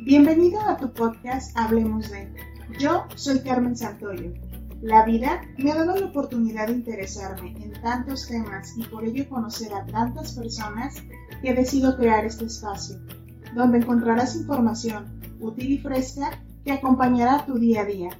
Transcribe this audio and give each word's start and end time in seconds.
Bienvenido 0.00 0.60
a 0.60 0.76
tu 0.76 0.92
podcast 0.92 1.56
Hablemos 1.56 2.10
de. 2.10 2.32
Yo 2.78 3.04
soy 3.14 3.40
Carmen 3.40 3.76
Santoyo. 3.76 4.32
La 4.80 5.04
vida 5.04 5.42
me 5.58 5.70
ha 5.70 5.76
dado 5.76 5.96
la 5.96 6.06
oportunidad 6.06 6.66
de 6.66 6.74
interesarme 6.74 7.54
en 7.62 7.72
tantos 7.80 8.26
temas 8.26 8.72
y 8.76 8.84
por 8.84 9.04
ello 9.04 9.28
conocer 9.28 9.72
a 9.72 9.86
tantas 9.86 10.32
personas 10.32 10.96
que 11.40 11.50
he 11.50 11.54
decidido 11.54 11.96
crear 11.96 12.24
este 12.24 12.46
espacio, 12.46 12.96
donde 13.54 13.78
encontrarás 13.78 14.34
información 14.34 15.20
útil 15.40 15.72
y 15.72 15.78
fresca 15.78 16.30
que 16.64 16.72
acompañará 16.72 17.46
tu 17.46 17.58
día 17.58 17.82
a 17.82 17.84
día. 17.84 18.10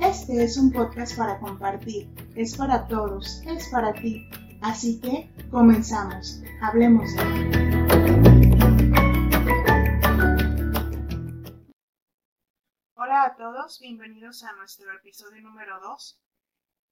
Este 0.00 0.44
es 0.44 0.58
un 0.58 0.72
podcast 0.72 1.16
para 1.16 1.38
compartir, 1.38 2.08
es 2.34 2.56
para 2.56 2.86
todos, 2.86 3.42
es 3.46 3.68
para 3.68 3.92
ti. 3.94 4.28
Así 4.60 4.98
que 5.00 5.30
comenzamos. 5.50 6.42
Hablemos 6.60 7.14
de. 7.14 7.93
A 13.34 13.36
todos, 13.36 13.80
bienvenidos 13.80 14.44
a 14.44 14.52
nuestro 14.52 14.92
episodio 14.92 15.42
número 15.42 15.80
2. 15.80 16.20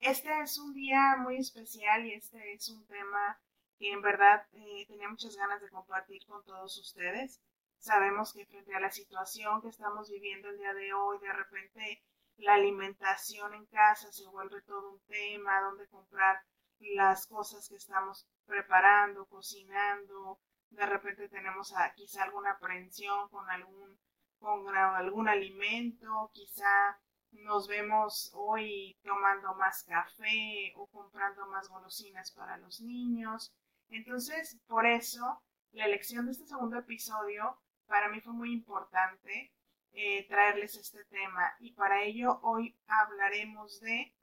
Este 0.00 0.41
es 0.41 0.59
un 0.59 0.74
día 0.74 1.14
muy 1.19 1.37
especial 1.37 2.05
y 2.05 2.14
este 2.14 2.55
es 2.55 2.69
un 2.69 2.84
tema 2.88 3.41
que 3.78 3.92
en 3.92 4.02
verdad 4.02 4.45
eh, 4.52 4.84
tenía 4.88 5.09
muchas 5.09 5.36
ganas 5.36 5.60
de 5.60 5.70
compartir 5.70 6.27
con 6.27 6.45
todos 6.45 6.77
ustedes. 6.78 7.41
Sabemos 7.78 8.33
que 8.33 8.45
frente 8.47 8.74
a 8.74 8.80
la 8.80 8.91
situación 8.91 9.62
que 9.62 9.69
estamos 9.69 10.10
viviendo 10.10 10.48
el 10.48 10.59
día 10.59 10.74
de 10.74 10.92
hoy, 10.92 11.20
de 11.20 11.33
repente 11.33 12.02
la 12.38 12.55
alimentación 12.55 13.55
en 13.55 13.66
casa 13.66 14.11
se 14.11 14.27
vuelve 14.27 14.62
todo 14.62 14.95
un 14.95 15.00
tema, 15.02 15.61
dónde 15.61 15.86
comprar 15.86 16.42
las 16.80 17.28
cosas 17.28 17.69
que 17.69 17.77
estamos 17.77 18.27
preparando, 18.47 19.27
cocinando, 19.27 20.41
de 20.70 20.86
repente 20.86 21.28
tenemos 21.28 21.72
quizá 21.95 22.24
alguna 22.24 22.52
aprensión 22.52 23.28
con 23.28 23.48
algún 23.48 23.97
con 24.42 24.77
algún 24.77 25.28
alimento, 25.28 26.30
quizá 26.34 26.98
nos 27.30 27.69
vemos 27.69 28.30
hoy 28.34 28.98
tomando 29.03 29.55
más 29.55 29.84
café 29.84 30.72
o 30.77 30.86
comprando 30.89 31.47
más 31.47 31.69
golosinas 31.69 32.33
para 32.33 32.58
los 32.58 32.81
niños. 32.81 33.55
Entonces, 33.89 34.61
por 34.66 34.84
eso, 34.84 35.42
la 35.70 35.86
elección 35.86 36.27
de 36.27 36.33
este 36.33 36.47
segundo 36.47 36.77
episodio 36.78 37.56
para 37.86 38.08
mí 38.08 38.20
fue 38.20 38.33
muy 38.33 38.53
importante 38.53 39.53
eh, 39.92 40.27
traerles 40.28 40.77
este 40.77 41.05
tema 41.05 41.55
y 41.61 41.72
para 41.72 42.03
ello 42.03 42.41
hoy 42.42 42.77
hablaremos 42.86 43.81
de 43.81 44.14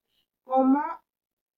cómo 0.44 0.84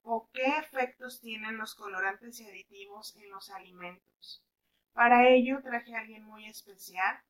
o 0.02 0.28
qué 0.32 0.58
efectos 0.58 1.20
tienen 1.20 1.56
los 1.56 1.74
colorantes 1.74 2.38
y 2.40 2.48
aditivos 2.48 3.16
en 3.16 3.30
los 3.30 3.50
alimentos. 3.50 4.44
Para 4.92 5.28
ello 5.28 5.60
traje 5.62 5.94
a 5.94 6.00
alguien 6.00 6.24
muy 6.24 6.46
especial, 6.46 7.22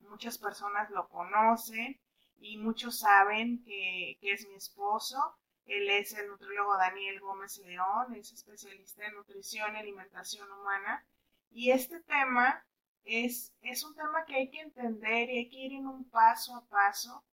muchas 0.00 0.38
personas 0.38 0.90
lo 0.90 1.08
conocen 1.08 2.00
y 2.40 2.56
muchos 2.56 3.00
saben 3.00 3.62
que, 3.64 4.18
es 4.20 4.46
mi 4.48 4.54
esposo. 4.54 5.16
Él 5.64 5.90
es 5.90 6.12
el 6.14 6.28
nutriólogo 6.28 6.76
Daniel 6.78 7.20
Gómez 7.20 7.58
León, 7.58 8.14
es 8.14 8.32
especialista 8.32 9.04
en 9.06 9.14
nutrición 9.14 9.74
y 9.74 9.78
alimentación 9.78 10.50
humana. 10.50 11.04
Y 11.50 11.70
este 11.70 12.00
tema 12.00 12.64
es, 13.04 13.52
es 13.62 13.84
un 13.84 13.94
tema 13.94 14.24
que 14.24 14.36
hay 14.36 14.50
que 14.50 14.60
entender 14.60 15.30
y 15.30 15.38
hay 15.38 15.48
que 15.48 15.56
ir 15.56 15.72
en 15.74 15.86
un 15.86 16.08
paso 16.08 16.56
a 16.56 16.64
paso. 16.66 17.24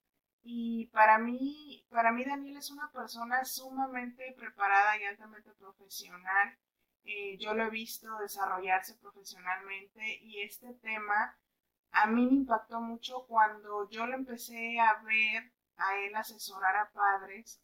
Y 0.43 0.87
para 0.87 1.17
mí, 1.17 1.85
para 1.89 2.11
mí 2.11 2.23
Daniel 2.23 2.57
es 2.57 2.69
una 2.69 2.91
persona 2.91 3.45
sumamente 3.45 4.35
preparada 4.37 4.97
y 4.99 5.05
altamente 5.05 5.51
profesional. 5.53 6.57
Eh, 7.03 7.37
yo 7.37 7.53
lo 7.53 7.65
he 7.65 7.69
visto 7.69 8.17
desarrollarse 8.17 8.95
profesionalmente 8.95 10.19
y 10.21 10.41
este 10.41 10.73
tema 10.75 11.37
a 11.91 12.07
mí 12.07 12.25
me 12.25 12.33
impactó 12.33 12.81
mucho 12.81 13.25
cuando 13.27 13.89
yo 13.89 14.05
lo 14.05 14.15
empecé 14.15 14.79
a 14.79 15.01
ver 15.03 15.51
a 15.77 15.97
él 15.97 16.15
asesorar 16.15 16.75
a 16.75 16.91
padres 16.91 17.61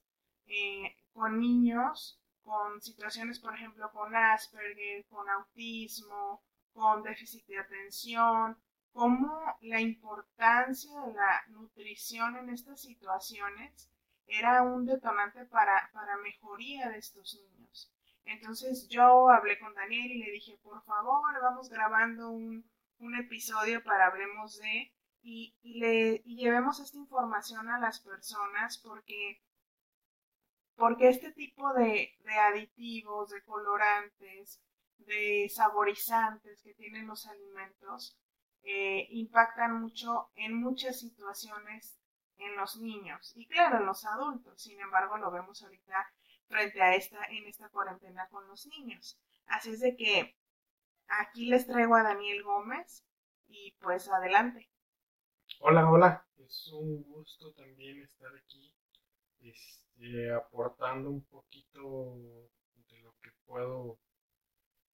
eh, 0.48 0.96
con 1.14 1.40
niños 1.40 2.22
con 2.44 2.82
situaciones, 2.82 3.40
por 3.40 3.54
ejemplo, 3.54 3.92
con 3.92 4.16
Asperger, 4.16 5.06
con 5.06 5.30
autismo, 5.30 6.42
con 6.74 7.04
déficit 7.04 7.46
de 7.48 7.60
atención, 7.60 8.58
cómo 8.92 9.56
la 9.62 9.80
importancia 9.80 11.00
de 11.02 11.14
la 11.14 11.44
nutrición 11.48 12.38
en 12.38 12.50
estas 12.50 12.82
situaciones 12.82 13.90
era 14.28 14.64
un 14.64 14.86
detonante 14.86 15.46
para, 15.46 15.90
para 15.94 16.18
mejoría 16.18 16.90
de 16.90 16.98
estos 16.98 17.40
niños. 17.40 17.92
Entonces 18.26 18.88
yo 18.88 19.30
hablé 19.30 19.60
con 19.60 19.74
Daniel 19.74 20.12
y 20.12 20.24
le 20.24 20.32
dije, 20.32 20.58
por 20.62 20.82
favor, 20.84 21.34
vamos 21.42 21.70
grabando 21.70 22.30
un, 22.30 22.64
un 23.02 23.16
episodio 23.16 23.84
para 23.84 24.08
hablemos 24.08 24.58
de 24.60 24.94
y, 25.24 25.56
le, 25.64 26.20
llevemos 26.26 26.80
esta 26.80 26.98
información 26.98 27.70
a 27.70 27.80
las 27.80 28.00
personas 28.00 28.80
porque, 28.80 29.42
porque 30.76 31.10
este 31.10 31.32
tipo 31.32 31.74
de, 31.74 32.12
aditivos, 32.50 33.30
de 33.30 33.44
colorantes, 33.44 34.62
de 34.98 35.50
saborizantes 35.50 36.62
que 36.64 36.74
tienen 36.74 37.08
los 37.08 37.28
alimentos 37.28 38.18
eh, 38.64 39.08
impactan 39.12 39.82
mucho 39.82 40.30
en 40.36 40.56
muchas 40.56 41.00
situaciones 41.00 41.98
en 42.38 42.56
los 42.56 42.78
niños 42.78 43.34
y 43.36 43.48
claro 43.48 43.78
en 43.78 43.86
los 43.86 44.06
adultos. 44.06 44.62
Sin 44.62 44.80
embargo, 44.80 45.18
lo 45.18 45.32
vemos 45.32 45.62
ahorita 45.62 46.08
frente 46.48 46.82
a 46.82 46.96
esta 46.96 47.24
en 47.26 47.48
esta 47.48 47.70
cuarentena 47.70 48.28
con 48.30 48.48
los 48.48 48.68
niños. 48.68 49.20
Así 49.48 49.72
es 49.72 49.80
de 49.80 49.96
que 49.96 50.36
Aquí 51.20 51.48
les 51.48 51.68
traigo 51.68 51.96
a 51.96 52.04
Daniel 52.04 52.42
Gómez 52.42 53.06
y 53.48 53.76
pues 53.82 54.08
adelante. 54.08 54.70
Hola, 55.60 55.90
hola. 55.90 56.26
Es 56.38 56.72
un 56.72 57.04
gusto 57.04 57.52
también 57.52 58.02
estar 58.02 58.32
aquí 58.38 58.74
este, 59.42 60.34
aportando 60.34 61.10
un 61.10 61.24
poquito 61.26 62.16
de 62.90 63.00
lo 63.02 63.14
que 63.22 63.32
puedo 63.46 64.00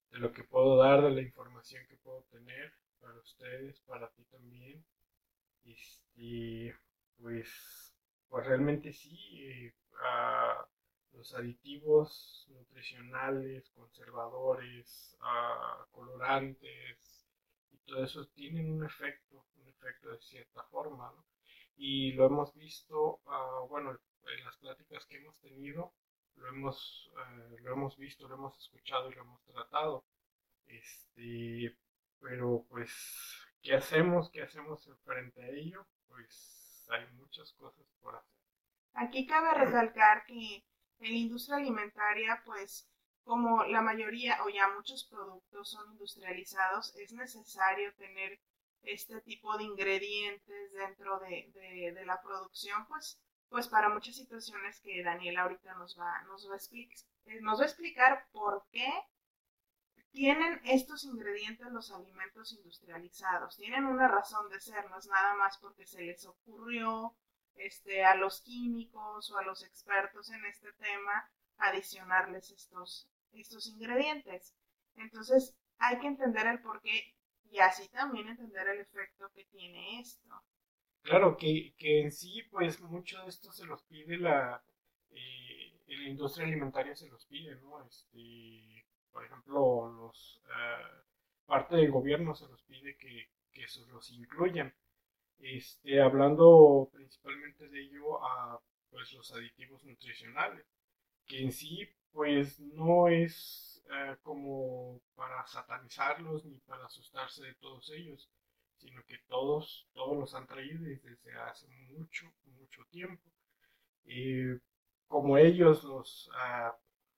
de 0.09 0.17
lo 0.17 0.31
que 0.31 0.43
puedo 0.43 0.77
dar, 0.77 1.03
de 1.03 1.11
la 1.11 1.21
información 1.21 1.85
que 1.87 1.97
puedo 1.97 2.23
tener 2.31 2.73
para 2.99 3.19
ustedes, 3.19 3.79
para 3.81 4.09
ti 4.09 4.23
también. 4.25 4.83
Este, 5.65 6.75
pues, 7.19 7.93
pues 8.27 8.47
realmente 8.47 8.91
sí, 8.91 9.45
eh, 9.45 9.73
los 11.13 11.33
aditivos 11.33 12.47
nutricionales, 12.49 13.69
conservadores, 13.71 15.17
ah, 15.21 15.85
colorantes 15.91 17.27
y 17.71 17.77
todo 17.79 18.03
eso 18.03 18.27
tienen 18.27 18.71
un 18.71 18.85
efecto, 18.85 19.45
un 19.55 19.67
efecto 19.67 20.11
de 20.11 20.19
cierta 20.21 20.63
forma, 20.65 21.11
¿no? 21.11 21.25
Y 21.75 22.13
lo 22.13 22.25
hemos 22.25 22.53
visto, 22.55 23.21
ah, 23.27 23.61
bueno, 23.69 23.91
en 23.91 24.45
las 24.45 24.57
pláticas 24.57 25.05
que 25.05 25.17
hemos 25.17 25.37
tenido, 25.39 25.93
lo 26.35 26.47
hemos, 26.47 27.11
eh, 27.17 27.55
lo 27.61 27.73
hemos 27.73 27.97
visto, 27.97 28.27
lo 28.27 28.35
hemos 28.35 28.57
escuchado 28.57 29.11
y 29.11 29.15
lo 29.15 29.21
hemos 29.21 29.43
tratado. 29.45 30.05
Este, 30.65 31.77
pero 32.19 32.65
pues, 32.69 32.91
¿qué 33.61 33.75
hacemos? 33.75 34.29
¿Qué 34.31 34.41
hacemos 34.41 34.89
frente 35.03 35.43
a 35.43 35.49
ello? 35.49 35.87
Pues 36.07 36.87
hay 36.89 37.05
muchas 37.13 37.53
cosas 37.53 37.85
por 38.01 38.15
hacer. 38.15 38.37
Aquí 38.93 39.27
cabe 39.27 39.53
recalcar 39.53 40.25
que 40.25 40.65
en 40.99 41.11
la 41.11 41.17
industria 41.17 41.57
alimentaria, 41.57 42.41
pues 42.45 42.87
como 43.23 43.65
la 43.65 43.81
mayoría 43.81 44.43
o 44.45 44.49
ya 44.49 44.69
muchos 44.69 45.03
productos 45.05 45.69
son 45.69 45.91
industrializados, 45.91 46.95
es 46.95 47.11
necesario 47.11 47.93
tener 47.95 48.39
este 48.83 49.19
tipo 49.21 49.57
de 49.57 49.65
ingredientes 49.65 50.71
dentro 50.71 51.19
de, 51.19 52.03
la 52.05 52.21
producción, 52.21 52.87
pues, 52.87 53.19
pues 53.49 53.67
para 53.67 53.89
muchas 53.89 54.15
situaciones 54.15 54.79
que 54.79 55.03
Daniel 55.03 55.37
ahorita 55.37 55.73
nos 55.75 55.99
va, 55.99 56.21
nos 56.23 56.49
va, 56.49 56.53
a 56.53 56.57
explicar, 56.57 56.97
eh, 57.25 57.41
nos 57.41 57.59
va 57.59 57.63
a 57.63 57.67
explicar 57.67 58.27
por 58.31 58.65
qué 58.71 58.89
tienen 60.11 60.61
estos 60.63 61.03
ingredientes 61.03 61.67
los 61.71 61.91
alimentos 61.91 62.53
industrializados. 62.53 63.57
Tienen 63.57 63.85
una 63.85 64.07
razón 64.07 64.49
de 64.49 64.59
ser, 64.59 64.89
no 64.89 64.97
es 64.97 65.07
nada 65.07 65.35
más 65.35 65.57
porque 65.57 65.85
se 65.85 66.01
les 66.01 66.25
ocurrió 66.25 67.13
este, 67.59 68.03
a 68.03 68.15
los 68.15 68.41
químicos 68.41 69.31
o 69.31 69.37
a 69.37 69.43
los 69.43 69.63
expertos 69.63 70.31
en 70.31 70.45
este 70.45 70.71
tema 70.73 71.29
adicionarles 71.57 72.51
estos, 72.51 73.09
estos 73.33 73.67
ingredientes. 73.67 74.53
Entonces 74.95 75.55
hay 75.79 75.99
que 75.99 76.07
entender 76.07 76.47
el 76.47 76.61
porqué 76.61 77.15
y 77.49 77.59
así 77.59 77.87
también 77.89 78.27
entender 78.27 78.67
el 78.67 78.79
efecto 78.79 79.29
que 79.33 79.45
tiene 79.45 79.99
esto. 79.99 80.29
Claro, 81.03 81.37
que, 81.37 81.73
que 81.77 82.01
en 82.01 82.11
sí, 82.11 82.43
pues 82.51 82.81
mucho 82.81 83.21
de 83.23 83.29
esto 83.29 83.51
se 83.51 83.65
los 83.65 83.81
pide 83.83 84.17
la, 84.17 84.61
eh, 85.11 85.77
industria 85.87 86.47
alimentaria, 86.47 86.95
se 86.95 87.07
los 87.07 87.25
pide, 87.25 87.55
¿no? 87.61 87.81
Este, 87.85 88.85
por 89.11 89.25
ejemplo, 89.25 89.89
los, 89.89 90.41
eh, 90.45 91.03
parte 91.45 91.77
del 91.77 91.91
gobierno 91.91 92.35
se 92.35 92.47
los 92.47 92.61
pide 92.63 92.97
que, 92.97 93.29
que 93.53 93.65
los 93.89 94.11
incluyan 94.11 94.73
este, 95.39 96.01
hablando 96.01 96.89
principalmente 96.93 97.67
de 97.69 97.81
ello 97.81 98.23
a 98.23 98.59
pues, 98.89 99.13
los 99.13 99.31
aditivos 99.33 99.83
nutricionales, 99.85 100.65
que 101.25 101.43
en 101.43 101.51
sí 101.51 101.87
pues 102.11 102.59
no 102.59 103.07
es 103.09 103.83
eh, 103.91 104.17
como 104.23 105.01
para 105.15 105.45
satanizarlos 105.45 106.45
ni 106.45 106.59
para 106.59 106.85
asustarse 106.85 107.43
de 107.43 107.53
todos 107.55 107.91
ellos, 107.91 108.29
sino 108.77 109.03
que 109.05 109.17
todos, 109.27 109.87
todos 109.93 110.17
los 110.17 110.33
han 110.35 110.47
traído 110.47 110.83
desde 110.83 111.33
hace 111.39 111.67
mucho, 111.67 112.33
mucho 112.45 112.83
tiempo. 112.89 113.23
Y 114.05 114.57
como 115.07 115.37
ellos, 115.37 115.83
los 115.83 116.29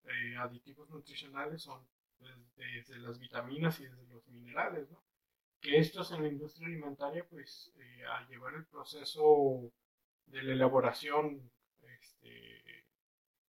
eh, 0.06 0.36
aditivos 0.38 0.90
nutricionales 0.90 1.62
son 1.64 1.88
desde, 2.20 3.00
las 3.00 3.20
vitaminas 3.20 3.80
y 3.80 3.86
desde 3.86 4.06
los 4.08 4.28
minerales, 4.28 4.90
¿no? 4.90 5.02
Que 5.62 5.78
estos 5.78 6.12
en 6.12 6.24
la 6.24 6.30
industria 6.30 6.68
alimentaria, 6.68 7.26
pues, 7.30 7.72
eh, 7.76 8.04
al 8.06 8.28
llevar 8.28 8.54
el 8.56 8.66
proceso 8.66 9.72
de 10.26 10.44
la 10.44 10.54
elaboración 10.54 11.52
este, 11.82 12.86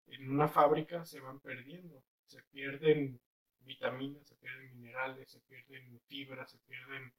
en 0.07 0.31
una 0.31 0.49
fábrica, 0.49 1.05
se 1.05 1.21
van 1.21 1.41
perdiendo. 1.41 2.03
Se 2.27 2.43
pierden 2.45 3.21
vitaminas, 3.61 4.27
se 4.27 4.35
pierden 4.37 4.81
minerales, 4.81 5.31
se 5.31 5.41
pierden 5.41 6.01
fibras, 6.09 6.51
se 6.51 6.59
pierden 6.59 7.13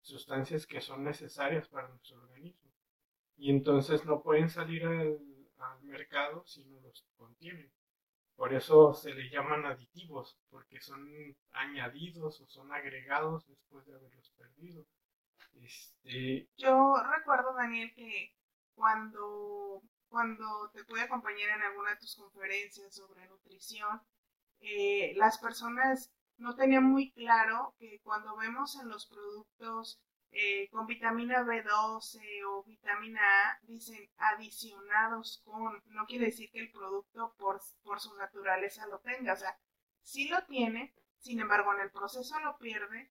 sustancias 0.00 0.66
que 0.66 0.80
son 0.80 1.02
necesarias 1.04 1.68
para 1.68 1.88
nuestro 1.88 2.18
organismo. 2.18 2.70
Y 3.36 3.50
entonces 3.50 4.04
no 4.04 4.22
pueden 4.22 4.48
salir 4.48 4.84
al, 4.84 5.18
al 5.58 5.82
mercado 5.82 6.44
si 6.46 6.64
no 6.64 6.80
los 6.80 7.04
contienen. 7.16 7.70
Por 8.36 8.52
eso 8.52 8.92
se 8.92 9.14
le 9.14 9.30
llaman 9.30 9.64
aditivos, 9.64 10.38
porque 10.50 10.78
son 10.80 11.08
añadidos 11.52 12.40
o 12.40 12.46
son 12.46 12.70
agregados 12.72 13.46
después 13.48 13.86
de 13.86 13.94
haberlos 13.94 14.30
perdido. 14.36 14.84
Este... 15.54 16.48
Yo 16.58 16.96
recuerdo, 17.16 17.54
Daniel, 17.54 17.92
que 17.94 18.34
cuando, 18.74 19.82
cuando 20.08 20.70
te 20.74 20.84
pude 20.84 21.02
acompañar 21.02 21.56
en 21.56 21.62
alguna 21.62 21.90
de 21.90 21.96
tus 21.96 22.14
conferencias 22.14 22.94
sobre 22.94 23.26
nutrición, 23.26 24.02
eh, 24.60 25.14
las 25.16 25.38
personas 25.38 26.12
no 26.36 26.54
tenían 26.54 26.84
muy 26.84 27.12
claro 27.12 27.74
que 27.78 28.00
cuando 28.02 28.36
vemos 28.36 28.76
en 28.76 28.88
los 28.88 29.06
productos 29.06 29.98
eh, 30.32 30.68
con 30.70 30.86
vitamina 30.86 31.42
B12 31.42 32.20
o 32.48 32.64
vitamina 32.64 33.20
A, 33.20 33.58
dicen 33.62 34.08
adicionados 34.18 35.42
con, 35.44 35.82
no 35.86 36.06
quiere 36.06 36.26
decir 36.26 36.50
que 36.50 36.60
el 36.60 36.70
producto 36.70 37.34
por, 37.38 37.60
por 37.82 38.00
su 38.00 38.14
naturaleza 38.16 38.86
lo 38.86 38.98
tenga, 39.00 39.32
o 39.32 39.36
sea, 39.36 39.58
sí 40.02 40.28
lo 40.28 40.44
tiene, 40.44 40.94
sin 41.18 41.40
embargo 41.40 41.72
en 41.74 41.80
el 41.80 41.90
proceso 41.90 42.38
lo 42.40 42.58
pierde 42.58 43.10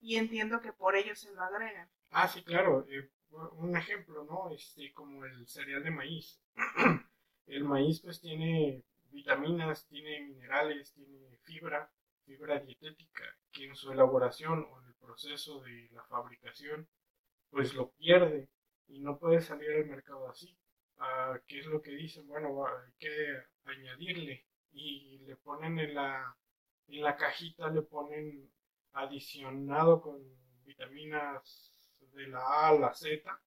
y 0.00 0.16
entiendo 0.16 0.60
que 0.60 0.72
por 0.72 0.96
ello 0.96 1.14
se 1.14 1.32
lo 1.32 1.42
agregan. 1.42 1.88
Ah, 2.10 2.28
sí, 2.28 2.42
claro, 2.42 2.86
eh, 2.88 3.10
un 3.30 3.76
ejemplo, 3.76 4.24
¿no? 4.24 4.50
Este, 4.50 4.92
como 4.92 5.24
el 5.24 5.46
cereal 5.46 5.82
de 5.82 5.90
maíz. 5.90 6.40
el 7.46 7.64
maíz 7.64 8.00
pues 8.00 8.20
tiene 8.20 8.82
vitaminas, 9.10 9.86
tiene 9.86 10.20
minerales, 10.20 10.92
tiene 10.92 11.36
fibra, 11.42 11.90
fibra 12.24 12.60
dietética, 12.60 13.24
que 13.52 13.66
en 13.66 13.76
su 13.76 13.92
elaboración 13.92 14.66
o 14.70 14.80
proceso 15.08 15.60
de 15.60 15.88
la 15.92 16.04
fabricación, 16.04 16.86
pues 17.50 17.72
lo 17.72 17.90
pierde 17.92 18.50
y 18.88 19.00
no 19.00 19.18
puede 19.18 19.40
salir 19.40 19.70
al 19.72 19.86
mercado 19.86 20.28
así. 20.28 20.54
Ah, 20.98 21.38
¿Qué 21.46 21.60
es 21.60 21.66
lo 21.66 21.80
que 21.80 21.92
dicen? 21.92 22.26
Bueno, 22.26 22.66
hay 22.66 22.92
que 22.98 23.42
añadirle 23.64 24.44
y 24.72 25.18
le 25.20 25.36
ponen 25.36 25.78
en 25.78 25.94
la, 25.94 26.36
en 26.88 27.00
la 27.00 27.16
cajita, 27.16 27.70
le 27.70 27.82
ponen 27.82 28.50
adicionado 28.92 30.02
con 30.02 30.20
vitaminas 30.64 31.72
de 32.12 32.26
la 32.28 32.40
A 32.40 32.68
a 32.68 32.74
la 32.74 32.92
Z 32.92 33.40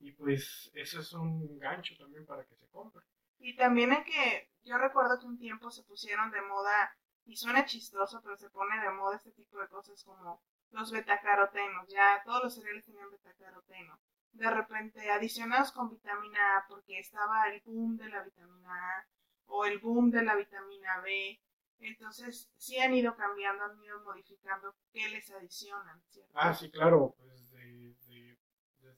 y 0.00 0.10
pues 0.10 0.70
eso 0.74 1.00
es 1.00 1.12
un 1.12 1.58
gancho 1.60 1.94
también 1.96 2.26
para 2.26 2.44
que 2.44 2.56
se 2.56 2.66
compre. 2.68 3.04
Y 3.38 3.54
también 3.54 3.92
es 3.92 4.04
que 4.04 4.50
yo 4.64 4.76
recuerdo 4.76 5.20
que 5.20 5.26
un 5.26 5.38
tiempo 5.38 5.70
se 5.70 5.84
pusieron 5.84 6.32
de 6.32 6.42
moda 6.42 6.96
y 7.26 7.36
suena 7.36 7.64
chistoso, 7.64 8.20
pero 8.22 8.36
se 8.36 8.50
pone 8.50 8.80
de 8.80 8.90
moda 8.90 9.16
este 9.16 9.30
tipo 9.30 9.60
de 9.60 9.68
cosas 9.68 10.02
como 10.02 10.42
los 10.70 10.90
betacarotenos. 10.90 11.88
Ya 11.88 12.22
todos 12.24 12.44
los 12.44 12.54
cereales 12.54 12.84
tenían 12.84 13.10
betacaroteno. 13.10 13.98
De 14.32 14.50
repente, 14.50 15.10
adicionados 15.10 15.72
con 15.72 15.90
vitamina 15.90 16.58
A, 16.58 16.66
porque 16.68 16.98
estaba 16.98 17.48
el 17.48 17.62
boom 17.62 17.96
de 17.96 18.08
la 18.08 18.22
vitamina 18.22 18.70
A 18.70 19.06
o 19.46 19.64
el 19.64 19.78
boom 19.78 20.10
de 20.10 20.22
la 20.22 20.34
vitamina 20.34 21.00
B. 21.00 21.40
Entonces, 21.78 22.50
sí 22.56 22.78
han 22.78 22.94
ido 22.94 23.14
cambiando, 23.16 23.64
han 23.64 23.82
ido 23.82 24.00
modificando 24.02 24.74
qué 24.92 25.08
les 25.08 25.30
adicionan, 25.30 26.02
¿cierto? 26.08 26.32
Ah, 26.34 26.54
sí, 26.54 26.70
claro, 26.70 27.14
pues 27.18 27.36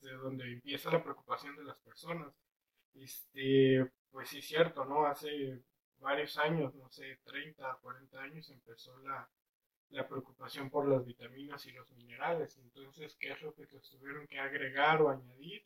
desde 0.01 0.13
donde 0.13 0.53
empieza 0.53 0.91
la 0.91 1.03
preocupación 1.03 1.55
de 1.55 1.63
las 1.63 1.77
personas. 1.79 2.33
Este, 2.93 3.91
pues 4.11 4.29
sí, 4.29 4.41
cierto, 4.41 4.85
¿no? 4.85 5.05
Hace 5.05 5.63
varios 5.97 6.37
años, 6.37 6.73
no 6.75 6.89
sé, 6.89 7.19
30, 7.23 7.79
40 7.81 8.21
años, 8.21 8.49
empezó 8.49 8.97
la, 8.99 9.29
la 9.89 10.07
preocupación 10.07 10.69
por 10.69 10.87
las 10.87 11.05
vitaminas 11.05 11.65
y 11.65 11.71
los 11.71 11.91
minerales. 11.91 12.57
Entonces, 12.57 13.15
¿qué 13.19 13.31
es 13.31 13.41
lo 13.41 13.53
que 13.53 13.65
tuvieron 13.65 14.27
que 14.27 14.39
agregar 14.39 15.01
o 15.01 15.09
añadir? 15.09 15.65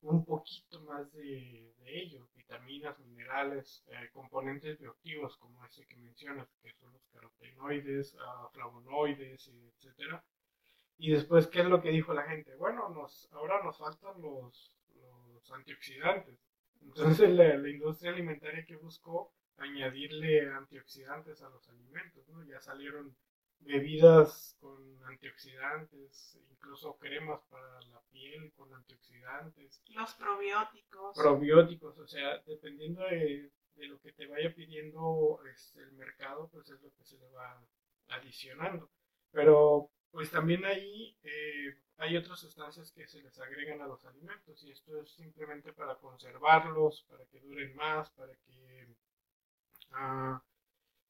Un 0.00 0.24
poquito 0.24 0.80
más 0.80 1.12
de, 1.12 1.72
de 1.78 2.00
ello, 2.00 2.28
vitaminas, 2.34 2.98
minerales, 2.98 3.84
eh, 3.86 4.10
componentes 4.12 4.76
bioactivos 4.78 5.36
como 5.36 5.64
ese 5.64 5.86
que 5.86 5.96
mencionas, 5.96 6.48
que 6.60 6.72
son 6.74 6.92
los 6.92 7.06
carotenoides, 7.12 8.14
uh, 8.14 8.48
flavonoides, 8.52 9.48
etcétera. 9.48 10.24
Y 10.98 11.12
después, 11.12 11.46
¿qué 11.46 11.60
es 11.60 11.66
lo 11.66 11.80
que 11.80 11.90
dijo 11.90 12.12
la 12.14 12.24
gente? 12.24 12.54
Bueno, 12.56 12.88
nos, 12.88 13.28
ahora 13.32 13.62
nos 13.62 13.78
faltan 13.78 14.20
los, 14.20 14.76
los 14.96 15.52
antioxidantes. 15.52 16.36
Entonces 16.80 17.30
la, 17.30 17.56
la 17.56 17.68
industria 17.68 18.10
alimentaria 18.10 18.64
que 18.64 18.76
buscó 18.76 19.32
añadirle 19.56 20.50
antioxidantes 20.50 21.42
a 21.42 21.48
los 21.48 21.68
alimentos, 21.68 22.28
¿no? 22.28 22.42
Ya 22.44 22.60
salieron 22.60 23.16
bebidas 23.64 24.56
con 24.60 25.02
antioxidantes, 25.04 26.38
incluso 26.50 26.96
cremas 26.98 27.40
para 27.50 27.80
la 27.82 28.00
piel 28.10 28.52
con 28.56 28.72
antioxidantes. 28.74 29.82
Los 29.88 30.14
probióticos. 30.14 31.16
Probióticos, 31.16 31.98
o 31.98 32.06
sea, 32.06 32.38
dependiendo 32.46 33.02
de, 33.04 33.50
lo 33.76 34.00
que 34.00 34.12
te 34.12 34.26
vaya 34.26 34.54
pidiendo 34.54 35.40
este, 35.52 35.80
el 35.80 35.92
mercado, 35.92 36.48
pues 36.50 36.68
es 36.70 36.80
lo 36.82 36.92
que 36.94 37.04
se 37.04 37.18
le 37.18 37.28
va 37.30 37.64
adicionando. 38.08 38.90
Pero 39.30 39.90
pues 40.10 40.30
también 40.30 40.64
ahí 40.64 41.16
eh, 41.22 41.74
hay 41.96 42.16
otras 42.16 42.38
sustancias 42.38 42.92
que 42.92 43.06
se 43.06 43.22
les 43.22 43.38
agregan 43.40 43.80
a 43.80 43.86
los 43.86 44.04
alimentos 44.04 44.62
y 44.62 44.70
esto 44.70 45.00
es 45.00 45.10
simplemente 45.12 45.72
para 45.72 45.96
conservarlos, 45.96 47.06
para 47.08 47.24
que 47.26 47.40
duren 47.40 47.74
más, 47.74 48.10
para 48.10 48.34
que 48.34 48.94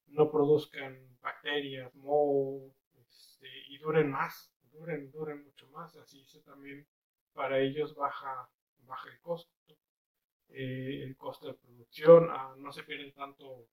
no 0.07 0.31
produzcan 0.31 1.19
bacterias, 1.21 1.95
moho, 1.95 2.75
este, 2.95 3.49
y 3.69 3.79
duren 3.79 4.11
más, 4.11 4.53
duren, 4.73 5.11
duren 5.11 5.45
mucho 5.45 5.69
más, 5.69 5.97
así 5.97 6.25
se 6.25 6.41
también 6.41 6.87
para 7.33 7.59
ellos 7.59 7.95
baja, 7.95 8.49
baja 8.81 9.09
el 9.11 9.21
costo, 9.21 9.51
eh, 10.49 11.03
el 11.03 11.17
costo 11.17 11.49
de 11.49 11.55
producción, 11.55 12.29
ah, 12.31 12.55
no 12.59 12.73
se 12.73 12.83
pierde 12.83 13.11
tanto, 13.13 13.69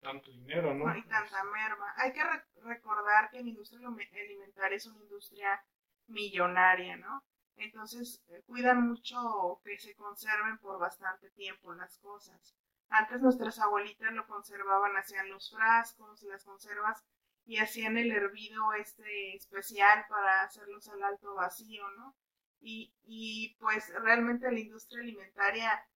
tanto 0.00 0.30
dinero, 0.30 0.74
¿no? 0.74 0.88
hay 0.88 1.02
tanta 1.04 1.42
merma. 1.44 1.94
Hay 1.96 2.12
que 2.12 2.22
recordar 2.62 3.30
que 3.30 3.42
la 3.42 3.48
industria 3.48 3.88
alimentaria 3.88 4.76
es 4.76 4.86
una 4.86 5.02
industria 5.02 5.62
millonaria, 6.06 6.96
¿no? 6.96 7.22
Entonces 7.56 8.22
eh, 8.28 8.42
cuidan 8.46 8.88
mucho 8.88 9.60
que 9.64 9.78
se 9.78 9.94
conserven 9.96 10.58
por 10.58 10.78
bastante 10.78 11.30
tiempo 11.30 11.74
las 11.74 11.98
cosas. 11.98 12.54
Antes 12.90 13.20
nuestras 13.20 13.58
abuelitas 13.58 14.12
lo 14.12 14.26
conservaban, 14.26 14.96
hacían 14.96 15.28
los 15.28 15.50
frascos, 15.50 16.22
las 16.22 16.44
conservas 16.44 17.04
y 17.44 17.58
hacían 17.58 17.96
el 17.98 18.10
hervido 18.12 18.72
este 18.74 19.36
especial 19.36 20.04
para 20.08 20.42
hacerlos 20.42 20.88
al 20.88 21.02
alto 21.02 21.34
vacío, 21.34 21.88
¿no? 21.92 22.16
Y, 22.60 22.92
y 23.04 23.56
pues 23.60 23.92
realmente 24.02 24.50
la 24.50 24.58
industria 24.58 25.00
alimentaria 25.02 25.86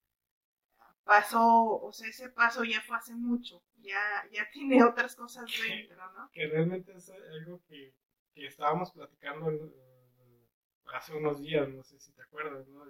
pasó, 1.05 1.81
o 1.81 1.93
sea, 1.93 2.09
ese 2.09 2.31
paso 2.31 2.65
ya 2.65 2.81
fue 2.81 2.97
hace 2.97 3.15
mucho, 3.15 3.63
ya, 3.77 4.01
ya 4.31 4.49
tiene 4.53 4.85
otras 4.85 5.17
cosas 5.17 5.51
dentro, 5.67 6.13
¿no? 6.13 6.31
Que 6.33 6.47
realmente 6.47 6.93
es 6.93 7.11
algo 7.11 7.61
que, 7.69 7.95
que 8.35 8.47
estábamos 8.47 8.93
platicando 8.93 9.51
eh, 9.51 10.49
hace 10.95 11.15
unos 11.15 11.41
días, 11.41 11.69
no 11.69 11.83
sé 11.83 11.99
si 11.99 12.13
te 12.13 12.23
acuerdas, 12.23 12.67
¿no? 12.69 12.85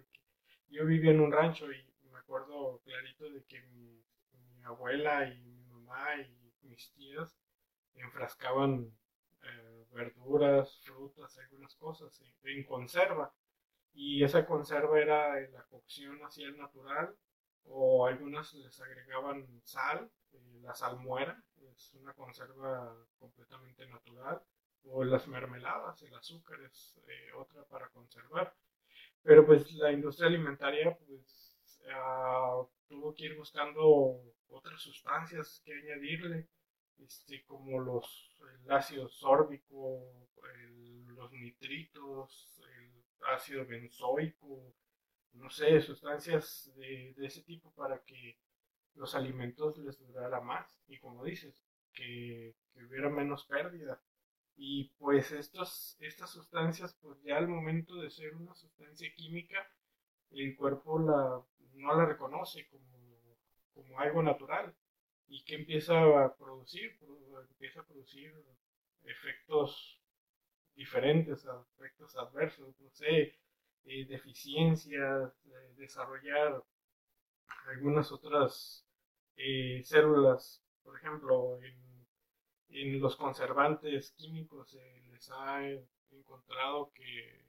yo 0.69 0.87
vivía 0.87 1.11
en 1.11 1.21
un 1.21 1.31
rancho 1.31 1.71
y 1.71 1.92
me 2.33 2.39
acuerdo 2.39 2.81
clarito 2.83 3.29
de 3.31 3.45
que 3.45 3.61
mi, 3.73 4.03
abuela 4.65 5.29
y 5.29 5.39
mi 5.43 5.65
mamá 5.65 6.17
y 6.17 6.53
mis 6.63 6.93
tías 6.93 7.37
enfrascaban 7.95 8.91
eh, 9.43 9.87
verduras, 9.91 10.81
frutas, 10.83 11.37
algunas 11.37 11.75
cosas 11.75 12.23
en, 12.45 12.65
conserva. 12.65 13.35
Y 13.93 14.25
esa 14.25 14.47
conserva 14.47 14.99
era 14.99 15.39
la 15.51 15.65
cocción 15.65 16.25
así 16.25 16.43
al 16.45 16.57
natural 16.57 17.15
o 17.65 18.07
algunas 18.07 18.55
les 18.55 18.81
agregaban 18.81 19.47
sal, 19.65 20.11
eh, 20.33 20.61
la 20.63 20.75
salmuera, 20.75 21.39
es 21.75 21.93
una 21.95 22.15
conserva 22.15 22.97
completamente 23.19 23.87
natural, 23.89 24.41
o 24.85 25.05
las 25.05 25.29
mermeladas, 25.29 26.01
el 26.03 26.15
azúcar 26.15 26.61
es 26.63 26.99
eh, 27.07 27.33
otra 27.35 27.65
para 27.65 27.91
conservar. 27.91 28.55
Pero 29.23 29.45
pues 29.45 29.71
la 29.75 29.93
industria 29.93 30.29
alimentaria 30.29 30.97
pues 30.97 31.42
uh, 31.87 32.69
tuvo 32.89 33.15
que 33.15 33.27
ir 33.27 33.37
buscando 33.37 34.21
otras 34.49 34.81
sustancias 34.81 35.63
que 35.65 35.73
añadirle, 35.73 36.49
este, 36.99 37.45
como 37.45 37.81
los, 37.81 38.37
el 38.65 38.71
ácido 38.71 39.09
sórbico, 39.09 40.29
los 41.07 41.33
nitritos, 41.33 42.61
ácido 43.27 43.65
benzoico, 43.67 44.75
no 45.35 45.51
sé, 45.51 45.81
sustancias 45.81 46.73
de, 46.77 47.15
ese 47.19 47.43
tipo 47.43 47.73
para 47.75 48.03
que 48.05 48.39
los 48.95 49.15
alimentos 49.15 49.79
les 49.79 49.99
durara 49.99 50.41
más 50.41 50.79
y 50.87 50.99
como 50.99 51.25
dices, 51.25 51.65
que, 51.93 52.55
hubiera 52.75 53.09
menos 53.09 53.47
pérdida. 53.47 54.03
Y 54.57 54.91
pues 54.99 55.33
estos, 55.33 55.97
estas 56.01 56.31
sustancias, 56.31 56.97
pues 57.01 57.21
ya 57.23 57.39
al 57.39 57.49
momento 57.49 57.97
de 57.97 58.11
ser 58.11 58.35
una 58.37 58.55
sustancia 58.55 59.11
química, 59.15 59.67
el 60.31 60.57
cuerpo 60.57 60.99
la, 60.99 61.43
no 61.75 61.95
la 61.95 62.07
reconoce 62.07 62.67
como, 62.69 63.35
como 63.75 64.01
algo 64.01 64.23
natural. 64.23 64.75
Y 65.29 65.45
que 65.45 65.55
empieza 65.55 65.95
a 66.25 66.37
producir, 66.37 66.99
empieza 67.51 67.81
a 67.81 67.87
producir 67.87 68.35
efectos 69.05 70.03
diferentes, 70.75 71.47
efectos 71.79 72.17
adversos, 72.17 72.79
no 72.81 72.91
sé, 72.91 73.39
eh, 73.85 74.07
deficiencias, 74.07 75.33
desarrollar 75.77 76.63
algunas 77.67 78.13
otras 78.13 78.87
eh, 79.37 79.83
células, 79.85 80.63
por 80.83 80.97
ejemplo, 80.97 81.59
en, 81.63 83.01
los 83.01 83.17
conservantes 83.17 84.13
químicos 84.13 84.71
se 84.71 85.03
les 85.11 85.31
ha 85.31 85.63
encontrado 86.11 86.91
que, 86.95 87.43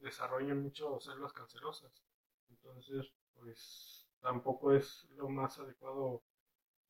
desarrollan 0.00 0.62
mucho 0.62 0.98
células 0.98 1.34
cancerosas. 1.34 1.92
Entonces, 2.62 3.12
pues 3.34 4.08
tampoco 4.20 4.72
es 4.72 5.06
lo 5.16 5.28
más 5.28 5.58
adecuado 5.58 6.22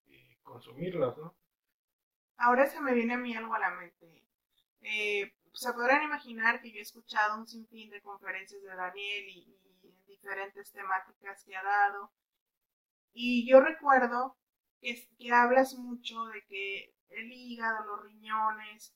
eh, 0.08 0.38
consumirlas, 0.42 1.16
¿no? 1.18 1.36
Ahora 2.36 2.66
se 2.66 2.80
me 2.80 2.94
viene 2.94 3.14
a 3.14 3.18
mí 3.18 3.34
algo 3.34 3.54
a 3.54 3.58
la 3.58 3.70
mente. 3.70 4.24
Eh, 4.80 5.32
se 5.52 5.72
podrán 5.72 6.02
imaginar 6.02 6.60
que 6.60 6.72
yo 6.72 6.78
he 6.78 6.82
escuchado 6.82 7.38
un 7.38 7.46
sinfín 7.46 7.90
de 7.90 8.00
conferencias 8.00 8.62
de 8.62 8.74
Daniel 8.74 9.28
y, 9.28 9.56
diferentes 10.06 10.70
temáticas 10.72 11.44
que 11.44 11.56
ha 11.56 11.62
dado. 11.62 12.12
Y 13.12 13.48
yo 13.48 13.60
recuerdo 13.60 14.36
que, 14.80 15.08
que 15.18 15.32
hablas 15.32 15.74
mucho 15.76 16.26
de 16.26 16.44
que 16.44 16.94
el 17.08 17.32
hígado, 17.32 17.86
los 17.86 18.04
riñones, 18.04 18.94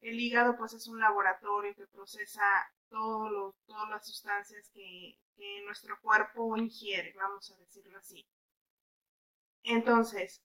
el 0.00 0.18
hígado 0.18 0.56
pues 0.56 0.72
es 0.72 0.86
un 0.88 1.00
laboratorio 1.00 1.74
que 1.74 1.86
procesa 1.86 2.42
todas 2.88 3.54
las 3.90 4.06
sustancias 4.06 4.70
que, 4.74 5.18
que 5.36 5.62
nuestro 5.64 6.00
cuerpo 6.00 6.56
ingiere, 6.56 7.14
vamos 7.16 7.50
a 7.50 7.56
decirlo 7.58 7.98
así. 7.98 8.26
Entonces, 9.62 10.42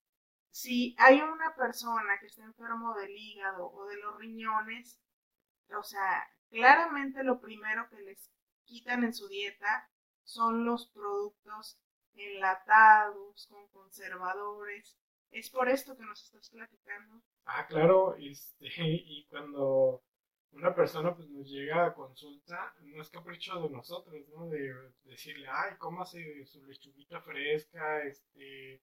si 0.51 0.95
hay 0.99 1.21
una 1.21 1.55
persona 1.55 2.17
que 2.19 2.27
está 2.27 2.43
enfermo 2.43 2.93
del 2.95 3.11
hígado 3.11 3.71
o 3.71 3.85
de 3.87 3.97
los 3.97 4.17
riñones, 4.17 4.99
o 5.77 5.83
sea, 5.83 6.27
claramente 6.49 7.23
lo 7.23 7.39
primero 7.39 7.89
que 7.89 8.01
les 8.01 8.31
quitan 8.65 9.03
en 9.03 9.13
su 9.13 9.27
dieta 9.27 9.89
son 10.23 10.65
los 10.65 10.87
productos 10.87 11.79
enlatados, 12.13 13.47
con 13.47 13.67
conservadores. 13.69 14.97
Es 15.31 15.49
por 15.49 15.69
esto 15.69 15.97
que 15.97 16.05
nos 16.05 16.23
estás 16.23 16.49
platicando. 16.49 17.21
Ah, 17.45 17.65
claro, 17.67 18.15
este, 18.15 18.67
y 18.77 19.25
cuando 19.29 20.03
una 20.51 20.73
persona 20.73 21.13
pues 21.15 21.29
nos 21.29 21.49
llega 21.49 21.85
a 21.85 21.93
consulta, 21.93 22.73
no 22.81 23.01
es 23.01 23.09
capricho 23.09 23.61
de 23.61 23.69
nosotros, 23.69 24.27
¿no? 24.29 24.47
De 24.47 24.73
decirle, 25.03 25.47
ay, 25.49 25.75
cómase 25.77 26.45
su 26.45 26.63
lechuguita 26.65 27.21
fresca, 27.21 28.03
este, 28.03 28.81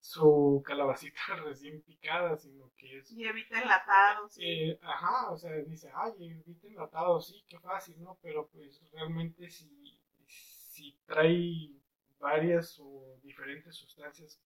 su 0.00 0.62
calabacita 0.64 1.20
recién 1.44 1.82
picada, 1.82 2.36
sino 2.36 2.70
que 2.76 2.98
es... 2.98 3.10
Y 3.10 3.24
evita 3.24 3.60
enlatados. 3.62 4.36
Eh, 4.38 4.78
ajá, 4.82 5.30
o 5.30 5.36
sea, 5.38 5.52
dice, 5.52 5.90
ay, 5.94 6.12
evita 6.46 6.68
enlatados, 6.68 7.28
sí, 7.28 7.42
qué 7.48 7.58
fácil, 7.58 8.00
¿no? 8.02 8.18
Pero 8.22 8.48
pues 8.48 8.82
realmente 8.92 9.48
si, 9.48 9.98
si 10.26 10.98
trae 11.06 11.70
varias 12.18 12.78
o 12.80 13.18
diferentes 13.22 13.74
sustancias 13.76 14.40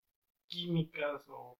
químicas 0.46 1.28
o 1.28 1.58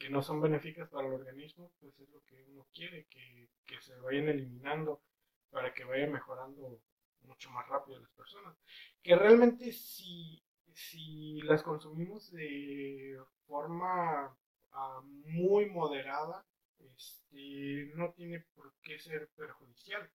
que 0.00 0.10
no 0.10 0.20
son 0.22 0.40
benéficas 0.40 0.88
para 0.88 1.06
el 1.06 1.14
organismo, 1.14 1.70
pues 1.78 1.96
es 2.00 2.08
lo 2.08 2.24
que 2.24 2.42
uno 2.48 2.66
quiere, 2.74 3.06
que, 3.06 3.50
que 3.66 3.80
se 3.80 3.94
vayan 4.00 4.28
eliminando 4.28 5.02
para 5.50 5.72
que 5.72 5.84
vaya 5.84 6.08
mejorando 6.08 6.80
mucho 7.20 7.50
más 7.50 7.68
rápido 7.68 8.00
las 8.00 8.10
personas. 8.12 8.56
Que 9.02 9.14
realmente 9.14 9.70
si 9.72 10.42
si 10.74 11.40
las 11.42 11.62
consumimos 11.62 12.30
de 12.32 13.18
forma 13.46 14.36
ah, 14.72 15.00
muy 15.04 15.66
moderada, 15.70 16.44
este, 16.78 17.92
no 17.94 18.12
tiene 18.12 18.44
por 18.54 18.72
qué 18.82 18.98
ser 18.98 19.28
perjudicial. 19.36 20.10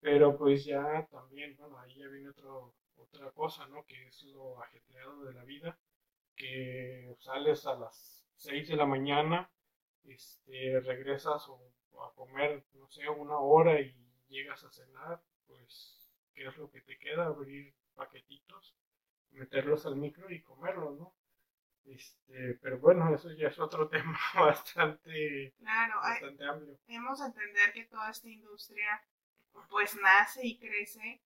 Pero 0.00 0.36
pues 0.38 0.64
ya 0.64 1.06
también, 1.10 1.56
bueno, 1.56 1.78
ahí 1.80 1.96
ya 1.96 2.06
viene 2.08 2.28
otro, 2.30 2.74
otra 2.96 3.30
cosa, 3.32 3.66
¿no? 3.66 3.84
Que 3.84 4.06
es 4.06 4.22
lo 4.24 4.62
ajetreado 4.62 5.24
de 5.24 5.34
la 5.34 5.44
vida, 5.44 5.78
que 6.36 7.16
sales 7.18 7.66
a 7.66 7.74
las 7.74 8.17
6 8.38 8.68
de 8.68 8.76
la 8.76 8.86
mañana, 8.86 9.50
este, 10.04 10.80
regresas 10.80 11.44
a 11.44 12.14
comer, 12.14 12.64
no 12.74 12.88
sé, 12.88 13.08
una 13.08 13.38
hora 13.38 13.80
y 13.80 13.94
llegas 14.28 14.64
a 14.64 14.70
cenar, 14.70 15.20
pues, 15.46 16.10
¿qué 16.34 16.46
es 16.46 16.56
lo 16.56 16.70
que 16.70 16.80
te 16.80 16.98
queda? 16.98 17.26
Abrir 17.26 17.74
paquetitos 17.94 18.74
meterlos 19.32 19.86
al 19.86 19.96
micro 19.96 20.30
y 20.30 20.42
comerlos, 20.42 20.98
¿no? 20.98 21.14
Este, 21.84 22.54
pero 22.60 22.78
bueno, 22.78 23.14
eso 23.14 23.32
ya 23.32 23.48
es 23.48 23.58
otro 23.58 23.88
tema 23.90 24.18
bastante, 24.34 25.54
claro, 25.58 26.00
bastante 26.00 26.44
amplio. 26.44 26.78
Debemos 26.86 27.20
entender 27.20 27.72
que 27.72 27.84
toda 27.84 28.10
esta 28.10 28.28
industria 28.28 29.02
pues 29.70 29.96
nace 29.96 30.46
y 30.46 30.58
crece, 30.58 31.20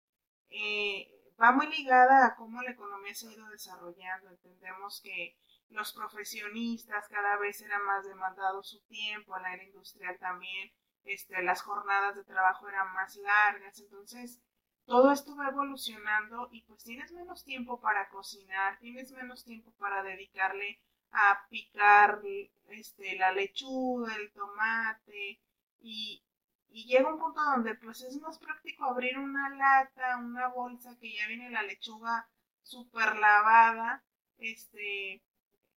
eh, 0.48 1.10
va 1.40 1.52
muy 1.52 1.66
ligada 1.68 2.26
a 2.26 2.36
cómo 2.36 2.62
la 2.62 2.70
economía 2.70 3.14
se 3.14 3.28
ha 3.28 3.32
ido 3.32 3.48
desarrollando. 3.48 4.30
Entendemos 4.30 5.00
que 5.02 5.36
los 5.72 5.92
profesionistas 5.92 7.08
cada 7.08 7.36
vez 7.38 7.60
era 7.62 7.78
más 7.80 8.06
demandado 8.06 8.62
su 8.62 8.80
tiempo, 8.82 9.38
la 9.38 9.54
era 9.54 9.64
industrial 9.64 10.18
también, 10.18 10.70
este, 11.04 11.42
las 11.42 11.62
jornadas 11.62 12.14
de 12.16 12.24
trabajo 12.24 12.68
eran 12.68 12.92
más 12.92 13.16
largas, 13.16 13.78
entonces 13.80 14.40
todo 14.84 15.12
esto 15.12 15.36
va 15.36 15.48
evolucionando 15.48 16.48
y 16.52 16.62
pues 16.62 16.84
tienes 16.84 17.12
menos 17.12 17.44
tiempo 17.44 17.80
para 17.80 18.08
cocinar, 18.10 18.78
tienes 18.78 19.12
menos 19.12 19.44
tiempo 19.44 19.72
para 19.78 20.02
dedicarle 20.02 20.80
a 21.12 21.46
picar 21.48 22.20
este, 22.68 23.16
la 23.16 23.32
lechuga, 23.32 24.14
el 24.16 24.32
tomate 24.32 25.40
y, 25.80 26.24
y 26.68 26.84
llega 26.86 27.12
un 27.12 27.18
punto 27.18 27.42
donde 27.42 27.74
pues 27.74 28.02
es 28.02 28.20
más 28.20 28.38
práctico 28.38 28.84
abrir 28.84 29.18
una 29.18 29.50
lata, 29.50 30.16
una 30.18 30.48
bolsa 30.48 30.96
que 30.98 31.12
ya 31.14 31.26
viene 31.26 31.50
la 31.50 31.62
lechuga 31.62 32.28
super 32.62 33.16
lavada, 33.16 34.04
este, 34.38 35.22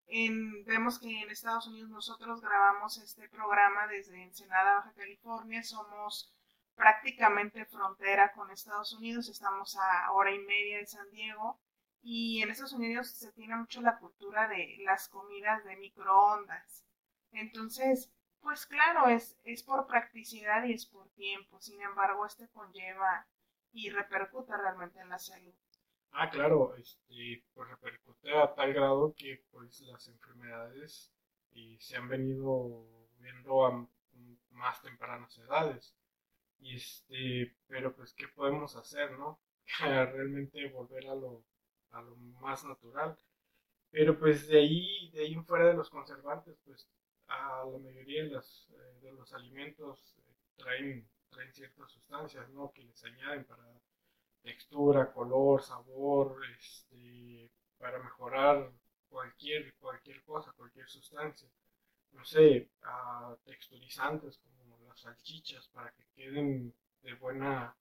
en, 0.08 0.64
vemos 0.66 1.00
que 1.00 1.22
en 1.22 1.30
Estados 1.30 1.68
Unidos 1.68 1.90
nosotros 1.90 2.42
grabamos 2.42 2.98
este 2.98 3.28
programa 3.30 3.88
desde 3.88 4.24
Ensenada, 4.24 4.76
Baja 4.76 4.94
California, 4.94 5.64
somos 5.64 6.34
prácticamente 6.76 7.66
frontera 7.66 8.32
con 8.34 8.52
Estados 8.52 8.94
Unidos, 8.94 9.30
estamos 9.30 9.78
a 9.78 10.12
hora 10.12 10.32
y 10.32 10.40
media 10.40 10.78
de 10.78 10.86
San 10.86 11.10
Diego 11.12 11.60
y 12.02 12.42
en 12.42 12.52
Estados 12.52 12.74
Unidos 12.74 13.10
se 13.10 13.32
tiene 13.32 13.56
mucho 13.56 13.82
la 13.82 13.98
cultura 13.98 14.48
de 14.48 14.78
las 14.84 15.10
comidas 15.10 15.64
de 15.66 15.76
microondas. 15.78 16.86
Entonces, 17.32 18.12
pues 18.42 18.66
claro, 18.68 19.08
es, 19.10 19.38
es 19.44 19.64
por 19.64 19.88
practicidad 19.88 20.66
y 20.66 20.74
es 20.74 20.86
por 20.86 21.10
tiempo, 21.12 21.60
sin 21.60 21.82
embargo, 21.82 22.26
este 22.26 22.48
conlleva 22.50 23.28
y 23.72 23.90
repercute 23.90 24.56
realmente 24.56 25.00
en 25.00 25.10
la 25.10 25.20
salud. 25.20 25.54
Ah, 26.18 26.30
claro, 26.30 26.76
este, 26.78 27.44
pues 27.54 27.70
repercute 27.70 28.32
a 28.36 28.54
tal 28.56 28.74
grado 28.74 29.14
que 29.18 29.44
pues 29.52 29.82
las 29.82 30.08
enfermedades 30.08 31.12
y 31.52 31.78
se 31.80 31.98
han 31.98 32.08
venido 32.08 32.88
viendo 33.20 33.66
a 33.66 33.88
más 34.52 34.82
tempranas 34.82 35.38
edades. 35.38 35.94
Y 36.60 36.76
este, 36.78 37.56
pero 37.68 37.96
pues, 37.96 38.14
¿qué 38.14 38.28
podemos 38.30 38.76
hacer, 38.78 39.12
no? 39.20 39.42
Realmente 39.82 40.70
volver 40.70 41.08
a 41.08 41.16
lo, 41.16 41.46
a 41.92 42.02
lo 42.02 42.16
más 42.18 42.64
natural. 42.66 43.18
Pero 43.92 44.18
pues 44.20 44.48
de 44.48 44.60
ahí, 44.60 45.10
de 45.12 45.22
ahí 45.22 45.34
en 45.34 45.46
fuera 45.46 45.68
de 45.68 45.76
los 45.76 45.90
conservantes, 45.90 46.58
pues 46.66 46.88
a 47.28 47.66
la 47.66 47.78
mayoría 47.80 48.24
de, 48.24 48.30
las, 48.32 48.68
eh, 48.72 49.00
de 49.02 49.12
los 49.14 49.34
alimentos 49.34 50.16
eh, 50.20 50.34
traen, 50.58 51.10
traen 51.30 51.54
ciertas 51.54 51.92
sustancias, 51.92 52.50
¿no? 52.52 52.72
Que 52.74 52.84
les 52.84 53.04
añaden 53.06 53.46
para 53.46 53.64
textura, 54.46 55.12
color, 55.12 55.62
sabor, 55.64 56.40
este, 56.58 57.50
para 57.80 57.98
mejorar 57.98 58.72
cualquier, 59.10 59.74
cualquier 59.76 60.24
cosa, 60.24 60.54
cualquier 60.54 60.88
sustancia. 60.88 61.50
No 62.14 62.24
sé, 62.24 62.70
a 62.84 63.36
texturizantes 63.44 64.38
como 64.38 64.96
salchichas 64.96 65.68
para 65.70 65.92
que 65.92 66.06
queden 66.16 66.74
de 67.02 67.14
buena 67.16 67.76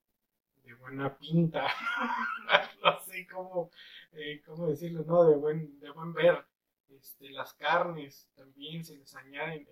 de 0.65 0.75
buena 0.75 1.17
pinta 1.19 1.67
no 2.83 2.99
sé 3.01 3.27
cómo, 3.27 3.71
eh, 4.13 4.43
cómo 4.47 4.67
decirlo 4.69 5.05
no 5.05 5.25
de 5.25 5.37
buen 5.37 5.79
de 5.79 5.91
buen 5.91 6.15
ver 6.15 6.43
este, 6.89 7.31
las 7.31 7.53
carnes 7.53 8.31
también 8.35 8.83
se 8.83 8.97
les 8.97 9.15
añaden 9.15 9.69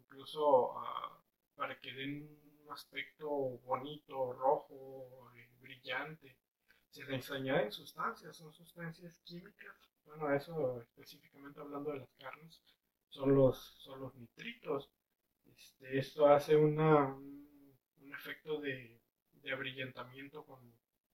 incluso 0.00 0.78
ah, 0.78 1.18
para 1.56 1.80
que 1.80 1.92
den 1.94 2.28
un 2.62 2.72
aspecto 2.72 3.28
bonito 3.64 4.34
rojo 4.34 5.30
eh, 5.34 5.47
brillante. 5.60 6.36
Se 6.90 7.04
les 7.04 7.30
añaden 7.30 7.70
sustancias, 7.70 8.36
son 8.36 8.52
sustancias 8.52 9.20
químicas. 9.24 9.76
Bueno, 10.04 10.32
eso 10.34 10.80
específicamente 10.80 11.60
hablando 11.60 11.92
de 11.92 11.98
las 11.98 12.14
carnes, 12.14 12.62
son 13.08 13.34
los, 13.34 13.76
son 13.82 14.00
los 14.00 14.14
nitritos. 14.14 14.90
Este, 15.46 15.98
esto 15.98 16.26
hace 16.26 16.56
una, 16.56 17.14
un, 17.14 18.14
efecto 18.14 18.60
de, 18.60 19.00
de 19.32 19.52
abrillantamiento 19.52 20.44
con, 20.44 20.60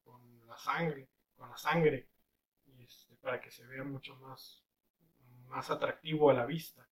con, 0.02 0.46
la 0.46 0.56
sangre, 0.56 1.08
con 1.34 1.50
la 1.50 1.56
sangre, 1.56 2.08
este, 2.78 3.16
para 3.16 3.40
que 3.40 3.50
se 3.50 3.66
vea 3.66 3.84
mucho 3.84 4.16
más, 4.16 4.64
más 5.48 5.70
atractivo 5.70 6.30
a 6.30 6.34
la 6.34 6.46
vista 6.46 6.88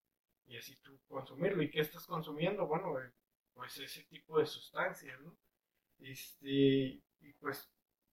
y 0.47 0.57
así 0.57 0.77
tú 0.83 1.01
consumirlo. 1.09 1.63
¿Y 1.63 1.71
qué 1.71 1.81
estás 1.81 2.07
consumiendo? 2.07 2.67
Bueno, 2.67 2.99
eh, 3.01 3.13
pues 3.55 3.79
ese 3.79 4.03
tipo 4.05 4.39
de 4.39 4.47
sustancias, 4.47 5.21
¿no? 5.21 5.37
Este, 5.99 7.01
y 7.23 7.33
pues 7.35 7.71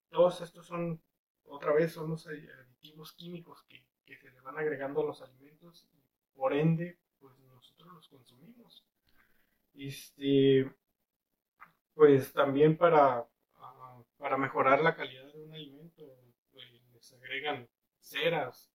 todos 0.10 0.42
estos 0.42 0.66
son, 0.66 1.02
otra 1.44 1.74
vez, 1.74 1.94
son 1.94 2.10
los 2.10 2.28
aditivos 2.28 3.14
químicos 3.14 3.64
que, 3.64 3.86
que 4.06 4.18
se 4.18 4.32
le 4.32 4.42
van 4.42 4.58
agregando 4.58 5.02
a 5.02 5.06
los 5.06 5.22
alimentos 5.22 5.88
y 5.94 6.04
por 6.34 6.54
ende, 6.54 7.00
pues 7.20 7.38
nosotros 7.40 7.94
los 7.94 8.08
consumimos. 8.08 8.86
Este, 9.74 10.72
pues 11.94 12.34
también 12.34 12.78
para, 12.78 13.28
ah, 13.56 14.04
para 14.18 14.38
mejorar 14.38 14.82
la 14.82 14.96
calidad 14.96 15.32
de 15.34 15.44
un 15.44 15.54
alimento, 15.54 16.04
pues, 16.52 16.66
les 16.94 17.14
agregan 17.14 17.70
ceras 18.00 18.72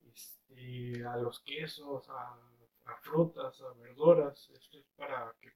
este, 0.00 1.04
a 1.06 1.16
los 1.16 1.40
quesos, 1.40 2.08
a 2.10 2.38
a 2.84 2.96
frutas, 2.96 3.60
a 3.60 3.72
verduras, 3.74 4.50
esto 4.50 4.78
es 4.78 4.86
para 4.96 5.34
que 5.40 5.52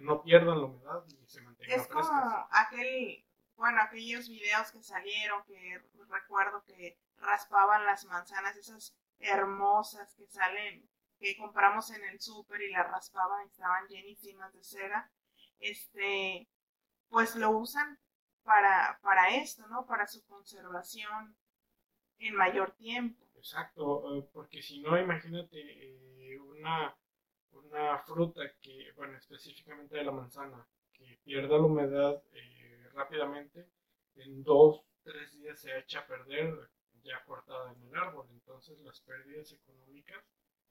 no 0.00 0.22
pierdan 0.22 0.60
la 0.60 0.66
humedad 0.66 1.04
y 1.08 1.26
se 1.26 1.40
mantengan 1.40 1.80
Es 1.80 1.86
como 1.86 2.08
aquel, 2.50 3.24
bueno, 3.62 3.80
aquellos 3.80 4.28
videos 4.28 4.72
que 4.72 4.82
salieron 4.82 5.44
que 5.44 5.80
recuerdo 6.08 6.64
que 6.64 6.98
raspaban 7.18 7.86
las 7.86 8.04
manzanas, 8.06 8.56
esas 8.56 8.92
hermosas 9.20 10.12
que 10.16 10.26
salen, 10.26 10.90
que 11.20 11.36
compramos 11.36 11.88
en 11.92 12.04
el 12.06 12.20
súper 12.20 12.60
y 12.60 12.72
las 12.72 12.90
raspaban 12.90 13.44
y 13.44 13.50
estaban 13.50 13.86
llenísimas 13.86 14.52
de 14.52 14.64
cera, 14.64 15.12
este, 15.60 16.48
pues 17.08 17.36
lo 17.36 17.50
usan 17.50 18.00
para, 18.42 18.98
para 19.00 19.36
esto, 19.36 19.64
¿no? 19.68 19.86
Para 19.86 20.08
su 20.08 20.26
conservación 20.26 21.36
en 22.18 22.34
mayor 22.34 22.72
tiempo. 22.72 23.24
Exacto, 23.36 24.18
eh, 24.18 24.28
porque 24.32 24.60
si 24.60 24.80
no, 24.80 24.98
imagínate 24.98 25.60
eh, 25.60 26.36
una, 26.40 26.96
una 27.52 27.96
fruta 27.98 28.40
que, 28.60 28.90
bueno, 28.96 29.16
específicamente 29.16 29.98
de 29.98 30.02
la 30.02 30.10
manzana, 30.10 30.66
que 30.92 31.20
pierda 31.22 31.58
la 31.58 31.62
humedad 31.62 32.20
eh, 32.32 32.51
rápidamente, 32.92 33.68
en 34.16 34.42
dos, 34.42 34.84
tres 35.02 35.32
días 35.32 35.60
se 35.60 35.76
echa 35.78 36.00
a 36.00 36.06
perder 36.06 36.70
ya 37.02 37.22
cortada 37.24 37.72
en 37.72 37.82
el 37.82 37.96
árbol. 37.96 38.26
Entonces 38.30 38.78
las 38.80 39.00
pérdidas 39.00 39.52
económicas 39.52 40.24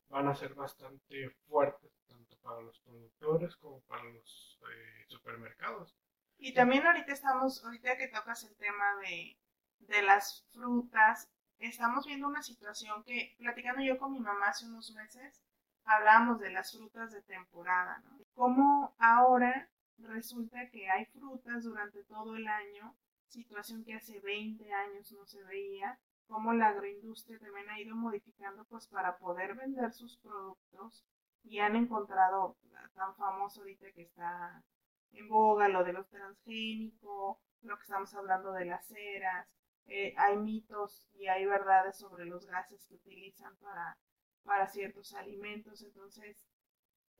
van 0.10 0.28
a 0.28 0.36
ser 0.36 0.54
bastante 0.54 1.30
fuertes, 1.48 1.92
tanto 2.08 2.38
para 2.42 2.62
los 2.62 2.80
productores 2.82 3.56
como 3.56 3.82
para 3.82 4.04
los 4.04 4.60
supermercados. 5.08 5.96
Y 6.38 6.54
también 6.54 6.86
ahorita 6.86 7.14
estamos, 7.14 7.64
ahorita 7.64 7.98
que 7.98 8.08
tocas 8.08 8.44
el 8.44 8.56
tema 8.58 8.96
de, 9.02 9.38
de 9.80 10.02
las 10.02 10.46
frutas, 10.52 11.30
estamos 11.60 12.06
viendo 12.06 12.28
una 12.28 12.42
situación 12.42 13.04
que, 13.04 13.36
platicando 13.38 13.84
yo 13.84 13.98
con 13.98 14.12
mi 14.12 14.20
mamá 14.20 14.48
hace 14.48 14.66
unos 14.66 14.92
meses, 14.92 15.42
hablábamos 15.86 16.40
de 16.40 16.52
las 16.52 16.72
frutas 16.72 17.12
de 17.12 17.22
temporada, 17.22 18.02
¿no? 18.06 18.20
Cómo 18.34 18.96
ahora 18.98 19.70
resulta 20.04 20.70
que 20.70 20.90
hay 20.90 21.06
frutas 21.06 21.64
durante 21.64 22.04
todo 22.04 22.36
el 22.36 22.48
año, 22.48 22.96
situación 23.28 23.84
que 23.84 23.94
hace 23.94 24.20
20 24.20 24.72
años 24.72 25.12
no 25.14 25.26
se 25.26 25.44
veía, 25.44 26.00
cómo 26.28 26.54
la 26.54 26.70
agroindustria 26.70 27.40
también 27.40 27.70
ha 27.70 27.80
ido 27.80 27.96
modificando 27.96 28.64
pues 28.66 28.88
para 28.88 29.18
poder 29.18 29.56
vender 29.56 29.92
sus 29.92 30.18
productos 30.18 31.06
y 31.44 31.60
han 31.60 31.76
encontrado 31.76 32.58
tan 32.94 33.16
famoso 33.16 33.62
ahorita 33.62 33.92
que 33.92 34.04
está 34.04 34.64
en 35.12 35.28
boga 35.28 35.68
lo 35.68 35.84
de 35.84 35.94
los 35.94 36.08
transgénicos, 36.10 37.38
lo 37.62 37.76
que 37.78 37.84
estamos 37.84 38.14
hablando 38.14 38.54
de 38.54 38.66
las 38.66 38.88
ceras, 38.88 39.48
eh, 39.88 40.14
hay 40.18 40.38
mitos 40.38 41.10
y 41.14 41.28
hay 41.28 41.46
verdades 41.46 41.98
sobre 41.98 42.26
los 42.26 42.46
gases 42.46 42.86
que 42.88 42.96
utilizan 42.96 43.56
para, 43.58 43.98
para 44.44 44.68
ciertos 44.68 45.14
alimentos. 45.14 45.82
Entonces, 45.82 46.38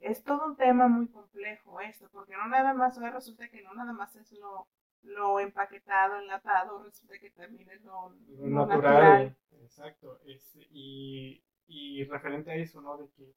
es 0.02 0.24
todo 0.24 0.46
un 0.46 0.56
tema 0.56 0.88
muy 0.88 1.08
complejo 1.08 1.80
esto, 1.82 2.10
porque 2.12 2.34
no 2.34 2.48
nada 2.48 2.74
más, 2.74 3.00
resulta 3.00 3.48
que 3.50 3.62
no 3.62 3.74
nada 3.74 3.94
más 3.94 4.16
es 4.16 4.32
lo, 4.34 4.68
lo 5.04 5.40
empaquetado, 5.40 6.20
enlatado, 6.20 6.84
resulta 6.84 7.18
que 7.20 7.32
también 7.32 7.70
es 7.70 7.84
lo, 7.84 8.14
natural. 8.28 9.36
Exacto. 9.62 10.20
y, 10.70 11.44
y 11.68 12.04
referente 12.06 12.52
a 12.52 12.56
eso, 12.56 12.82
¿no? 12.82 12.98
De 12.98 13.10
que 13.10 13.34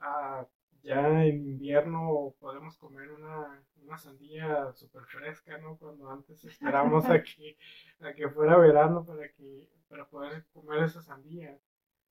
ah, 0.00 0.46
ya 0.82 1.24
en 1.24 1.46
invierno 1.46 2.34
podemos 2.38 2.76
comer 2.78 3.10
una, 3.10 3.62
una 3.82 3.98
sandía 3.98 4.72
súper 4.72 5.04
fresca, 5.04 5.58
¿no? 5.58 5.76
Cuando 5.76 6.10
antes 6.10 6.44
esperamos 6.44 7.04
a 7.06 7.22
que, 7.22 7.56
a 8.00 8.12
que 8.14 8.28
fuera 8.28 8.56
verano 8.56 9.04
para, 9.04 9.28
que, 9.30 9.68
para 9.88 10.08
poder 10.08 10.46
comer 10.52 10.84
esa 10.84 11.02
sandía. 11.02 11.58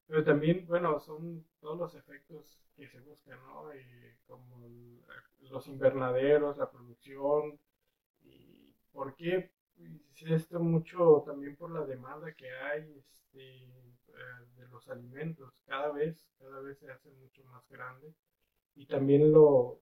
Pero 0.07 0.23
también, 0.23 0.65
bueno, 0.67 0.99
son 0.99 1.45
todos 1.59 1.77
los 1.77 1.95
efectos 1.95 2.59
que 2.75 2.87
se 2.87 2.99
buscan, 3.01 3.39
¿no? 3.47 3.71
Eh, 3.73 4.17
como 4.27 4.69
los 5.41 5.67
invernaderos, 5.67 6.57
la 6.57 6.69
producción. 6.69 7.59
¿Y 8.21 8.73
¿Por 8.91 9.15
qué? 9.15 9.51
Pues, 9.75 10.31
esto 10.31 10.59
mucho 10.59 11.23
también 11.25 11.55
por 11.55 11.71
la 11.71 11.85
demanda 11.85 12.33
que 12.33 12.49
hay 12.49 12.93
este, 12.97 13.63
eh, 13.63 14.45
de 14.57 14.67
los 14.69 14.87
alimentos. 14.89 15.61
Cada 15.65 15.91
vez, 15.91 16.25
cada 16.39 16.61
vez 16.61 16.79
se 16.79 16.89
hace 16.91 17.11
mucho 17.11 17.43
más 17.45 17.67
grande 17.69 18.13
y 18.75 18.85
también 18.85 19.31
los 19.31 19.79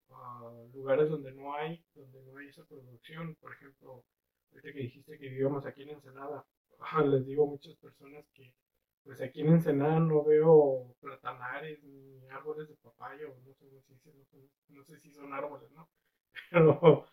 lugares 0.74 1.10
donde 1.10 1.32
no 1.32 1.54
hay, 1.56 1.84
donde 1.96 2.22
no 2.24 2.38
hay 2.38 2.48
esa 2.48 2.64
producción, 2.66 3.36
por 3.36 3.54
ejemplo, 3.54 4.04
ahorita 4.52 4.72
que 4.72 4.80
dijiste 4.80 5.18
que 5.18 5.30
vivíamos 5.30 5.66
aquí 5.66 5.84
en 5.84 5.90
Ensenada, 5.90 6.46
les 7.06 7.26
digo 7.26 7.46
a 7.46 7.50
muchas 7.50 7.76
personas 7.76 8.26
que 8.34 8.54
pues 9.04 9.22
aquí 9.22 9.42
en 9.42 9.50
Ensenada 9.50 10.00
no 10.00 10.24
veo 10.24 10.96
platanares 11.00 11.84
ni 11.84 12.28
árboles 12.30 12.70
de 12.70 12.76
papaya, 12.76 13.26
o 13.28 13.40
no 13.42 13.54
sé, 13.54 13.66
si, 13.82 14.50
no 14.70 14.84
sé 14.84 14.98
si 15.00 15.12
son 15.12 15.34
árboles, 15.34 15.70
¿no? 15.72 15.90
Pero 16.52 17.06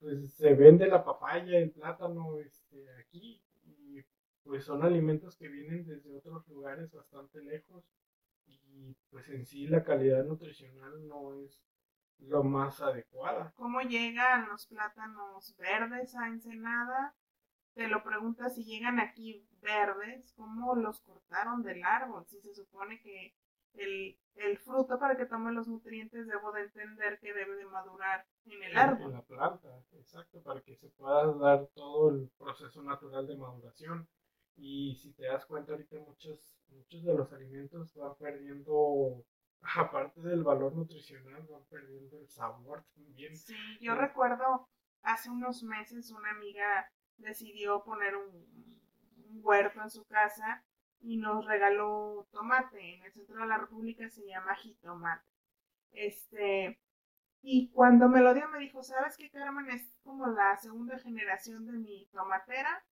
pues 0.00 0.34
se 0.34 0.54
vende 0.54 0.86
la 0.86 1.04
papaya, 1.04 1.58
el 1.58 1.70
plátano 1.70 2.38
este, 2.38 2.88
aquí 2.98 3.42
y 3.64 4.02
pues 4.42 4.64
son 4.64 4.82
alimentos 4.82 5.36
que 5.36 5.48
vienen 5.48 5.84
desde 5.84 6.16
otros 6.16 6.46
lugares 6.48 6.90
bastante 6.92 7.42
lejos 7.42 7.84
y 8.46 8.94
pues 9.10 9.28
en 9.28 9.44
sí 9.44 9.66
la 9.66 9.84
calidad 9.84 10.24
nutricional 10.24 11.06
no 11.06 11.34
es 11.34 11.60
lo 12.18 12.42
más 12.42 12.80
adecuada. 12.80 13.52
¿Cómo 13.56 13.80
llegan 13.82 14.48
los 14.48 14.66
plátanos 14.66 15.54
verdes 15.56 16.14
a 16.16 16.28
Ensenada? 16.28 17.14
Te 17.78 17.86
lo 17.86 18.02
preguntas 18.02 18.56
si 18.56 18.64
llegan 18.64 18.98
aquí 18.98 19.46
verdes, 19.62 20.32
¿cómo 20.32 20.74
los 20.74 21.00
cortaron 21.02 21.62
del 21.62 21.84
árbol? 21.84 22.26
Si 22.26 22.40
se 22.40 22.52
supone 22.52 23.00
que 23.00 23.36
el, 23.74 24.18
el 24.34 24.58
fruto 24.58 24.98
para 24.98 25.16
que 25.16 25.26
tome 25.26 25.52
los 25.52 25.68
nutrientes 25.68 26.26
debo 26.26 26.50
de 26.50 26.62
entender 26.62 27.20
que 27.20 27.32
debe 27.32 27.54
de 27.54 27.66
madurar 27.66 28.26
en 28.46 28.64
el 28.64 28.76
árbol. 28.76 29.10
En 29.10 29.12
la 29.12 29.22
planta, 29.22 29.68
exacto, 29.92 30.42
para 30.42 30.60
que 30.60 30.74
se 30.74 30.88
pueda 30.88 31.32
dar 31.34 31.68
todo 31.68 32.10
el 32.10 32.28
proceso 32.36 32.82
natural 32.82 33.28
de 33.28 33.36
maduración. 33.36 34.08
Y 34.56 34.96
si 34.96 35.12
te 35.12 35.26
das 35.26 35.46
cuenta 35.46 35.70
ahorita 35.70 36.00
muchos, 36.00 36.58
muchos 36.70 37.04
de 37.04 37.14
los 37.14 37.32
alimentos 37.32 37.94
van 37.94 38.16
perdiendo, 38.16 39.24
aparte 39.76 40.20
del 40.22 40.42
valor 40.42 40.74
nutricional, 40.74 41.46
van 41.48 41.64
perdiendo 41.66 42.18
el 42.18 42.28
sabor 42.28 42.84
también. 42.96 43.36
Sí, 43.36 43.54
yo 43.80 43.94
recuerdo 43.94 44.68
hace 45.02 45.30
unos 45.30 45.62
meses 45.62 46.10
una 46.10 46.30
amiga 46.32 46.90
decidió 47.18 47.82
poner 47.84 48.16
un, 48.16 48.58
huerto 49.40 49.82
en 49.82 49.90
su 49.90 50.04
casa 50.06 50.64
y 51.00 51.18
nos 51.18 51.44
regaló 51.44 52.26
tomate. 52.32 52.96
En 52.96 53.04
el 53.04 53.12
centro 53.12 53.40
de 53.40 53.46
la 53.46 53.58
República 53.58 54.08
se 54.08 54.26
llama 54.26 54.54
jitomate. 54.56 55.24
Este, 55.92 56.80
y 57.42 57.70
cuando 57.70 58.08
me 58.08 58.20
lo 58.20 58.34
dio 58.34 58.48
me 58.48 58.58
dijo, 58.58 58.82
¿sabes 58.82 59.16
qué, 59.16 59.30
Carmen? 59.30 59.70
Es 59.70 59.94
como 60.02 60.26
la 60.26 60.56
segunda 60.56 60.98
generación 60.98 61.66
de 61.66 61.72
mi 61.72 62.08
tomatera 62.12 62.84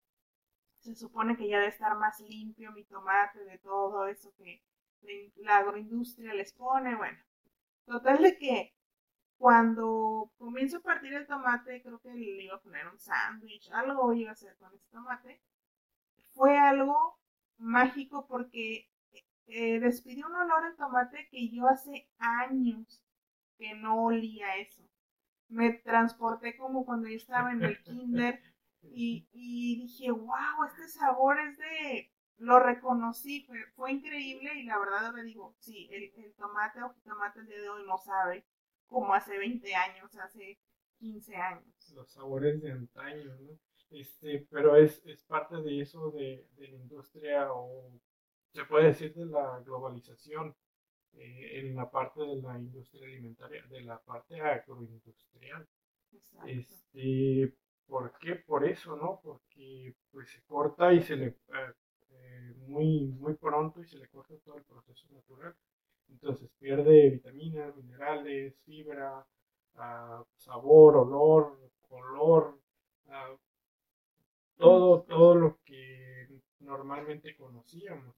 se 0.85 0.95
supone 0.95 1.37
que 1.37 1.49
ya 1.49 1.57
debe 1.57 1.71
estar 1.71 1.97
más 1.97 2.21
limpio 2.21 2.71
mi 2.73 2.85
tomate 2.85 3.43
de 3.43 3.59
todo 3.59 4.07
eso 4.07 4.35
que 4.37 4.63
la 5.37 5.59
agroindustria 5.59 6.35
les 6.35 6.53
pone, 6.53 6.95
bueno. 6.95 7.19
Total 7.87 8.23
de 8.23 8.37
que 8.37 8.75
cuando 9.39 10.33
comienzo 10.39 10.79
a 10.79 10.83
partir 10.83 11.13
el 11.15 11.27
tomate, 11.27 11.83
creo 11.83 12.01
que 12.01 12.15
le 12.15 12.45
iba 12.45 12.57
a 12.57 12.61
poner 12.61 12.87
un 12.87 12.99
sándwich, 12.99 13.71
algo 13.73 14.13
iba 14.15 14.31
a 14.31 14.33
hacer 14.33 14.57
con 14.57 14.75
ese 14.75 14.89
tomate. 14.91 15.41
Fue 16.33 16.57
algo 16.57 17.19
mágico 17.59 18.27
porque 18.27 18.91
eh, 19.47 19.81
despidió 19.81 20.27
un 20.27 20.37
olor 20.37 20.65
al 20.65 20.77
tomate 20.77 21.29
que 21.31 21.49
yo 21.51 21.69
hace 21.69 22.09
años 22.19 23.03
que 23.59 23.75
no 23.75 24.05
olía 24.05 24.57
eso. 24.57 24.83
Me 25.49 25.73
transporté 25.73 26.57
como 26.57 26.85
cuando 26.85 27.09
yo 27.09 27.17
estaba 27.17 27.53
en 27.53 27.63
el 27.63 27.83
kinder 27.83 28.41
Y, 28.83 29.29
y 29.33 29.83
dije, 29.83 30.11
wow, 30.11 30.65
este 30.67 30.89
sabor 30.89 31.39
es 31.41 31.57
de, 31.59 32.13
lo 32.39 32.61
reconocí, 32.61 33.45
fue, 33.47 33.59
fue 33.75 33.93
increíble 33.93 34.55
y 34.55 34.65
la 34.65 34.79
verdad 34.79 35.15
le 35.15 35.23
digo, 35.23 35.55
sí, 35.59 35.89
el, 35.93 36.35
tomate 36.35 36.83
o 36.83 36.95
tomate 37.05 37.41
el 37.41 37.47
día 37.47 37.61
de 37.61 37.69
hoy 37.69 37.85
no 37.87 37.97
sabe 37.99 38.45
como 38.95 39.13
hace 39.13 39.37
20 39.37 39.75
años, 39.75 40.17
hace 40.17 40.57
15 40.99 41.35
años. 41.35 41.93
Los 41.95 42.13
sabores 42.13 42.63
de 42.63 42.71
antaño, 42.71 43.35
¿no? 43.41 43.59
Este, 43.91 44.47
pero 44.51 44.77
es, 44.77 45.03
es 45.05 45.25
parte 45.25 45.57
de 45.57 45.81
eso 45.81 46.13
de, 46.13 46.47
de 46.57 46.69
la 46.69 46.77
industria 46.77 47.53
o 47.53 47.93
se 48.53 48.65
puede 48.65 48.87
decir 48.87 49.13
de 49.15 49.27
la 49.27 49.61
globalización 49.65 50.55
eh, 51.15 51.61
en 51.61 51.75
la 51.75 51.91
parte 51.91 52.21
de 52.21 52.41
la 52.41 52.57
industria 52.57 53.05
alimentaria, 53.07 53.67
de 53.67 53.81
la 53.83 53.99
parte 53.99 54.41
agroindustrial. 54.41 55.67
Exacto. 56.13 56.49
Este, 56.49 57.53
¿Por 57.87 58.17
qué? 58.19 58.37
Por 58.37 58.65
eso, 58.65 58.97
¿no? 58.97 59.21
Porque 59.23 59.95
pues 60.13 60.31
se 60.31 60.41
corta 60.45 60.93
y 60.93 61.03
se 61.03 61.17
le 61.17 61.27
eh, 61.27 61.75
eh, 62.13 62.55
muy, 62.69 63.07
muy 63.07 63.35
pronto 63.35 63.83
y 63.83 63.87
se 63.89 63.99
le 63.99 64.07
corta 64.09 64.35
todo 64.45 64.57
el 64.57 64.65
proceso 64.65 65.09
natural. 65.11 65.55
Entonces 66.09 66.51
pierde 66.59 67.11
vitaminas, 67.11 67.77
minerales, 67.77 68.57
fibra, 68.65 69.27
uh, 69.75 70.25
sabor, 70.37 70.97
olor, 70.97 71.59
color, 71.89 72.59
uh, 73.07 73.39
todo, 74.57 75.03
todo 75.03 75.35
lo 75.35 75.59
que 75.65 76.29
normalmente 76.61 77.37
conocíamos. 77.37 78.15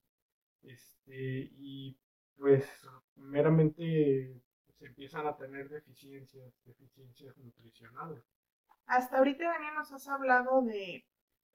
Este, 0.63 1.51
y 1.59 1.97
pues 2.37 2.69
meramente 3.17 4.41
se 4.79 4.87
empiezan 4.87 5.27
a 5.27 5.37
tener 5.37 5.69
deficiencias, 5.69 6.53
deficiencias 6.65 7.37
nutricionales. 7.39 8.23
Hasta 8.87 9.19
ahorita, 9.19 9.45
Daniel, 9.45 9.75
nos 9.75 9.93
has 9.93 10.07
hablado 10.09 10.63
de 10.63 11.05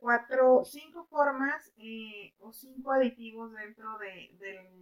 cuatro, 0.01 0.65
cinco 0.65 1.05
formas 1.05 1.71
eh, 1.77 2.33
o 2.39 2.51
cinco 2.51 2.91
aditivos 2.91 3.53
dentro 3.53 3.99
de, 3.99 4.35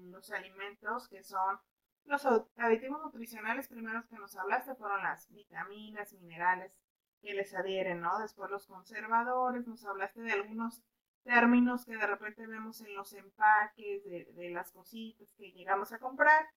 los 0.09 0.31
alimentos 0.31 1.09
que 1.09 1.21
son 1.23 1.59
los 2.05 2.25
aditivos 2.55 3.01
nutricionales 3.03 3.67
primeros 3.67 4.07
que 4.07 4.15
nos 4.15 4.35
hablaste 4.37 4.75
fueron 4.75 5.03
las 5.03 5.29
vitaminas, 5.29 6.13
minerales 6.13 6.73
que 7.21 7.33
les 7.33 7.53
adhieren, 7.53 7.99
¿no? 7.99 8.17
Después 8.19 8.49
los 8.49 8.65
conservadores, 8.65 9.67
nos 9.67 9.83
hablaste 9.85 10.21
de 10.21 10.31
algunos 10.31 10.81
términos 11.23 11.85
que 11.85 11.97
de 11.97 12.07
repente 12.07 12.47
vemos 12.47 12.79
en 12.79 12.95
los 12.95 13.11
empaques 13.11 14.05
de, 14.05 14.31
de 14.33 14.49
las 14.51 14.71
cositas 14.71 15.33
que 15.33 15.51
llegamos 15.51 15.91
a 15.91 15.99
comprar. 15.99 16.47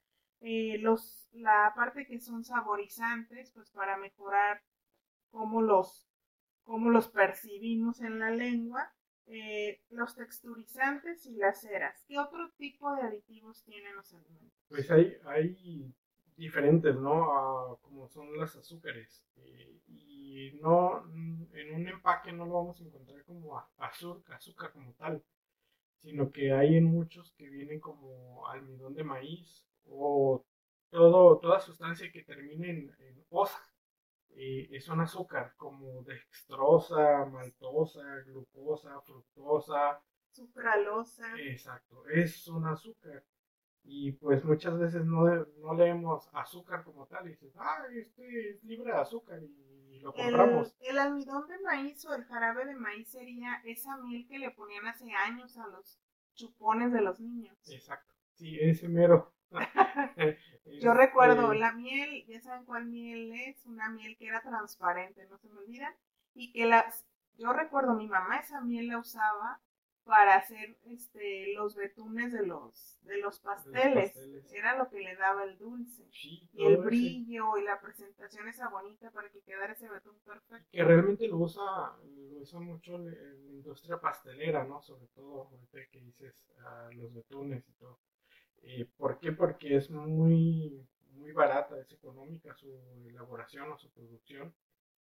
Eh, 0.40 0.78
los, 0.78 1.28
la 1.32 1.72
parte 1.74 2.06
que 2.06 2.20
son 2.20 2.44
saborizantes, 2.44 3.50
pues 3.50 3.70
para 3.70 3.96
mejorar 3.96 4.62
cómo 5.30 5.62
los, 5.62 6.08
cómo 6.64 6.90
los 6.90 7.08
percibimos 7.08 8.00
en 8.00 8.18
la 8.18 8.30
lengua. 8.30 8.92
Eh, 9.26 9.80
los 9.90 10.16
texturizantes 10.16 11.26
y 11.26 11.36
las 11.36 11.60
ceras. 11.60 12.04
¿Qué 12.08 12.18
otro 12.18 12.50
tipo 12.58 12.94
de 12.94 13.02
aditivos 13.02 13.62
tienen 13.64 13.94
los 13.94 14.12
alimentos? 14.12 14.52
Pues 14.68 14.90
hay, 14.90 15.16
hay 15.24 15.94
diferentes, 16.36 16.96
¿no? 16.96 17.78
Como 17.82 18.08
son 18.08 18.36
las 18.36 18.56
azúcares. 18.56 19.24
Eh, 19.36 19.80
y 19.86 20.58
no, 20.60 21.04
en 21.52 21.74
un 21.74 21.88
empaque 21.88 22.32
no 22.32 22.46
lo 22.46 22.54
vamos 22.54 22.80
a 22.80 22.84
encontrar 22.84 23.24
como 23.24 23.62
azúcar, 23.78 24.36
azúcar 24.36 24.72
como 24.72 24.92
tal, 24.94 25.22
sino 26.02 26.30
que 26.32 26.52
hay 26.52 26.76
en 26.76 26.84
muchos 26.84 27.32
que 27.32 27.48
vienen 27.48 27.80
como 27.80 28.46
almidón 28.48 28.94
de 28.94 29.04
maíz 29.04 29.64
o 29.86 30.44
todo, 30.90 31.38
toda 31.38 31.60
sustancia 31.60 32.10
que 32.10 32.22
termine 32.22 32.70
en, 32.70 32.96
en 32.98 33.24
osa. 33.30 33.60
Eh, 34.34 34.68
es 34.72 34.88
un 34.88 35.00
azúcar 35.00 35.54
como 35.56 36.02
dextrosa, 36.04 37.26
maltosa, 37.26 38.02
glucosa, 38.26 39.00
fructosa, 39.02 40.00
sucralosa. 40.30 41.26
Exacto, 41.38 42.06
es 42.08 42.48
un 42.48 42.66
azúcar 42.66 43.24
y 43.84 44.12
pues 44.12 44.44
muchas 44.44 44.78
veces 44.78 45.04
no, 45.04 45.24
no 45.58 45.74
leemos 45.74 46.28
azúcar 46.32 46.84
como 46.84 47.06
tal 47.06 47.26
y 47.26 47.30
dices, 47.30 47.54
ah, 47.58 47.84
este 47.92 48.50
es 48.50 48.62
libre 48.64 48.92
de 48.92 48.98
azúcar 48.98 49.42
y, 49.42 50.00
lo 50.00 50.12
compramos. 50.12 50.74
El, 50.80 50.98
almidón 50.98 51.46
de 51.46 51.60
maíz 51.60 52.04
o 52.06 52.14
el 52.14 52.24
jarabe 52.24 52.64
de 52.64 52.74
maíz 52.74 53.08
sería 53.08 53.62
esa 53.64 53.96
miel 53.98 54.26
que 54.26 54.38
le 54.38 54.50
ponían 54.50 54.86
hace 54.86 55.12
años 55.12 55.56
a 55.58 55.68
los 55.68 56.00
chupones 56.34 56.92
de 56.92 57.02
los 57.02 57.20
niños. 57.20 57.56
Exacto, 57.70 58.12
sí, 58.34 58.58
ese 58.60 58.88
mero. 58.88 59.31
Yo 60.80 60.94
recuerdo 60.94 61.52
la 61.54 61.72
miel, 61.72 62.24
ya 62.26 62.40
saben 62.40 62.64
cuál 62.64 62.86
miel 62.86 63.32
es, 63.32 63.66
una 63.66 63.88
miel 63.88 64.16
que 64.16 64.28
era 64.28 64.40
transparente, 64.42 65.26
no 65.26 65.36
se 65.38 65.48
me 65.48 65.58
olvida, 65.58 65.94
y 66.34 66.52
que 66.52 66.66
las, 66.66 67.04
yo 67.36 67.52
recuerdo 67.52 67.94
mi 67.94 68.06
mamá 68.06 68.38
esa 68.38 68.60
miel 68.60 68.88
la 68.88 68.98
usaba 68.98 69.60
para 70.04 70.34
hacer 70.34 70.76
este 70.84 71.54
los 71.54 71.76
betunes 71.76 72.32
de 72.32 72.44
los 72.44 72.98
de 73.02 73.18
los 73.18 73.38
pasteles. 73.40 74.16
Era 74.52 74.76
lo 74.76 74.88
que 74.88 75.00
le 75.00 75.16
daba 75.16 75.44
el 75.44 75.58
dulce. 75.58 76.08
y 76.12 76.64
el 76.64 76.78
brillo 76.78 77.56
y 77.56 77.62
la 77.62 77.80
presentación 77.80 78.48
esa 78.48 78.68
bonita 78.68 79.10
para 79.10 79.28
que 79.30 79.40
quedara 79.42 79.72
ese 79.72 79.88
betún 79.88 80.18
perfecto. 80.24 80.68
Que 80.72 80.84
realmente 80.84 81.28
lo 81.28 81.38
usa, 81.38 81.62
lo 82.04 82.40
usa 82.40 82.60
mucho 82.60 82.98
la, 82.98 83.12
industria 83.52 84.00
pastelera, 84.00 84.64
¿no? 84.64 84.82
Sobre 84.82 85.06
todo 85.08 85.48
ahorita 85.48 85.78
que 85.90 86.00
dices 86.00 86.34
los 86.92 87.12
betunes 87.14 87.68
y 87.68 87.72
todo. 87.74 88.00
Eh, 88.62 88.86
¿Por 88.96 89.18
qué? 89.18 89.32
Porque 89.32 89.76
es 89.76 89.90
muy, 89.90 90.86
muy 91.10 91.32
barata, 91.32 91.78
es 91.78 91.92
económica 91.92 92.54
su 92.54 92.68
elaboración 93.08 93.70
o 93.72 93.78
su 93.78 93.90
producción 93.90 94.54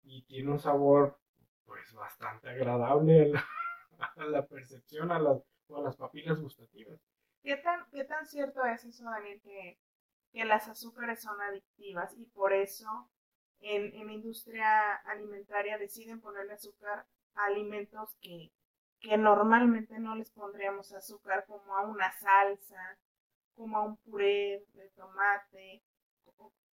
y 0.03 0.23
tiene 0.23 0.51
un 0.51 0.59
sabor 0.59 1.19
pues 1.65 1.93
bastante 1.93 2.49
agradable 2.49 3.33
a 4.17 4.25
la 4.25 4.47
percepción, 4.49 5.11
a 5.11 5.19
las, 5.19 5.43
a 5.75 5.81
las 5.81 5.97
papilas 5.97 6.41
gustativas. 6.41 7.01
¿Qué 7.43 7.57
tan, 7.57 7.87
¿Qué 7.91 8.05
tan 8.05 8.27
cierto 8.27 8.65
es 8.65 8.85
eso, 8.85 9.05
Daniel, 9.05 9.41
que, 9.43 9.79
que 10.33 10.45
las 10.45 10.69
azúcares 10.69 11.23
son 11.23 11.41
adictivas 11.41 12.15
y 12.17 12.27
por 12.27 12.53
eso 12.53 13.09
en, 13.61 13.95
en 13.95 14.07
la 14.07 14.13
industria 14.13 14.97
alimentaria 14.97 15.79
deciden 15.79 16.21
ponerle 16.21 16.55
azúcar 16.55 17.07
a 17.35 17.45
alimentos 17.47 18.17
que, 18.21 18.53
que 19.01 19.17
normalmente 19.17 19.99
no 19.99 20.15
les 20.15 20.31
pondríamos 20.31 20.93
azúcar, 20.93 21.45
como 21.47 21.77
a 21.77 21.83
una 21.83 22.13
salsa, 22.13 22.99
como 23.57 23.77
a 23.77 23.83
un 23.83 23.97
puré 23.97 24.65
de 24.75 24.89
tomate, 24.95 25.83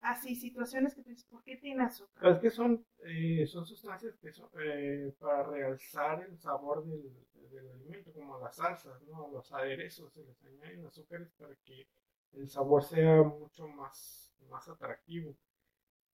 así 0.01 0.35
situaciones 0.35 0.95
que 0.95 1.03
te 1.03 1.11
dices, 1.11 1.25
¿por 1.25 1.43
qué 1.43 1.57
tiene 1.57 1.83
azúcar? 1.83 2.31
Es 2.33 2.39
que 2.39 2.49
son, 2.49 2.85
eh, 3.05 3.45
son 3.45 3.65
sustancias 3.65 4.17
que 4.17 4.31
son 4.31 4.49
eh, 4.59 5.13
para 5.19 5.43
realzar 5.43 6.23
el 6.23 6.37
sabor 6.39 6.85
del, 6.85 7.13
del, 7.49 7.69
alimento, 7.69 8.11
como 8.11 8.39
las 8.39 8.55
salsas, 8.55 9.01
¿no? 9.03 9.29
los 9.31 9.51
aderezos, 9.53 10.11
se 10.11 10.23
les 10.23 10.43
añaden 10.43 10.85
azúcares 10.85 11.31
para 11.37 11.55
que 11.63 11.87
el 12.33 12.49
sabor 12.49 12.83
sea 12.83 13.21
mucho 13.21 13.67
más, 13.67 14.33
más 14.49 14.67
atractivo. 14.67 15.35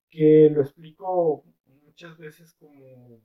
Que 0.10 0.49
lo 0.51 0.62
explico 0.62 1.43
muchas 1.65 2.17
veces 2.17 2.53
como, 2.53 3.21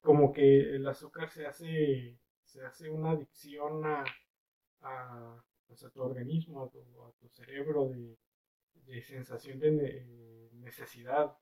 como 0.00 0.32
que 0.32 0.76
el 0.76 0.86
azúcar 0.88 1.30
se 1.30 1.46
hace, 1.46 2.18
se 2.44 2.64
hace 2.64 2.90
una 2.90 3.10
adicción 3.10 3.84
a, 3.84 4.04
a, 4.80 5.44
pues 5.72 5.84
a 5.84 5.90
tu 5.90 6.02
organismo, 6.02 6.64
a 6.64 6.70
tu, 7.18 7.28
cerebro 7.30 7.88
de 7.88 8.18
de 8.86 9.02
sensación 9.02 9.58
de 9.58 10.50
necesidad, 10.52 11.34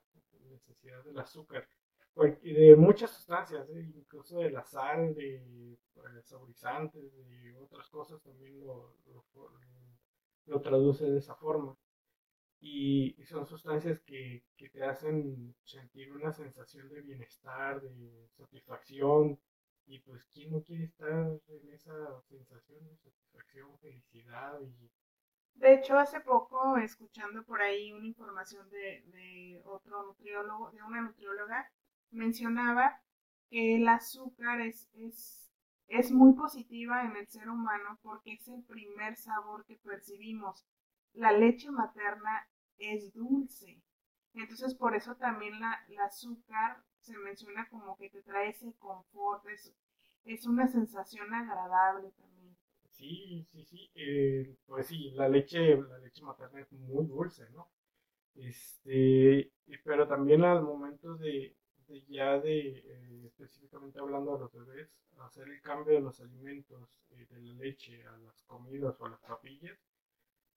necesidad 0.48 1.02
del 1.04 1.18
azúcar, 1.18 1.66
de 2.14 2.76
muchas 2.76 3.10
sustancias, 3.10 3.68
¿eh? 3.70 3.92
incluso 3.96 4.38
de 4.38 4.50
la 4.50 4.64
sal, 4.64 5.14
de 5.14 5.76
pues, 5.94 6.26
saborizantes, 6.26 7.12
de 7.12 7.56
otras 7.56 7.88
cosas, 7.88 8.22
también 8.22 8.60
lo, 8.60 8.94
lo, 10.46 10.60
traduce 10.60 11.10
de 11.10 11.18
esa 11.18 11.34
forma. 11.34 11.76
Y, 12.60 13.16
son 13.24 13.46
sustancias 13.46 14.00
que, 14.00 14.44
que, 14.56 14.68
te 14.68 14.84
hacen 14.84 15.56
sentir 15.64 16.12
una 16.12 16.30
sensación 16.32 16.88
de 16.90 17.00
bienestar, 17.00 17.80
de 17.80 18.28
satisfacción, 18.36 19.40
y 19.86 19.98
pues, 20.00 20.26
¿quién 20.32 20.52
no 20.52 20.62
quiere 20.62 20.84
estar 20.84 21.40
en 21.48 21.72
esa 21.72 22.20
sensación 22.28 22.86
de 22.86 22.96
satisfacción, 22.96 23.78
felicidad 23.78 24.60
y 24.60 24.90
de 25.60 25.74
hecho, 25.74 25.98
hace 25.98 26.20
poco, 26.20 26.78
escuchando 26.78 27.44
por 27.44 27.60
ahí 27.60 27.92
una 27.92 28.06
información 28.06 28.68
de, 28.70 29.60
otro 29.64 30.04
nutriólogo, 30.04 30.70
de 30.70 30.82
una 30.82 31.02
nutrióloga, 31.02 31.70
mencionaba 32.10 33.02
que 33.50 33.76
el 33.76 33.86
azúcar 33.86 34.62
es, 34.62 34.88
es, 34.94 35.52
es 35.86 36.12
muy 36.12 36.32
positiva 36.32 37.04
en 37.04 37.14
el 37.14 37.28
ser 37.28 37.50
humano 37.50 37.98
porque 38.02 38.32
es 38.32 38.48
el 38.48 38.64
primer 38.64 39.16
sabor 39.16 39.66
que 39.66 39.76
percibimos. 39.76 40.64
La 41.12 41.32
leche 41.32 41.70
materna 41.70 42.48
es 42.78 43.12
dulce. 43.12 43.82
Entonces, 44.32 44.74
por 44.74 44.96
eso 44.96 45.16
también 45.16 45.60
la, 45.60 45.84
el 45.88 45.98
azúcar 45.98 46.82
se 47.00 47.16
menciona 47.18 47.68
como 47.68 47.96
que 47.96 48.10
te 48.10 48.22
trae 48.22 48.50
ese 48.50 48.72
confort, 48.78 49.46
es, 49.48 49.72
es 50.24 50.46
una 50.46 50.68
sensación 50.68 51.32
agradable 51.34 52.10
también. 52.12 52.56
Sí, 52.90 53.46
sí, 53.50 53.64
sí. 53.64 53.90
Eh, 53.94 54.56
pues 54.66 54.86
sí, 54.86 55.10
la 55.12 55.28
leche, 55.28 55.76
la 55.80 55.98
leche 55.98 56.22
materna 56.22 56.60
es 56.60 56.72
muy 56.72 57.06
dulce, 57.06 57.48
¿no? 57.50 57.70
Este, 58.34 59.52
pero 59.84 60.08
también 60.08 60.44
al 60.44 60.62
momento 60.62 61.16
de, 61.16 61.56
este, 61.90 62.04
ya 62.12 62.38
de, 62.40 62.78
eh, 62.78 63.26
específicamente 63.26 63.98
hablando 63.98 64.34
de 64.34 64.40
los 64.40 64.52
bebés, 64.52 64.90
hacer 65.18 65.48
el 65.48 65.60
cambio 65.60 65.94
de 65.94 66.00
los 66.00 66.20
alimentos 66.20 66.88
eh, 67.10 67.26
de 67.28 67.40
la 67.40 67.54
leche 67.54 68.06
a 68.06 68.16
las 68.18 68.42
comidas 68.44 69.00
o 69.00 69.06
a 69.06 69.10
las 69.10 69.20
papillas, 69.20 69.78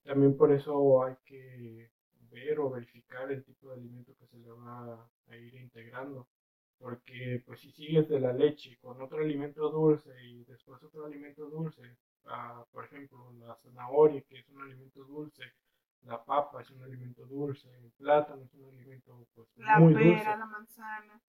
también 0.04 0.38
por 0.38 0.52
eso 0.54 1.04
hay 1.04 1.16
que 1.26 1.92
ver 2.32 2.60
o 2.60 2.70
verificar 2.70 3.32
el 3.32 3.44
tipo 3.44 3.70
de 3.70 3.76
alimento 3.76 4.16
que 4.18 4.28
se 4.28 4.38
le 4.40 4.52
va 4.52 5.10
a 5.28 5.38
ir 5.38 5.56
integrando. 5.56 6.28
Porque 6.84 7.42
pues 7.46 7.62
si 7.62 7.72
sigues 7.72 8.10
de 8.10 8.20
la 8.20 8.34
leche 8.34 8.78
con 8.82 9.02
otro 9.02 9.20
alimento 9.20 9.70
dulce 9.70 10.12
y 10.22 10.44
después 10.44 10.84
otro 10.84 11.06
alimento 11.06 11.50
dulce, 11.50 11.96
ah, 12.26 12.66
por 12.74 12.84
ejemplo 12.84 13.32
la 13.40 13.56
zanahoria 13.56 14.22
que 14.24 14.40
es 14.40 14.50
un 14.50 14.62
alimento 14.64 15.02
dulce, 15.06 15.44
la 16.02 16.22
papa 16.22 16.62
es 16.62 16.70
un 16.72 16.84
alimento 16.84 17.26
dulce, 17.26 17.70
el 17.70 17.90
plátano 17.92 18.44
es 18.44 18.54
un 18.56 18.66
alimento 18.66 19.26
pues, 19.34 19.48
la 19.56 19.80
muy 19.80 19.94
pera, 19.94 20.10
dulce. 20.10 20.26
la 20.26 20.46
manzana. 20.46 21.22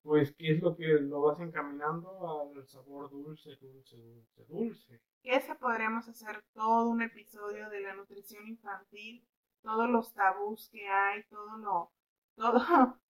Pues 0.00 0.32
¿qué 0.36 0.52
es 0.52 0.62
lo 0.62 0.76
que 0.76 0.86
lo 0.86 1.22
vas 1.22 1.40
encaminando 1.40 2.52
al 2.54 2.64
sabor 2.68 3.10
dulce, 3.10 3.56
dulce, 3.56 3.96
dulce, 3.96 4.44
dulce? 4.44 5.00
Ese 5.24 5.56
podríamos 5.56 6.08
hacer 6.08 6.40
todo 6.54 6.88
un 6.88 7.02
episodio 7.02 7.68
de 7.68 7.80
la 7.80 7.94
nutrición 7.94 8.46
infantil, 8.46 9.26
todos 9.60 9.90
los 9.90 10.14
tabús 10.14 10.68
que 10.70 10.86
hay, 10.86 11.24
todo 11.24 11.56
lo, 11.58 11.90
todo, 12.36 13.00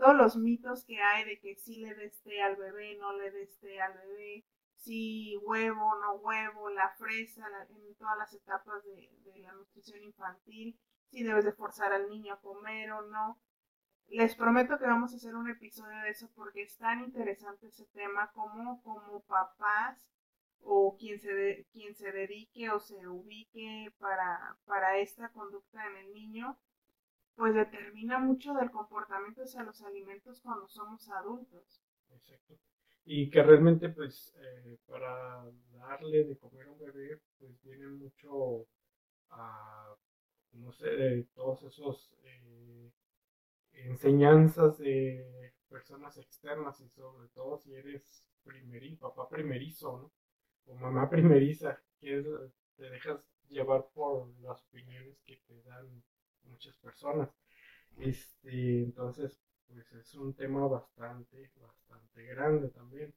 todos 0.00 0.16
los 0.16 0.36
mitos 0.36 0.84
que 0.84 0.98
hay 1.00 1.24
de 1.24 1.38
que 1.40 1.56
si 1.56 1.76
le 1.82 1.94
des 1.94 2.16
té 2.22 2.40
al 2.42 2.56
bebé, 2.56 2.96
no 2.98 3.12
le 3.18 3.30
des 3.30 3.58
té 3.60 3.80
al 3.80 3.94
bebé, 3.94 4.44
si 4.76 5.36
huevo, 5.48 5.94
no 6.02 6.14
huevo, 6.24 6.70
la 6.70 6.88
fresa, 6.98 7.46
en 7.70 7.94
todas 7.96 8.18
las 8.18 8.32
etapas 8.34 8.84
de, 8.84 9.10
de 9.24 9.38
la 9.40 9.52
nutrición 9.52 10.02
infantil, 10.02 10.78
si 11.10 11.22
debes 11.22 11.44
de 11.44 11.52
forzar 11.52 11.92
al 11.92 12.08
niño 12.10 12.34
a 12.34 12.40
comer 12.40 12.92
o 12.92 13.02
no. 13.02 13.38
Les 14.18 14.34
prometo 14.36 14.78
que 14.78 14.86
vamos 14.92 15.12
a 15.12 15.16
hacer 15.16 15.34
un 15.34 15.48
episodio 15.48 15.98
de 16.02 16.10
eso 16.10 16.28
porque 16.34 16.62
es 16.64 16.76
tan 16.78 17.00
interesante 17.08 17.68
ese 17.68 17.86
tema 17.86 18.30
como 18.32 18.82
como 18.82 19.20
papás 19.22 19.98
o 20.62 20.96
quien 20.98 21.18
se, 21.20 21.32
de- 21.32 21.66
quien 21.72 21.94
se 21.94 22.12
dedique 22.12 22.70
o 22.70 22.78
se 22.80 23.06
ubique 23.08 23.92
para, 23.98 24.58
para 24.66 24.98
esta 24.98 25.30
conducta 25.30 25.86
en 25.86 25.96
el 25.96 26.12
niño, 26.12 26.58
pues 27.34 27.54
determina 27.54 28.18
mucho 28.18 28.52
del 28.54 28.70
comportamiento 28.70 29.42
hacia 29.42 29.62
los 29.62 29.80
alimentos 29.82 30.40
cuando 30.40 30.68
somos 30.68 31.08
adultos. 31.10 31.82
Exacto. 32.10 32.58
Y 33.04 33.30
que 33.30 33.42
realmente, 33.42 33.88
pues, 33.88 34.34
eh, 34.38 34.78
para 34.86 35.44
darle 35.72 36.24
de 36.24 36.36
comer 36.36 36.66
a 36.66 36.72
un 36.72 36.78
bebé, 36.78 37.20
pues 37.38 37.60
viene 37.62 37.88
mucho 37.88 38.66
a, 39.30 39.94
no 40.52 40.72
sé, 40.72 40.88
de 40.90 41.24
todos 41.34 41.62
esos 41.62 42.14
eh, 42.24 42.92
enseñanzas 43.72 44.78
de 44.78 45.54
personas 45.68 46.18
externas 46.18 46.80
y 46.80 46.88
sobre 46.88 47.28
todo 47.28 47.58
si 47.58 47.74
eres 47.74 48.24
primerizo, 48.42 49.12
papá 49.14 49.28
primerizo, 49.28 49.98
¿no? 49.98 50.12
O 50.66 50.74
mamá 50.74 51.08
primeriza, 51.08 51.80
que 51.98 52.18
es, 52.18 52.26
te 52.76 52.90
dejas 52.90 53.20
llevar 53.48 53.86
por 53.94 54.28
las 54.40 54.62
opiniones 54.64 55.20
que 55.24 55.36
te 55.46 55.62
dan 55.62 56.02
muchas 56.44 56.74
personas. 56.76 57.30
Este, 57.98 58.82
entonces, 58.82 59.40
pues 59.68 59.92
es 59.92 60.14
un 60.14 60.34
tema 60.34 60.66
bastante, 60.66 61.50
bastante 61.60 62.24
grande 62.26 62.68
también. 62.70 63.14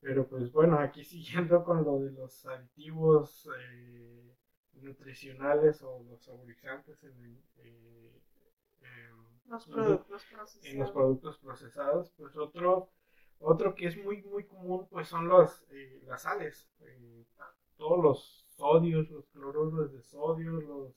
Pero 0.00 0.28
pues 0.28 0.52
bueno, 0.52 0.78
aquí 0.78 1.04
siguiendo 1.04 1.64
con 1.64 1.84
lo 1.84 2.00
de 2.00 2.10
los 2.12 2.44
aditivos 2.46 3.48
eh, 3.58 4.36
nutricionales 4.74 5.82
o 5.82 6.02
los 6.08 6.22
saborizantes 6.24 7.02
en, 7.04 7.42
eh, 7.58 8.20
em, 8.80 9.40
Los 9.46 9.66
productos 9.66 10.26
en 10.62 10.78
los 10.78 10.90
procesados. 10.90 10.92
productos 10.92 11.38
procesados, 11.38 12.10
pues 12.16 12.36
otro, 12.36 12.90
otro 13.38 13.74
que 13.74 13.86
es 13.86 13.96
muy, 13.96 14.22
muy 14.22 14.44
común, 14.46 14.86
pues 14.88 15.08
son 15.08 15.28
los, 15.28 15.64
eh, 15.70 16.02
las 16.06 16.22
sales, 16.22 16.68
eh, 16.80 17.24
todos 17.76 18.02
los 18.02 18.44
sodios, 18.48 19.08
los 19.10 19.26
cloruros 19.28 19.92
de 19.92 20.02
sodio, 20.02 20.52
los 20.60 20.94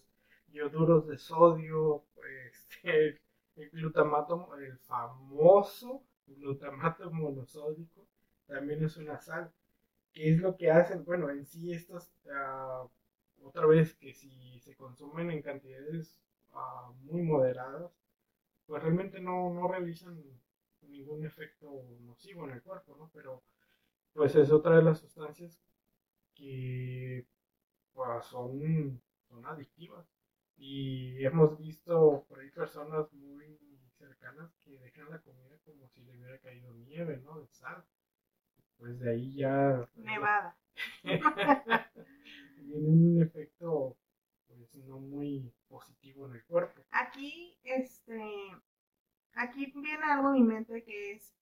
ioduros 0.55 1.07
de 1.07 1.17
sodio, 1.17 2.05
este, 2.49 3.21
el 3.55 3.69
glutamato, 3.71 4.55
el 4.57 4.77
famoso 4.79 6.03
glutamato 6.27 7.11
monosódico, 7.11 8.07
también 8.47 8.83
es 8.83 8.97
una 8.97 9.19
sal. 9.19 9.51
¿Qué 10.13 10.31
es 10.31 10.39
lo 10.39 10.55
que 10.55 10.71
hacen? 10.71 11.03
Bueno, 11.03 11.29
en 11.29 11.45
sí 11.45 11.73
estos, 11.73 12.09
ah, 12.31 12.87
otra 13.43 13.65
vez 13.65 13.95
que 13.95 14.13
si 14.13 14.59
se 14.59 14.75
consumen 14.75 15.29
en 15.29 15.41
cantidades 15.41 16.19
ah, 16.53 16.91
muy 17.01 17.21
moderadas, 17.21 17.91
pues 18.65 18.81
realmente 18.81 19.19
no, 19.19 19.53
no 19.53 19.67
realizan 19.67 20.23
ningún 20.81 21.25
efecto 21.25 21.83
nocivo 22.01 22.45
en 22.45 22.51
el 22.51 22.63
cuerpo, 22.63 22.95
¿no? 22.97 23.09
Pero 23.13 23.43
pues 24.13 24.35
es 24.35 24.51
otra 24.51 24.77
de 24.77 24.83
las 24.83 24.99
sustancias 24.99 25.59
que 26.33 27.25
pues, 27.93 28.25
son, 28.25 29.01
son 29.27 29.45
adictivas. 29.45 30.07
Y 30.57 31.23
hemos 31.25 31.57
visto 31.57 32.25
por 32.27 32.39
ahí 32.39 32.49
personas 32.51 33.11
muy 33.13 33.59
cercanas 33.97 34.55
que 34.63 34.77
dejan 34.79 35.09
la 35.09 35.19
comida 35.19 35.57
como 35.65 35.87
si 35.89 36.03
le 36.03 36.11
hubiera 36.11 36.37
caído 36.39 36.73
nieve, 36.73 37.17
¿no? 37.17 37.39
De 37.39 37.47
sal. 37.47 37.83
Pues 38.77 38.99
de 38.99 39.11
ahí 39.11 39.35
ya 39.35 39.87
Nevada. 39.95 40.57
viene 42.65 42.89
un 42.89 43.21
efecto 43.21 43.97
pues 44.47 44.75
no 44.85 44.99
muy 44.99 45.53
positivo 45.67 46.27
en 46.27 46.35
el 46.35 46.43
cuerpo. 46.45 46.81
Aquí, 46.91 47.57
este, 47.63 48.21
aquí 49.33 49.71
viene 49.75 50.03
algo 50.03 50.29
a 50.29 50.33
mi 50.33 50.43
mente 50.43 50.83
que 50.83 51.13
es, 51.13 51.35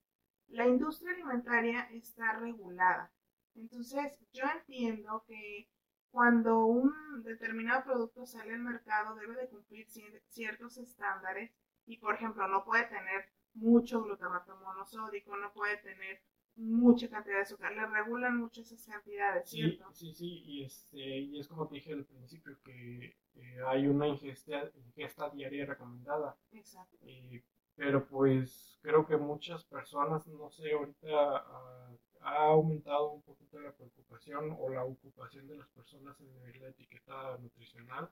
la 0.48 0.68
industria 0.68 1.12
alimentaria 1.12 1.90
está 1.92 2.34
regulada. 2.40 3.12
Entonces, 3.56 4.20
yo 4.34 4.46
entiendo 4.56 5.24
que 5.28 5.70
cuando 6.14 6.68
un 6.68 6.94
determinado 7.24 7.84
producto 7.84 8.26
sale 8.28 8.54
al 8.54 8.62
mercado 8.62 9.16
debe 9.16 9.36
de 9.36 9.50
cumplir 9.50 9.88
cier- 9.88 10.22
ciertos 10.30 10.78
estándares 10.78 11.52
y, 11.88 11.98
por 11.98 12.16
ejemplo, 12.16 12.48
no 12.48 12.64
puede 12.64 12.86
tener 12.86 13.26
mucho 13.56 14.04
glutamato 14.04 14.56
monosódico, 14.58 15.36
no 15.38 15.52
puede 15.54 15.78
tener 15.80 16.22
mucha 16.56 17.10
cantidad 17.10 17.38
de 17.38 17.42
azúcar, 17.42 17.74
le 17.74 17.88
regulan 17.88 18.38
mucho 18.38 18.62
esas 18.62 18.86
cantidades, 18.86 19.50
Sí, 19.50 19.60
¿cierto? 19.60 19.86
sí, 19.92 20.14
sí, 20.14 20.44
y, 20.46 20.64
este, 20.66 21.00
y 21.00 21.40
es 21.40 21.48
como 21.48 21.68
te 21.68 21.76
dije 21.76 21.94
al 21.94 22.06
principio, 22.06 22.58
que 22.64 23.16
eh, 23.36 23.58
hay 23.68 23.88
una 23.88 24.08
ingesta, 24.08 24.72
ingesta 24.86 25.30
diaria 25.32 25.66
recomendada, 25.66 26.38
Exacto. 26.54 26.98
eh, 27.02 27.44
pero 27.76 28.08
pues 28.08 28.80
creo 28.84 29.06
que 29.08 29.18
muchas 29.18 29.66
personas, 29.66 30.28
no 30.28 30.50
sé, 30.52 30.74
ahorita 30.74 31.08
ah, 31.10 31.93
ha 32.24 32.46
aumentado 32.48 33.12
un 33.12 33.22
poquito 33.22 33.60
la 33.60 33.72
preocupación 33.72 34.56
o 34.60 34.70
la 34.70 34.84
ocupación 34.84 35.48
de 35.48 35.58
las 35.58 35.68
personas 35.70 36.20
en 36.20 36.62
la 36.62 36.70
etiqueta 36.70 37.38
nutricional, 37.38 38.10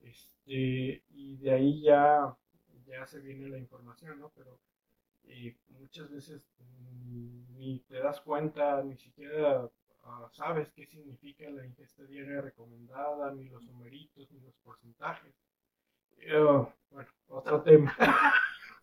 este, 0.00 1.02
y 1.10 1.36
de 1.36 1.50
ahí 1.52 1.82
ya, 1.82 2.36
ya 2.86 3.06
se 3.06 3.20
viene 3.20 3.48
la 3.48 3.58
información, 3.58 4.18
¿no? 4.20 4.30
Pero 4.36 4.60
eh, 5.24 5.56
muchas 5.68 6.10
veces 6.10 6.42
ni, 7.04 7.44
ni 7.56 7.80
te 7.80 7.98
das 7.98 8.20
cuenta, 8.20 8.82
ni 8.82 8.96
siquiera 8.96 9.68
ah, 10.04 10.28
sabes 10.32 10.70
qué 10.72 10.86
significa 10.86 11.48
la 11.50 11.66
ingesta 11.66 12.04
diaria 12.04 12.40
recomendada, 12.40 13.32
ni 13.32 13.48
los 13.48 13.64
numeritos, 13.64 14.30
ni 14.30 14.40
los 14.40 14.54
porcentajes. 14.56 15.34
Eh, 16.18 16.38
bueno, 16.90 17.10
otro 17.28 17.62
tema. 17.62 17.96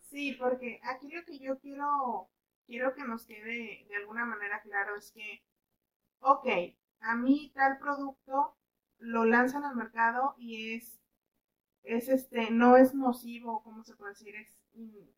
Sí, 0.09 0.33
porque 0.33 0.79
aquí 0.83 1.09
lo 1.09 1.23
que 1.23 1.39
yo 1.39 1.57
quiero, 1.59 2.27
quiero 2.71 2.95
que 2.95 3.03
nos 3.05 3.25
quede 3.27 3.85
de 3.89 3.95
alguna 3.97 4.25
manera 4.25 4.61
claro 4.63 4.95
es 4.97 5.11
que, 5.11 5.43
ok, 6.21 6.47
a 7.01 7.15
mí 7.15 7.51
tal 7.55 7.79
producto 7.79 8.57
lo 8.99 9.25
lanzan 9.25 9.63
al 9.65 9.75
mercado 9.75 10.35
y 10.37 10.75
es, 10.75 10.99
es 11.83 12.09
este, 12.09 12.51
no 12.51 12.77
es 12.77 12.93
nocivo, 12.95 13.63
¿cómo 13.63 13.83
se 13.83 13.95
puede 13.95 14.13
decir? 14.13 14.35
Es 14.35 14.57
in- 14.73 15.11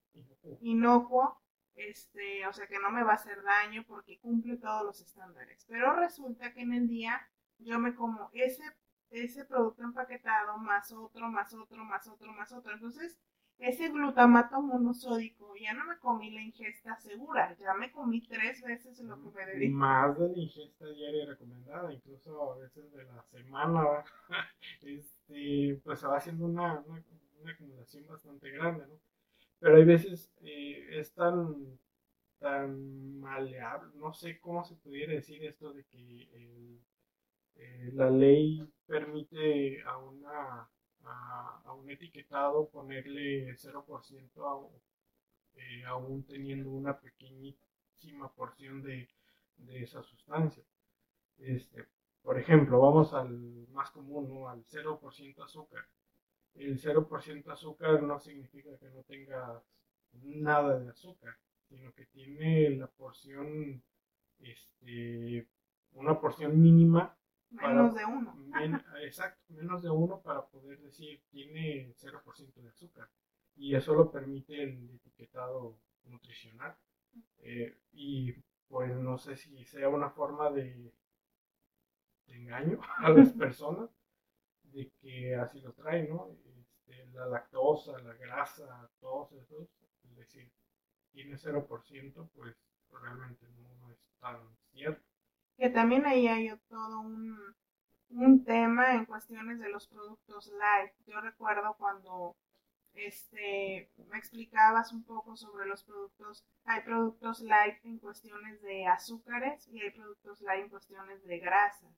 inocuo, 0.61 1.41
este, 1.75 2.45
o 2.47 2.53
sea 2.53 2.67
que 2.67 2.79
no 2.79 2.91
me 2.91 3.03
va 3.03 3.13
a 3.13 3.15
hacer 3.15 3.41
daño 3.43 3.83
porque 3.87 4.19
cumple 4.19 4.57
todos 4.57 4.83
los 4.85 5.01
estándares. 5.01 5.65
Pero 5.67 5.95
resulta 5.95 6.53
que 6.53 6.61
en 6.61 6.73
el 6.73 6.87
día 6.87 7.21
yo 7.59 7.79
me 7.79 7.95
como 7.95 8.29
ese, 8.33 8.63
ese 9.09 9.45
producto 9.45 9.83
empaquetado 9.83 10.57
más 10.57 10.91
otro, 10.91 11.29
más 11.29 11.53
otro, 11.53 11.83
más 11.85 12.07
otro, 12.07 12.33
más 12.33 12.51
otro. 12.53 12.73
Entonces, 12.73 13.17
ese 13.59 13.89
glutamato 13.89 14.61
monosódico, 14.61 15.55
ya 15.55 15.73
no 15.73 15.85
me 15.85 15.97
comí 15.99 16.31
la 16.31 16.41
ingesta 16.41 16.97
segura, 16.97 17.55
ya 17.59 17.73
me 17.73 17.91
comí 17.91 18.21
tres 18.21 18.61
veces 18.61 18.99
lo 18.99 19.15
que 19.21 19.29
me 19.37 19.45
debí. 19.45 19.69
Más 19.69 20.17
de 20.19 20.29
la 20.29 20.37
ingesta 20.37 20.85
diaria 20.89 21.25
recomendada, 21.25 21.93
incluso 21.93 22.53
a 22.53 22.57
veces 22.57 22.91
de 22.91 23.03
la 23.05 23.23
semana, 23.23 23.83
¿va? 23.83 24.05
este, 24.81 25.79
pues 25.83 25.99
se 25.99 26.07
va 26.07 26.17
haciendo 26.17 26.45
una, 26.45 26.79
una, 26.81 27.03
una 27.41 27.51
acumulación 27.51 28.07
bastante 28.07 28.49
grande, 28.51 28.85
¿no? 28.87 28.99
Pero 29.59 29.77
hay 29.77 29.85
veces 29.85 30.31
eh, 30.41 30.87
es 30.99 31.13
tan, 31.13 31.79
tan 32.39 33.19
maleable, 33.19 33.91
no 33.95 34.13
sé 34.13 34.39
cómo 34.39 34.63
se 34.63 34.75
pudiera 34.75 35.13
decir 35.13 35.43
esto 35.45 35.73
de 35.73 35.83
que 35.85 35.97
el- 36.33 36.81
eh, 37.55 37.91
la 37.93 38.09
ley 38.09 38.67
permite 38.87 39.81
a 39.83 39.97
una 39.97 40.69
a, 41.05 41.73
un 41.73 41.89
etiquetado 41.89 42.69
ponerle 42.69 43.55
0% 43.55 44.31
a, 44.45 45.59
eh, 45.59 45.85
aún 45.85 46.23
teniendo 46.23 46.69
una 46.69 46.99
pequeñísima 46.99 48.31
porción 48.33 48.81
de, 48.81 49.09
de 49.57 49.83
esa 49.83 50.01
sustancia. 50.03 50.63
Este, 51.37 51.87
por 52.21 52.39
ejemplo, 52.39 52.79
vamos 52.79 53.13
al 53.13 53.67
más 53.71 53.91
común, 53.91 54.47
al 54.47 54.63
0% 54.63 55.43
azúcar. 55.43 55.85
El 56.55 56.79
0% 56.79 57.51
azúcar 57.51 58.01
no 58.03 58.19
significa 58.19 58.77
que 58.77 58.89
no 58.89 59.03
tenga 59.03 59.61
nada 60.21 60.79
de 60.79 60.89
azúcar, 60.89 61.35
sino 61.67 61.91
que 61.93 62.05
tiene 62.05 62.69
la 62.71 62.87
porción, 62.87 63.83
este, 64.39 65.47
una 65.93 66.19
porción 66.19 66.61
mínima. 66.61 67.17
Menos 67.53 67.93
de 67.93 68.05
uno. 68.05 68.35
exacto, 69.01 69.41
menos 69.53 69.83
de 69.83 69.89
uno 69.89 70.21
para 70.21 70.45
poder 70.45 70.79
decir 70.79 71.23
tiene 71.29 71.93
0% 71.95 72.53
de 72.61 72.69
azúcar. 72.69 73.09
Y 73.55 73.75
eso 73.75 73.93
lo 73.93 74.11
permite 74.11 74.63
el 74.63 74.89
etiquetado 74.95 75.77
nutricional. 76.05 76.75
Eh, 77.39 77.77
y 77.91 78.33
pues 78.67 78.95
no 78.95 79.17
sé 79.17 79.35
si 79.35 79.63
sea 79.65 79.89
una 79.89 80.09
forma 80.09 80.49
de, 80.49 80.91
engaño 82.27 82.79
a 82.97 83.09
las 83.09 83.31
personas 83.33 83.89
de 84.63 84.91
que 84.99 85.35
así 85.35 85.61
lo 85.61 85.73
traen, 85.73 86.09
¿no? 86.09 86.29
Este, 86.31 87.05
la 87.13 87.27
lactosa, 87.27 87.99
la 87.99 88.13
grasa, 88.13 88.89
todos 88.99 89.31
esos, 89.33 89.69
es 90.03 90.15
decir, 90.15 90.51
tiene 91.11 91.35
0%, 91.35 92.29
pues 92.33 92.55
realmente 92.89 93.47
no 93.59 93.91
es 93.91 93.99
tan 94.19 94.39
cierto. 94.71 95.12
Que 95.57 95.69
también 95.69 96.05
ahí 96.05 96.27
hay 96.27 96.51
todo 96.67 96.99
un, 96.99 97.37
un 98.09 98.43
tema 98.43 98.95
en 98.95 99.05
cuestiones 99.05 99.59
de 99.59 99.69
los 99.69 99.87
productos 99.87 100.51
light. 100.51 100.91
Yo 101.05 101.21
recuerdo 101.21 101.75
cuando 101.77 102.35
este, 102.93 103.89
me 104.09 104.17
explicabas 104.17 104.93
un 104.93 105.03
poco 105.03 105.35
sobre 105.35 105.65
los 105.67 105.83
productos. 105.83 106.45
Hay 106.65 106.81
productos 106.83 107.41
light 107.41 107.83
en 107.83 107.99
cuestiones 107.99 108.61
de 108.61 108.85
azúcares 108.85 109.67
y 109.67 109.81
hay 109.81 109.91
productos 109.91 110.41
light 110.41 110.63
en 110.63 110.69
cuestiones 110.69 111.23
de 111.25 111.39
grasas. 111.39 111.95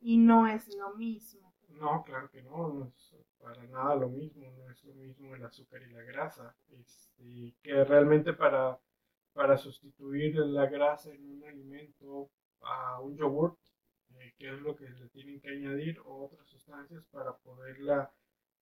Y 0.00 0.18
no 0.18 0.46
es 0.46 0.68
lo 0.76 0.94
mismo. 0.94 1.52
No, 1.68 2.02
claro 2.04 2.28
que 2.30 2.42
no, 2.42 2.68
no 2.68 2.86
es 2.86 3.14
para 3.38 3.62
nada 3.64 3.96
lo 3.96 4.08
mismo, 4.08 4.50
no 4.50 4.70
es 4.70 4.84
lo 4.84 4.94
mismo 4.94 5.34
el 5.34 5.44
azúcar 5.44 5.82
y 5.82 5.92
la 5.92 6.02
grasa. 6.02 6.54
Este, 6.68 7.54
que 7.62 7.84
realmente 7.84 8.32
para, 8.32 8.78
para 9.32 9.56
sustituir 9.56 10.36
la 10.36 10.66
grasa 10.66 11.10
en 11.10 11.24
un 11.24 11.44
alimento 11.44 12.30
a 12.62 13.00
un 13.00 13.16
yogur, 13.16 13.56
eh, 14.18 14.34
que 14.38 14.54
es 14.54 14.60
lo 14.60 14.76
que 14.76 14.88
le 14.88 15.08
tienen 15.08 15.40
que 15.40 15.50
añadir, 15.50 16.00
otras 16.04 16.46
sustancias 16.48 17.04
para 17.10 17.36
poderla 17.38 18.12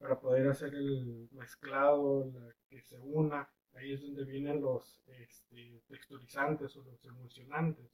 para 0.01 0.19
poder 0.19 0.49
hacer 0.49 0.75
el 0.75 1.29
mezclado, 1.33 2.33
que 2.69 2.81
se 2.81 2.99
una. 2.99 3.49
Ahí 3.75 3.93
es 3.93 4.01
donde 4.01 4.25
vienen 4.25 4.61
los 4.61 5.03
este, 5.07 5.83
texturizantes 5.87 6.75
o 6.77 6.83
los 6.83 7.05
emulsionantes. 7.05 7.93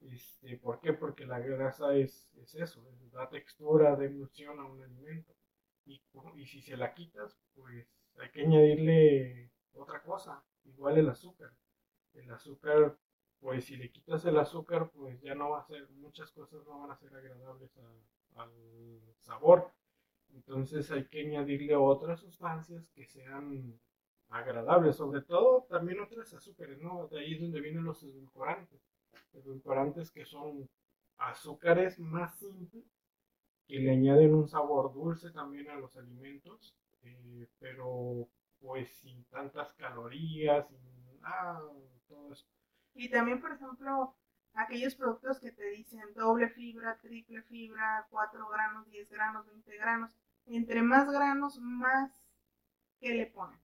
Este, 0.00 0.56
¿Por 0.58 0.80
qué? 0.80 0.92
Porque 0.92 1.26
la 1.26 1.38
grasa 1.38 1.94
es, 1.94 2.28
es 2.36 2.54
eso, 2.56 2.84
da 3.12 3.28
textura 3.28 3.94
de 3.96 4.06
emulsión 4.06 4.58
a 4.58 4.64
un 4.64 4.82
alimento. 4.82 5.32
Y, 5.86 6.02
y 6.34 6.46
si 6.46 6.60
se 6.60 6.76
la 6.76 6.92
quitas, 6.92 7.38
pues 7.54 7.86
hay 8.16 8.30
que 8.30 8.42
añadirle 8.42 9.52
otra 9.74 10.02
cosa, 10.02 10.44
igual 10.64 10.98
el 10.98 11.08
azúcar. 11.08 11.52
El 12.14 12.30
azúcar, 12.32 12.98
pues 13.40 13.64
si 13.64 13.76
le 13.76 13.90
quitas 13.90 14.24
el 14.24 14.38
azúcar, 14.38 14.90
pues 14.90 15.20
ya 15.20 15.34
no 15.34 15.50
va 15.50 15.60
a 15.60 15.66
ser, 15.66 15.88
muchas 15.90 16.30
cosas 16.32 16.64
no 16.66 16.80
van 16.80 16.90
a 16.90 16.96
ser 16.96 17.14
agradables 17.14 17.76
al 18.34 19.00
sabor. 19.20 19.72
Entonces 20.34 20.90
hay 20.90 21.06
que 21.06 21.20
añadirle 21.20 21.74
otras 21.76 22.20
sustancias 22.20 22.88
que 22.94 23.06
sean 23.06 23.78
agradables, 24.28 24.96
sobre 24.96 25.22
todo 25.22 25.66
también 25.68 26.00
otras 26.00 26.32
azúcares, 26.34 26.78
¿no? 26.80 27.08
De 27.08 27.20
ahí 27.20 27.34
es 27.34 27.40
donde 27.40 27.60
vienen 27.60 27.84
los 27.84 28.02
edulcorantes. 28.02 28.80
Edulcorantes 29.32 30.10
que 30.10 30.24
son 30.24 30.68
azúcares 31.16 31.98
más 31.98 32.38
simples, 32.38 32.84
que 33.66 33.78
le 33.78 33.90
añaden 33.90 34.34
un 34.34 34.48
sabor 34.48 34.92
dulce 34.92 35.30
también 35.30 35.68
a 35.70 35.76
los 35.76 35.96
alimentos, 35.96 36.74
eh, 37.02 37.46
pero 37.58 38.28
pues 38.60 38.88
sin 38.98 39.24
tantas 39.24 39.72
calorías, 39.74 40.68
sin 40.68 40.78
ah, 41.22 41.62
todo 42.08 42.32
eso. 42.32 42.46
Y 42.98 43.08
también, 43.08 43.40
por 43.40 43.52
ejemplo, 43.52 44.12
aquellos 44.54 44.96
productos 44.96 45.38
que 45.38 45.52
te 45.52 45.70
dicen 45.70 46.02
doble 46.16 46.48
fibra, 46.48 46.98
triple 47.00 47.42
fibra, 47.42 48.08
4 48.10 48.48
granos, 48.48 48.90
10 48.90 49.08
granos, 49.08 49.46
20 49.46 49.76
granos. 49.76 50.10
Entre 50.46 50.82
más 50.82 51.08
granos, 51.08 51.60
más 51.60 52.10
¿qué 52.98 53.14
le 53.14 53.26
ponen? 53.26 53.60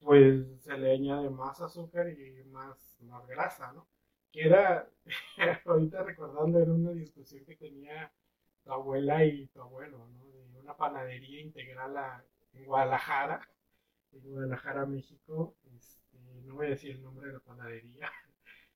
Pues 0.00 0.62
se 0.62 0.78
le 0.78 0.92
añade 0.94 1.28
más 1.28 1.60
azúcar 1.60 2.08
y 2.08 2.44
más, 2.44 2.96
más 3.02 3.26
grasa, 3.26 3.72
¿no? 3.72 3.86
Que 4.32 4.46
era, 4.46 4.88
ahorita 5.66 6.02
recordando, 6.02 6.58
era 6.58 6.72
una 6.72 6.92
discusión 6.92 7.44
que 7.44 7.56
tenía 7.56 8.10
tu 8.64 8.72
abuela 8.72 9.22
y 9.22 9.48
tu 9.48 9.60
abuelo, 9.60 10.08
¿no? 10.14 10.24
De 10.28 10.60
una 10.60 10.74
panadería 10.74 11.42
integral 11.42 12.24
en 12.54 12.64
Guadalajara, 12.64 13.46
en 14.12 14.22
Guadalajara, 14.22 14.86
México. 14.86 15.54
Este, 15.76 16.18
no 16.46 16.54
voy 16.54 16.68
a 16.68 16.70
decir 16.70 16.92
el 16.92 17.02
nombre 17.02 17.26
de 17.26 17.34
la 17.34 17.40
panadería, 17.40 18.10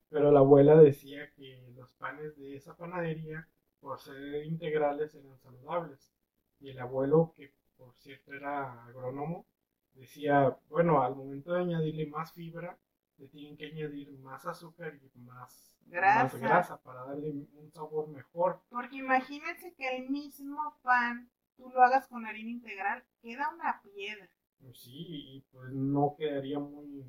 pero 0.09 0.31
la 0.31 0.39
abuela 0.39 0.75
decía 0.75 1.31
que 1.35 1.71
los 1.75 1.93
panes 1.93 2.37
de 2.37 2.55
esa 2.55 2.75
panadería, 2.75 3.47
por 3.79 3.99
ser 3.99 4.45
integrales, 4.45 5.15
eran 5.15 5.37
saludables. 5.39 6.11
Y 6.59 6.69
el 6.69 6.79
abuelo, 6.79 7.33
que 7.35 7.53
por 7.77 7.93
cierto 7.95 8.33
era 8.33 8.85
agrónomo, 8.85 9.45
decía, 9.93 10.57
bueno, 10.69 11.03
al 11.03 11.15
momento 11.15 11.53
de 11.53 11.61
añadirle 11.61 12.07
más 12.07 12.33
fibra, 12.33 12.77
le 13.17 13.27
tienen 13.27 13.57
que 13.57 13.67
añadir 13.67 14.11
más 14.19 14.45
azúcar 14.45 14.95
y 14.95 15.19
más 15.19 15.73
grasa, 15.85 16.37
grasa 16.37 16.81
para 16.81 17.03
darle 17.05 17.31
un 17.31 17.71
sabor 17.71 18.07
mejor. 18.07 18.61
Porque 18.69 18.97
imagínense 18.97 19.73
que 19.75 19.97
el 19.97 20.09
mismo 20.09 20.77
pan 20.83 21.29
tú 21.55 21.69
lo 21.69 21.81
hagas 21.81 22.07
con 22.07 22.25
harina 22.25 22.51
integral, 22.51 23.03
queda 23.21 23.49
una 23.53 23.81
piedra. 23.81 24.29
Pues 24.59 24.79
sí, 24.79 25.05
y 25.07 25.41
pues 25.51 25.71
no 25.71 26.15
quedaría 26.17 26.59
muy, 26.59 27.05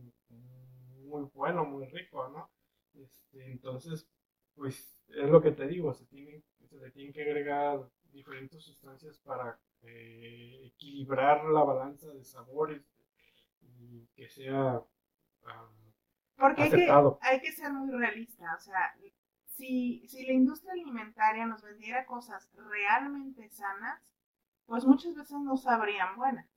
muy 1.05 1.23
bueno, 1.35 1.65
muy 1.65 1.87
rico, 1.87 2.29
¿no? 2.29 2.51
Este, 2.99 3.51
entonces, 3.51 4.09
pues 4.55 4.99
es 5.09 5.31
lo 5.31 5.41
que 5.41 5.53
te 5.53 5.67
digo, 5.67 5.95
se, 5.95 6.05
tiene, 6.07 6.43
se 6.69 6.77
le 6.77 6.91
tienen 6.91 7.13
que 7.13 7.23
agregar 7.23 7.89
diferentes 8.13 8.63
sustancias 8.63 9.19
para 9.19 9.59
eh, 9.83 10.67
equilibrar 10.67 11.45
la 11.47 11.65
balanza 11.65 12.09
de 12.09 12.25
sabores 12.25 12.83
y 13.61 14.07
que 14.15 14.29
sea 14.29 14.83
porque 16.37 16.63
hay 16.63 16.71
que, 16.71 16.89
hay 17.23 17.41
que, 17.41 17.53
ser 17.53 17.73
muy 17.73 17.91
realista, 17.91 18.55
o 18.55 18.61
sea, 18.61 18.95
si, 19.47 20.07
si 20.07 20.25
la 20.25 20.33
industria 20.33 20.73
alimentaria 20.73 21.47
nos 21.47 21.63
vendiera 21.63 22.07
cosas 22.07 22.49
realmente 22.55 23.49
sanas, 23.51 24.01
pues 24.67 24.85
muchas 24.85 25.17
veces 25.17 25.37
no 25.41 25.57
sabrían 25.57 26.15
buenas. 26.17 26.49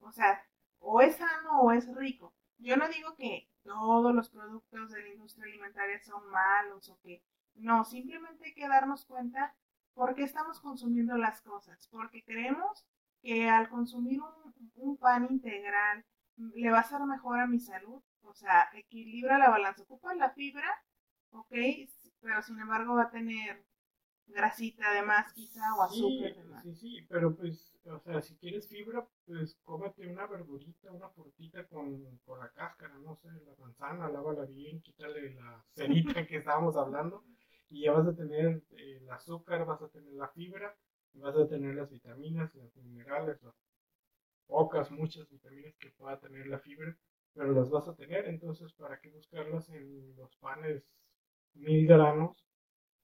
O 0.00 0.12
sea, 0.12 0.40
o 0.78 1.00
es 1.00 1.16
sano 1.16 1.62
o 1.62 1.72
es 1.72 1.92
rico. 1.96 2.32
Yo 2.58 2.76
no 2.76 2.88
digo 2.88 3.16
que 3.16 3.48
todos 3.64 4.14
los 4.14 4.30
productos 4.30 4.92
de 4.92 5.02
la 5.02 5.08
industria 5.08 5.46
alimentaria 5.46 6.00
son 6.00 6.30
malos 6.30 6.88
o 6.88 6.98
que 7.00 7.22
no, 7.56 7.84
simplemente 7.84 8.46
hay 8.46 8.54
que 8.54 8.68
darnos 8.68 9.04
cuenta 9.06 9.54
por 9.94 10.14
qué 10.14 10.24
estamos 10.24 10.60
consumiendo 10.60 11.16
las 11.16 11.40
cosas, 11.42 11.88
porque 11.90 12.22
creemos 12.24 12.84
que 13.22 13.48
al 13.48 13.68
consumir 13.68 14.20
un, 14.74 14.96
pan 14.98 15.26
integral 15.30 16.04
le 16.36 16.70
va 16.70 16.80
a 16.80 16.84
ser 16.84 17.00
mejor 17.00 17.38
a 17.40 17.46
mi 17.46 17.60
salud, 17.60 18.02
o 18.22 18.34
sea, 18.34 18.68
equilibra 18.74 19.38
la 19.38 19.50
balanza, 19.50 19.82
ocupa 19.82 20.14
la 20.14 20.30
fibra, 20.30 20.68
ok, 21.30 21.54
pero 22.20 22.42
sin 22.42 22.58
embargo 22.58 22.94
va 22.94 23.04
a 23.04 23.10
tener 23.10 23.64
grasita 24.26 24.90
además 24.90 25.32
quizá 25.32 25.62
o 25.78 25.82
azúcar 25.82 26.32
además. 26.36 26.62
Sí, 26.62 26.74
sí, 26.74 27.06
pero 27.08 27.34
pues 27.36 27.74
o 27.86 27.98
sea, 27.98 28.22
si 28.22 28.34
quieres 28.36 28.66
fibra, 28.68 29.06
pues 29.26 29.58
cómete 29.62 30.06
una 30.06 30.26
verdurita, 30.26 30.90
una 30.90 31.10
frutita 31.10 31.66
con, 31.66 32.02
la 32.02 32.48
cáscara, 32.50 32.94
no 32.98 33.14
sé, 33.16 33.28
la 33.28 33.54
manzana, 33.58 34.08
lávala 34.08 34.44
bien, 34.46 34.80
quítale 34.80 35.34
la 35.34 35.62
cerita 35.72 36.26
que 36.26 36.36
estábamos 36.36 36.76
hablando 36.76 37.24
y 37.68 37.82
ya 37.82 37.92
vas 37.92 38.06
a 38.06 38.14
tener 38.14 38.62
eh, 38.70 38.98
el 39.00 39.10
azúcar, 39.10 39.66
vas 39.66 39.82
a 39.82 39.88
tener 39.88 40.14
la 40.14 40.28
fibra, 40.28 40.74
vas 41.14 41.36
a 41.36 41.46
tener 41.46 41.74
las 41.74 41.90
vitaminas, 41.90 42.54
los 42.54 42.74
minerales, 42.76 43.42
las 43.42 43.54
pocas, 44.46 44.90
muchas 44.90 45.28
vitaminas 45.28 45.76
que 45.78 45.90
pueda 45.90 46.18
tener 46.18 46.46
la 46.46 46.58
fibra, 46.58 46.96
pero 47.34 47.52
las 47.52 47.68
vas 47.70 47.88
a 47.88 47.94
tener, 47.94 48.26
entonces, 48.26 48.72
¿para 48.74 48.98
qué 49.00 49.10
buscarlas 49.10 49.68
en 49.68 50.16
los 50.16 50.34
panes 50.36 50.84
mil 51.54 51.86
granos? 51.86 52.46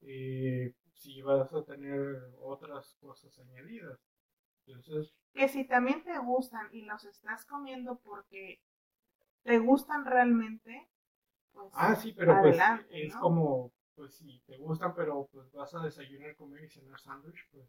Eh, 0.02 0.74
si 0.94 1.22
vas 1.22 1.52
a 1.52 1.64
tener 1.64 2.34
otras 2.40 2.94
cosas 3.00 3.38
añadidas. 3.38 3.98
Que 5.32 5.48
si 5.48 5.64
también 5.64 6.02
te 6.04 6.16
gustan 6.18 6.68
y 6.72 6.82
los 6.82 7.04
estás 7.04 7.44
comiendo 7.44 7.98
porque 8.00 8.60
te 9.42 9.58
gustan 9.58 10.04
realmente, 10.04 10.88
pues. 11.52 11.72
Ah, 11.74 11.96
sí, 11.96 12.12
pero 12.12 12.40
pues 12.42 12.58
es 12.90 13.16
como, 13.16 13.72
pues 13.94 14.14
si 14.14 14.40
te 14.40 14.58
gustan, 14.58 14.94
pero 14.94 15.28
pues 15.32 15.50
vas 15.52 15.74
a 15.74 15.82
desayunar, 15.82 16.36
comer 16.36 16.64
y 16.64 16.68
cenar 16.68 17.00
sándwich, 17.00 17.48
pues. 17.50 17.68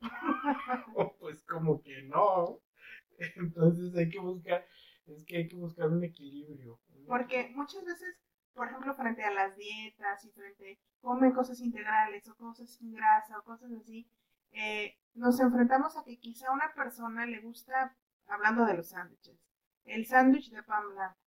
pues 1.20 1.42
como 1.42 1.80
que 1.82 2.02
no. 2.02 2.60
Entonces 3.36 3.94
hay 3.96 4.08
que 4.08 4.18
buscar. 4.18 4.66
es 5.06 5.24
que 5.24 5.36
hay 5.38 5.48
que 5.48 5.56
buscar 5.56 5.88
un 5.88 6.02
equilibrio. 6.04 6.80
Porque 7.06 7.50
muchas 7.54 7.84
veces, 7.84 8.16
por 8.54 8.68
ejemplo, 8.68 8.94
frente 8.94 9.24
a 9.24 9.30
las 9.30 9.56
dietas 9.56 10.24
y 10.24 10.30
frente 10.30 10.78
comen 11.00 11.32
cosas 11.32 11.60
integrales 11.60 12.28
o 12.28 12.36
cosas 12.36 12.70
sin 12.70 12.92
grasa 12.92 13.38
o 13.38 13.42
cosas 13.42 13.70
así, 13.72 14.08
eh, 14.52 14.96
nos 15.14 15.38
enfrentamos 15.40 15.96
a 15.96 16.04
que 16.04 16.18
quizá 16.18 16.48
a 16.48 16.52
una 16.52 16.72
persona 16.74 17.26
le 17.26 17.40
gusta, 17.40 17.96
hablando 18.26 18.64
de 18.64 18.74
los 18.74 18.88
sándwiches, 18.88 19.38
el 19.84 20.06
sándwich 20.06 20.50
de 20.50 20.62
pan 20.62 20.88
blanco, 20.94 21.18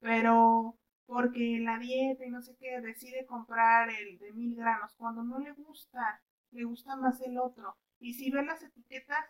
pero 0.00 0.78
porque 1.06 1.58
la 1.60 1.78
dieta 1.78 2.24
y 2.24 2.30
no 2.30 2.40
sé 2.40 2.56
qué 2.56 2.80
decide 2.80 3.26
comprar 3.26 3.90
el 3.90 4.18
de 4.18 4.32
mil 4.32 4.56
granos 4.56 4.94
cuando 4.96 5.22
no 5.22 5.38
le 5.38 5.52
gusta, 5.52 6.22
le 6.52 6.64
gusta 6.64 6.96
más 6.96 7.20
el 7.20 7.38
otro. 7.38 7.76
Y 7.98 8.14
si 8.14 8.30
ve 8.30 8.44
las 8.44 8.62
etiquetas, 8.62 9.26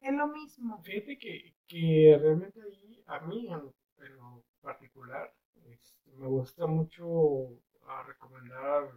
es 0.00 0.12
lo 0.12 0.28
mismo. 0.28 0.82
Fíjate 0.82 1.18
que, 1.18 1.54
que 1.66 2.18
realmente 2.18 2.60
ahí, 2.62 3.04
a 3.06 3.20
mí 3.20 3.48
en, 3.48 4.16
lo 4.16 4.42
particular, 4.62 5.32
este, 5.72 6.12
me 6.16 6.26
gusta 6.26 6.66
mucho 6.66 7.48
a 7.86 8.02
recomendar 8.04 8.90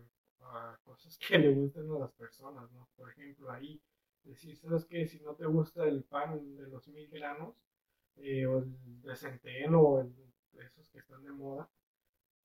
cosas 0.83 1.17
que 1.27 1.37
le 1.37 1.53
gusten 1.53 1.89
a 1.91 1.99
las 1.99 2.11
personas, 2.13 2.71
¿no? 2.71 2.87
Por 2.95 3.09
ejemplo, 3.11 3.51
ahí 3.51 3.81
decir, 4.23 4.55
¿sabes 4.57 4.85
qué? 4.85 5.07
Si 5.07 5.19
no 5.21 5.35
te 5.35 5.45
gusta 5.45 5.85
el 5.85 6.03
pan 6.03 6.55
de 6.55 6.67
los 6.67 6.87
mil 6.87 7.09
granos, 7.09 7.55
eh, 8.17 8.45
o 8.45 8.59
el 8.59 9.01
de 9.01 9.15
centeno, 9.15 9.81
o 9.81 10.01
el, 10.01 10.13
esos 10.53 10.89
que 10.89 10.99
están 10.99 11.23
de 11.23 11.31
moda, 11.31 11.69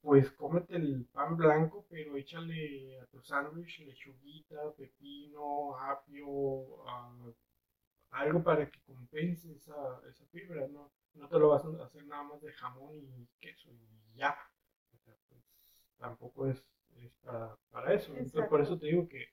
pues 0.00 0.30
cómete 0.32 0.76
el 0.76 1.06
pan 1.12 1.36
blanco, 1.36 1.86
pero 1.88 2.16
échale 2.16 2.98
a 3.00 3.06
tu 3.06 3.20
sándwich 3.22 3.80
lechuguita, 3.80 4.72
pepino, 4.76 5.76
apio, 5.76 6.84
algo 8.10 8.42
para 8.42 8.70
que 8.70 8.80
compense 8.82 9.52
esa, 9.52 10.00
esa 10.08 10.24
fibra, 10.26 10.66
¿no? 10.68 10.90
No 11.18 11.28
te 11.28 11.38
lo 11.38 11.48
vas 11.48 11.64
a 11.64 11.84
hacer 11.84 12.06
nada 12.06 12.22
más 12.22 12.40
de 12.40 12.52
jamón 12.52 12.96
y 12.96 13.28
queso 13.40 13.70
y 13.70 14.16
ya. 14.16 14.36
Pues, 15.04 15.18
tampoco 15.98 16.48
es, 16.48 16.64
para, 17.70 17.94
eso. 17.94 18.14
Entonces, 18.16 18.48
por 18.48 18.60
eso 18.60 18.78
te 18.78 18.86
digo 18.86 19.08
que, 19.08 19.26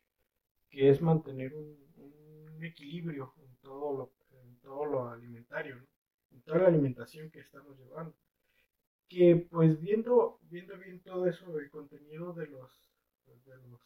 que 0.69 0.89
es 0.89 1.01
mantener 1.01 1.53
un, 1.53 1.77
un, 1.97 2.63
equilibrio 2.63 3.33
en 3.37 3.55
todo 3.57 3.97
lo, 3.97 4.13
en 4.41 4.59
todo 4.59 4.85
lo 4.85 5.09
alimentario, 5.09 5.75
¿no? 5.75 5.85
en 6.31 6.41
toda 6.41 6.59
la 6.59 6.67
alimentación 6.67 7.29
que 7.29 7.39
estamos 7.39 7.77
llevando 7.77 8.15
que 9.07 9.47
pues 9.49 9.79
viendo, 9.79 10.39
viendo 10.43 10.77
bien 10.77 11.01
todo 11.01 11.27
eso, 11.27 11.57
el 11.59 11.69
contenido 11.69 12.33
de 12.33 12.47
los, 12.47 12.91
de 13.25 13.57
los 13.69 13.81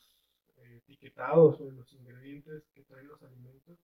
eh, 0.58 0.78
etiquetados 0.78 1.60
o 1.60 1.66
de 1.66 1.74
los 1.74 1.92
ingredientes 1.94 2.64
que 2.74 2.84
traen 2.84 3.08
los 3.08 3.22
alimentos, 3.24 3.78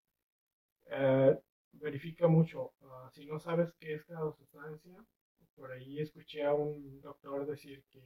eh, 0.87 1.37
verifica 1.73 2.27
mucho. 2.27 2.73
Ah, 2.81 3.09
si 3.11 3.25
no 3.25 3.39
sabes 3.39 3.73
qué 3.79 3.95
es 3.95 4.03
cada 4.05 4.31
sustancia, 4.31 5.05
por 5.55 5.71
ahí 5.71 5.99
escuché 5.99 6.43
a 6.43 6.53
un 6.53 7.01
doctor 7.01 7.45
decir 7.45 7.83
que 7.89 8.01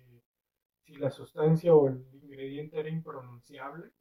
si 0.82 0.96
la 0.96 1.10
sustancia 1.10 1.74
o 1.74 1.88
el 1.88 2.06
ingrediente 2.14 2.80
era 2.80 2.90
impronunciable, 2.90 3.92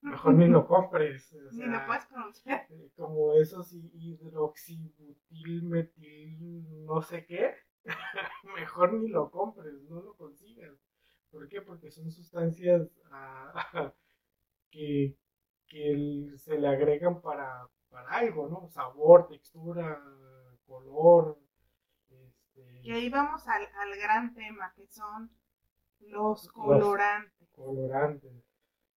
mejor 0.00 0.34
ni 0.34 0.48
lo 0.48 0.66
compres. 0.66 1.32
ni 1.52 1.66
lo 1.66 1.86
puedes 1.86 2.06
pronunciar. 2.06 2.66
Eh, 2.70 2.90
como 2.96 3.34
esos 3.34 3.72
hidroxibutil, 3.72 5.62
metil, 5.64 6.84
no 6.84 7.02
sé 7.02 7.24
qué 7.26 7.54
mejor 8.56 8.92
ni 8.94 9.08
lo 9.08 9.30
compres, 9.30 9.82
no 9.88 10.00
lo 10.00 10.14
consigas. 10.14 10.74
¿Por 11.30 11.48
qué? 11.48 11.60
Porque 11.60 11.90
son 11.90 12.10
sustancias 12.10 12.88
ah, 13.10 13.92
que, 14.70 15.16
se 16.36 16.58
le 16.58 16.68
agregan 16.68 17.20
para, 17.20 17.68
algo, 18.08 18.48
¿no? 18.48 18.68
Sabor, 18.68 19.28
textura, 19.28 20.02
color. 20.66 21.38
Este... 22.10 22.80
Y 22.82 22.92
ahí 22.92 23.10
vamos 23.10 23.46
al, 23.48 23.66
gran 23.98 24.34
tema, 24.34 24.72
que 24.74 24.86
son 24.86 25.30
los 26.00 26.48
colorantes. 26.48 27.32
Los 27.40 27.50
colorantes. 27.50 28.32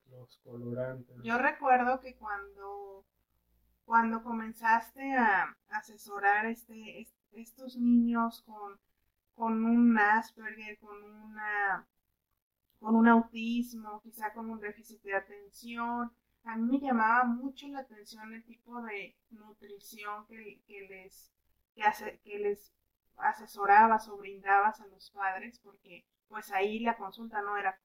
Los 0.07 0.39
colorantes. 0.39 1.17
Yo 1.23 1.39
recuerdo 1.39 2.01
que 2.01 2.17
cuando, 2.17 3.05
cuando 3.85 4.23
comenzaste 4.23 5.17
a 5.17 5.57
asesorar 5.69 6.47
este, 6.47 7.01
este 7.01 7.21
estos 7.33 7.77
niños 7.77 8.43
con, 8.43 8.79
con 9.35 9.65
un 9.65 9.99
Asperger, 9.99 10.79
con 10.79 11.03
una 11.03 11.87
con 12.79 12.97
un 12.97 13.09
autismo, 13.09 14.01
quizá 14.01 14.33
con 14.33 14.49
un 14.49 14.59
déficit 14.59 15.03
de 15.03 15.15
atención. 15.15 16.11
A 16.45 16.57
mí 16.57 16.79
me 16.79 16.87
llamaba 16.87 17.25
mucho 17.25 17.69
la 17.69 17.81
atención 17.81 18.33
el 18.33 18.45
tipo 18.45 18.81
de 18.83 19.17
nutrición 19.31 20.27
que, 20.27 20.61
les, 20.89 21.33
que, 22.25 22.39
les 22.39 22.75
asesorabas 23.17 24.09
o 24.09 24.17
brindabas 24.17 24.81
a 24.81 24.87
los 24.87 25.11
padres, 25.11 25.61
porque 25.61 26.07
pues 26.29 26.51
ahí 26.53 26.81
la 26.81 26.97
consulta 26.97 27.43
no 27.43 27.57
era 27.57 27.79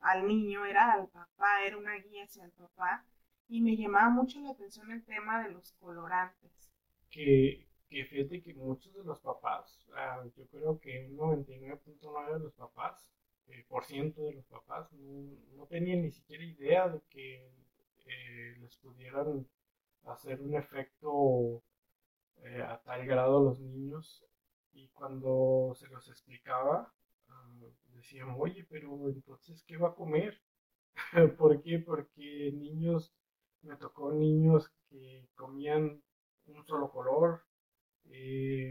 al 0.00 0.26
niño, 0.26 0.64
era 0.64 0.92
al 0.92 1.08
papá, 1.08 1.64
era 1.64 1.76
una 1.76 1.94
guía 1.94 2.24
hacia 2.24 2.44
el 2.44 2.52
papá, 2.52 3.04
y 3.48 3.60
me 3.60 3.76
llamaba 3.76 4.10
mucho 4.10 4.40
la 4.40 4.50
atención 4.50 4.90
el 4.90 5.04
tema 5.04 5.42
de 5.42 5.52
los 5.52 5.72
colorantes. 5.72 6.72
Que, 7.10 7.68
que 7.88 8.04
fíjate 8.04 8.42
que 8.42 8.54
muchos 8.54 8.92
de 8.94 9.04
los 9.04 9.20
papás, 9.20 9.86
ah, 9.94 10.24
yo 10.36 10.46
creo 10.48 10.80
que 10.80 11.06
un 11.06 11.16
99.9 11.18 12.32
de 12.32 12.38
los 12.40 12.54
papás, 12.54 13.06
eh, 13.52 13.64
por 13.68 13.84
ciento 13.84 14.22
de 14.22 14.34
los 14.34 14.46
papás, 14.46 14.92
no, 14.92 15.66
tenían 15.66 16.02
ni 16.02 16.10
siquiera 16.12 16.44
idea 16.44 16.88
de 16.88 17.00
que 17.10 17.52
eh, 18.06 18.56
les 18.60 18.76
pudieran 18.76 19.46
hacer 20.04 20.40
un 20.40 20.54
efecto 20.54 21.62
eh, 22.44 22.62
a 22.62 22.80
tal 22.82 23.06
grado 23.06 23.38
a 23.38 23.42
los 23.42 23.60
niños 23.60 24.24
y 24.72 24.88
cuando 24.90 25.72
se 25.74 25.88
los 25.88 26.08
explicaba 26.08 26.92
ah, 27.28 27.60
decían, 27.94 28.34
oye, 28.38 28.64
pero 28.70 29.08
entonces, 29.08 29.64
¿qué 29.66 29.76
va 29.76 29.88
a 29.88 29.94
comer? 29.94 30.40
¿Por 31.38 31.60
qué? 31.62 31.80
Porque 31.80 32.52
niños, 32.54 33.12
me 33.62 33.76
tocó 33.76 34.12
niños 34.12 34.70
que 34.88 35.28
comían 35.34 36.02
un 36.46 36.66
solo 36.66 36.90
color, 36.90 37.44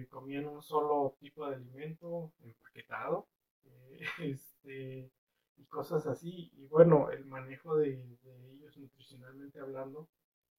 comían 0.10 0.48
un 0.48 0.62
solo 0.62 1.16
tipo 1.20 1.48
de 1.48 1.56
alimento 1.56 2.34
empaquetado 2.42 3.28
eh, 3.70 4.00
este, 4.20 5.12
y 5.58 5.66
cosas 5.66 6.08
así. 6.08 6.52
Y 6.56 6.68
bueno, 6.68 7.10
el 7.12 7.26
manejo 7.26 7.76
de, 7.78 8.18
ellos 8.54 8.78
nutricionalmente 8.78 9.60
hablando 9.60 10.10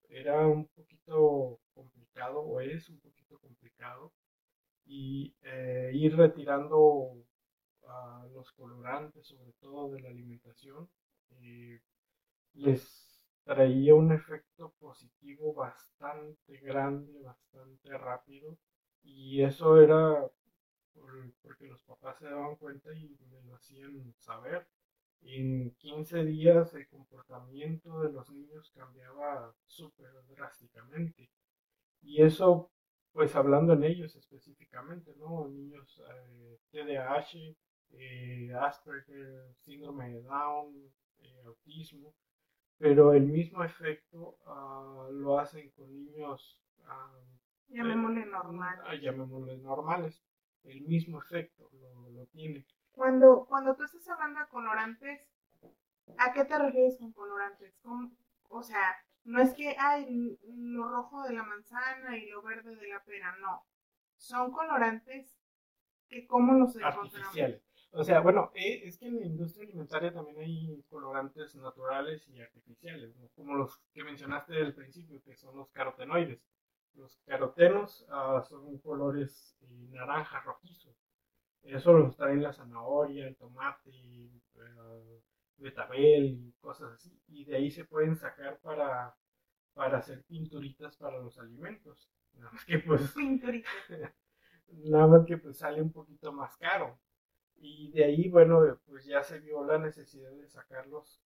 era 0.08 0.46
un 0.46 0.66
poquito 0.68 1.60
complicado 1.74 2.40
o 2.40 2.60
es 2.60 2.88
un 2.90 2.98
poquito 3.00 3.38
complicado 3.38 4.12
y 4.84 5.34
eh, 5.42 5.90
ir 5.94 6.16
retirando 6.16 7.16
los 8.32 8.52
colorantes 8.52 9.26
sobre 9.26 9.52
todo 9.60 9.90
de 9.90 10.00
la 10.00 10.10
alimentación 10.10 10.88
les 12.54 13.10
traía 13.44 13.94
un 13.94 14.12
efecto 14.12 14.72
positivo 14.78 15.54
bastante 15.54 16.58
grande, 16.58 17.20
bastante 17.22 17.96
rápido 17.96 18.58
y 19.02 19.42
eso 19.42 19.80
era 19.80 20.30
porque 21.42 21.66
los 21.66 21.82
papás 21.82 22.18
se 22.18 22.26
daban 22.26 22.56
cuenta 22.56 22.92
y 22.94 23.16
me 23.30 23.42
lo 23.42 23.54
hacían 23.54 24.14
saber. 24.18 24.66
En 25.22 25.74
15 25.76 26.24
días 26.24 26.72
el 26.74 26.88
comportamiento 26.88 28.00
de 28.00 28.12
los 28.12 28.30
niños 28.30 28.72
cambiaba 28.74 29.54
súper 29.66 30.10
drásticamente. 30.28 31.30
Y 32.02 32.22
eso, 32.22 32.70
pues 33.12 33.36
hablando 33.36 33.74
en 33.74 33.84
ellos 33.84 34.16
específicamente, 34.16 35.14
¿no? 35.16 35.46
Niños 35.48 36.02
eh, 36.08 36.58
TDAH, 36.70 37.54
eh, 37.92 38.52
Asperger, 38.54 39.54
síndrome 39.58 40.10
de 40.10 40.22
Down, 40.22 40.90
eh, 41.18 41.42
autismo, 41.44 42.14
pero 42.78 43.12
el 43.12 43.26
mismo 43.26 43.62
efecto 43.62 44.38
ah, 44.46 45.08
lo 45.12 45.38
hacen 45.38 45.70
con 45.70 45.92
niños 45.92 46.62
ah, 46.86 47.12
Llamémosle 47.70 48.26
normales. 48.26 48.84
Ah, 48.84 48.94
llamémosle 48.96 49.58
normales. 49.58 50.22
El 50.64 50.82
mismo 50.82 51.20
efecto 51.20 51.70
lo, 52.12 52.26
tiene. 52.26 52.66
Cuando, 52.92 53.46
cuando 53.48 53.74
tú 53.76 53.84
estás 53.84 54.08
hablando 54.08 54.40
de 54.40 54.48
colorantes, 54.48 55.20
¿a 56.18 56.32
qué 56.32 56.44
te 56.44 56.58
refieres 56.58 56.98
con 56.98 57.12
colorantes? 57.12 57.74
o 58.48 58.62
sea, 58.62 58.96
no 59.24 59.40
es 59.40 59.54
que 59.54 59.76
hay 59.78 60.38
lo 60.42 60.88
rojo 60.88 61.22
de 61.22 61.34
la 61.34 61.44
manzana 61.44 62.16
y 62.16 62.28
lo 62.28 62.42
verde 62.42 62.74
de 62.76 62.88
la 62.88 63.02
pera, 63.04 63.34
no. 63.40 63.64
Son 64.16 64.50
colorantes 64.50 65.36
que 66.08 66.26
cómo 66.26 66.54
los 66.54 66.76
Artificiales. 66.76 67.62
O 67.92 68.04
sea, 68.04 68.20
bueno, 68.20 68.52
eh, 68.54 68.82
es 68.84 68.98
que 68.98 69.06
en 69.06 69.18
la 69.18 69.26
industria 69.26 69.64
alimentaria 69.64 70.12
también 70.12 70.38
hay 70.38 70.82
colorantes 70.88 71.56
naturales 71.56 72.28
y 72.28 72.40
artificiales, 72.40 73.16
como 73.34 73.54
los 73.54 73.80
que 73.92 74.04
mencionaste 74.04 74.56
al 74.56 74.74
principio, 74.74 75.20
que 75.22 75.34
son 75.34 75.56
los 75.56 75.70
carotenoides. 75.70 76.40
Los 76.94 77.18
carotenos 77.26 78.06
ah, 78.10 78.42
son 78.46 78.78
colores 78.78 79.56
eh, 79.62 79.88
naranja 79.90 80.40
rojizo. 80.40 80.94
Eso 81.62 81.92
los 81.92 82.16
traen 82.16 82.42
la 82.42 82.52
zanahoria, 82.52 83.28
el 83.28 83.36
tomate, 83.36 83.90
uh, 84.54 85.20
betabel 85.58 86.24
y 86.24 86.52
cosas 86.60 86.92
así. 86.92 87.20
Y 87.28 87.44
de 87.44 87.56
ahí 87.56 87.70
se 87.70 87.84
pueden 87.84 88.16
sacar 88.16 88.58
para, 88.60 89.14
para 89.74 89.98
hacer 89.98 90.24
pinturitas 90.24 90.96
para 90.96 91.18
los 91.18 91.38
alimentos. 91.38 92.10
Nada 92.34 92.52
más 92.52 92.64
que 92.64 92.78
pues... 92.78 93.12
Pinturitas. 93.12 93.72
nada 94.68 95.06
más 95.06 95.26
que 95.26 95.36
pues 95.36 95.58
sale 95.58 95.82
un 95.82 95.92
poquito 95.92 96.32
más 96.32 96.56
caro. 96.56 96.98
Y 97.56 97.90
de 97.90 98.04
ahí, 98.04 98.28
bueno, 98.30 98.80
pues 98.86 99.04
ya 99.04 99.22
se 99.22 99.40
vio 99.40 99.64
la 99.64 99.78
necesidad 99.78 100.30
de 100.30 100.48
sacar 100.48 100.86
los 100.86 101.20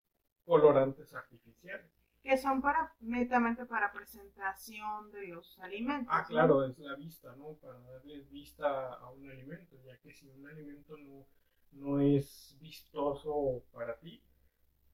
colorantes 0.44 1.14
artificiales. 1.14 2.03
Que 2.24 2.36
son 2.36 2.60
para, 2.60 2.92
netamente 3.00 3.66
para 3.66 3.92
presentación 3.92 5.12
de 5.12 5.28
los 5.28 5.58
alimentos. 5.60 6.08
Ah, 6.10 6.24
claro, 6.26 6.64
es 6.64 6.78
la 6.78 6.96
vista, 6.96 7.36
¿no? 7.36 7.54
Para 7.62 7.78
darles 7.80 8.28
vista 8.30 8.94
a 8.94 9.10
un 9.10 9.30
alimento, 9.30 9.76
ya 9.84 9.96
que 9.98 10.12
si 10.12 10.26
un 10.26 10.46
alimento 10.48 10.96
no, 10.96 11.26
no 11.72 12.00
es 12.00 12.56
vistoso 12.60 13.62
para 13.72 13.98
ti, 13.98 14.24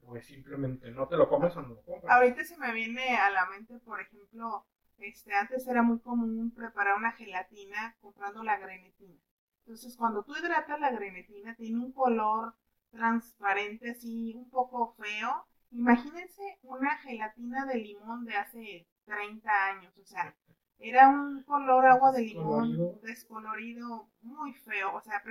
pues 0.05 0.26
simplemente 0.26 0.91
no 0.91 1.07
te 1.07 1.16
lo 1.16 1.28
comes 1.28 1.57
o 1.57 1.62
no 1.62 1.68
lo 1.68 1.83
compras. 1.83 2.12
Ahorita 2.12 2.45
se 2.45 2.59
me 2.59 2.72
viene 2.72 3.16
a 3.16 3.31
la 3.31 3.47
mente, 3.47 3.78
por 3.78 4.01
ejemplo, 4.01 4.66
este, 4.99 5.33
antes 5.33 5.66
era 5.68 5.83
muy 5.83 6.01
común 6.01 6.53
preparar 6.53 6.97
una 6.97 7.12
gelatina 7.12 7.97
comprando 8.01 8.43
la 8.43 8.59
grenetina. 8.59 9.20
Entonces, 9.61 9.97
cuando 9.97 10.24
tú 10.24 10.35
hidratas 10.37 10.81
la 10.81 10.91
grenetina, 10.91 11.55
tiene 11.55 11.78
un 11.78 11.93
color 11.93 12.55
transparente, 12.91 13.91
así 13.91 14.35
un 14.35 14.51
poco 14.51 14.95
feo. 14.95 15.47
Imagínense 15.73 16.59
una 16.62 16.97
gelatina 16.99 17.64
de 17.66 17.79
limón 17.79 18.25
de 18.25 18.37
hace 18.37 18.87
30 19.05 19.66
años, 19.66 19.97
o 19.99 20.05
sea, 20.05 20.35
era 20.79 21.09
un 21.09 21.43
color 21.45 21.87
agua 21.87 22.11
de 22.12 22.23
limón 22.23 23.01
descolorido, 23.03 24.09
muy 24.23 24.53
feo, 24.55 24.95
o 24.95 25.01
sea, 25.01 25.23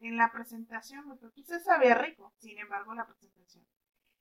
en 0.00 0.16
la 0.16 0.32
presentación, 0.32 1.04
quizás 1.34 1.64
sabía 1.64 1.94
rico, 1.94 2.32
sin 2.38 2.58
embargo, 2.58 2.94
la 2.94 3.06
presentación. 3.06 3.64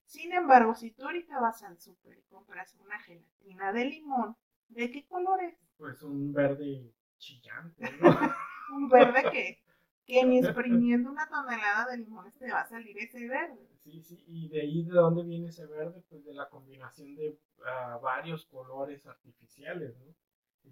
Sin 0.06 0.32
embargo, 0.34 0.76
si 0.76 0.92
tú 0.92 1.04
ahorita 1.04 1.40
vas 1.40 1.64
al 1.64 1.80
súper 1.80 2.18
y 2.18 2.22
compras 2.24 2.76
una 2.80 3.00
gelatina 3.00 3.74
de 3.74 3.86
limón, 3.86 4.38
¿de 4.70 4.92
qué 4.92 5.06
color 5.06 5.44
es? 5.44 5.58
Pues 5.78 6.02
un 6.04 6.32
verde 6.32 6.94
chillante, 7.18 7.92
¿no? 8.00 8.10
un 8.76 8.90
verde 8.90 9.24
que, 9.32 9.65
que 10.06 10.24
ni 10.26 10.40
exprimiendo 10.40 11.12
una 11.12 11.28
tonelada 11.28 11.92
de 11.92 11.98
limones 11.98 12.38
te 12.38 12.52
va 12.52 12.62
a 12.62 12.68
salir 12.68 12.98
ese 12.98 13.28
verde. 13.28 13.68
Sí, 13.84 14.02
sí, 14.02 14.24
y 14.28 14.50
de 14.50 14.62
ahí 14.62 14.84
de 14.84 14.94
dónde 14.94 15.24
viene 15.24 15.50
ese 15.50 15.66
verde, 15.68 16.04
pues 16.10 16.24
de 16.24 16.34
la 16.34 16.50
combinación 16.50 17.16
de 17.16 17.38
uh, 17.60 18.00
varios 18.02 18.46
colores 18.46 19.06
artificiales, 19.06 19.96
¿no? 20.00 20.14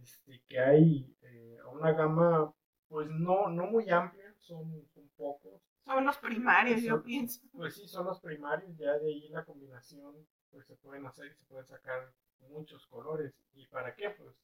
Este, 0.01 0.41
que 0.47 0.59
hay 0.59 1.15
eh, 1.21 1.57
una 1.71 1.91
gama, 1.91 2.51
pues 2.87 3.07
no, 3.09 3.49
no 3.49 3.67
muy 3.67 3.89
amplia, 3.89 4.33
son, 4.39 4.83
son 4.87 5.07
pocos. 5.15 5.61
Son 5.85 6.03
los 6.05 6.17
primarios, 6.17 6.81
yo 6.81 7.03
pienso. 7.03 7.41
Pues 7.51 7.75
sí, 7.75 7.87
son 7.87 8.05
los 8.05 8.19
primarios, 8.19 8.75
ya 8.77 8.97
de 8.97 9.07
ahí 9.07 9.29
la 9.29 9.45
combinación, 9.45 10.15
pues 10.49 10.65
se 10.65 10.75
pueden 10.77 11.05
hacer 11.05 11.27
y 11.27 11.35
se 11.35 11.43
pueden 11.45 11.65
sacar 11.67 12.11
muchos 12.49 12.87
colores. 12.87 13.33
¿Y 13.53 13.67
para 13.67 13.93
qué? 13.93 14.09
Pues, 14.11 14.35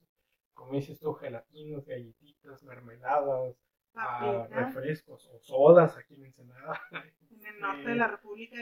como 0.54 0.74
dices 0.74 1.00
tú, 1.00 1.14
gelatinos, 1.14 1.86
galletitas, 1.86 2.64
mermeladas, 2.64 3.56
a 3.96 4.48
refrescos 4.48 5.30
o 5.34 5.40
sodas 5.40 5.98
aquí 5.98 6.16
en 6.16 6.26
Ensenada. 6.26 6.82
En 7.32 7.46
el 7.46 7.62
norte 7.62 7.90
de 7.90 7.96
la 7.96 8.08
República 8.08 8.58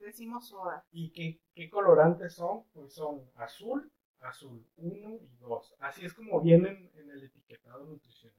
decimos 0.00 0.48
soda. 0.48 0.84
¿Y 0.90 1.12
qué, 1.12 1.40
qué, 1.54 1.70
colorantes 1.70 2.34
son? 2.34 2.64
Pues 2.72 2.92
son 2.92 3.30
azul, 3.36 3.92
azul 4.18 4.66
1 4.78 5.18
y 5.22 5.36
2. 5.36 5.76
Así 5.78 6.04
es 6.04 6.12
como 6.12 6.40
vienen 6.40 6.90
en 6.94 7.10
el 7.10 7.22
etiquetado 7.22 7.84
nutricional. 7.84 8.36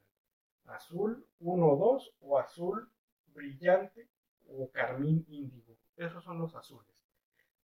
Azul 0.65 1.25
1, 1.39 1.75
2 1.77 2.15
o 2.19 2.37
azul 2.37 2.91
brillante 3.27 4.09
o 4.49 4.69
carmín 4.71 5.25
índigo. 5.29 5.77
Esos 5.95 6.23
son 6.23 6.39
los 6.39 6.53
azules. 6.55 6.97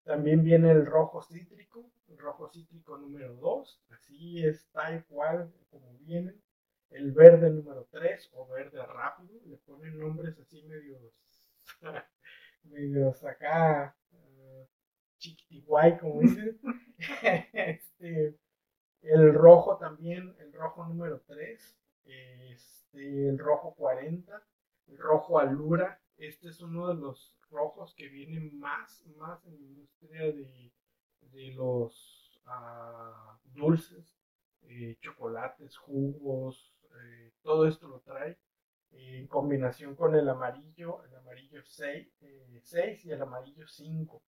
También 0.05 0.43
viene 0.43 0.71
el 0.71 0.85
rojo 0.87 1.23
cítrico, 1.23 1.91
el 2.09 2.19
rojo 2.19 2.49
cítrico 2.49 2.99
número 2.99 3.35
2, 3.37 3.85
así 3.91 4.45
es 4.45 4.69
tal 4.73 5.05
cual 5.07 5.53
como 5.71 5.97
vienen 5.99 6.43
el 6.95 7.13
verde 7.13 7.51
número 7.51 7.87
3 7.91 8.31
o 8.35 8.47
verde 8.47 8.85
rápido, 8.85 9.41
le 9.47 9.57
ponen 9.59 9.99
nombres 9.99 10.39
así 10.39 10.63
medios, 10.65 11.23
medios 12.65 13.25
acá, 13.25 13.97
uh, 14.13 14.67
chiquitiguay, 15.19 15.99
como 15.99 16.21
dicen. 16.21 16.61
este, 17.53 18.39
el 19.03 19.35
rojo 19.35 19.79
también, 19.79 20.35
el 20.39 20.53
rojo 20.53 20.87
número 20.87 21.21
3, 21.27 21.79
este, 22.05 23.29
el 23.29 23.39
rojo 23.39 23.75
40, 23.75 24.43
el 24.89 24.99
rojo 24.99 25.39
alura, 25.39 26.01
este 26.17 26.49
es 26.49 26.61
uno 26.61 26.89
de 26.89 26.95
los 26.95 27.37
rojos 27.51 27.95
que 27.95 28.09
vienen 28.09 28.59
más, 28.59 29.05
más 29.17 29.45
en 29.47 29.55
la 29.55 29.61
industria 29.61 30.23
de, 30.23 30.73
de 31.21 31.53
los 31.55 32.41
uh, 32.47 33.39
dulces, 33.55 34.15
eh, 34.63 34.97
chocolates, 35.01 35.77
jugos, 35.77 36.73
eh, 37.01 37.33
todo 37.43 37.67
esto 37.67 37.89
lo 37.89 38.01
trae 38.01 38.39
en 38.91 39.27
combinación 39.27 39.97
con 39.97 40.15
el 40.15 40.29
amarillo, 40.29 41.03
el 41.05 41.15
amarillo 41.17 41.63
6, 41.65 42.23
eh, 42.23 43.01
y 43.05 43.11
el 43.11 43.23
amarillo 43.23 43.67
5. 43.67 44.23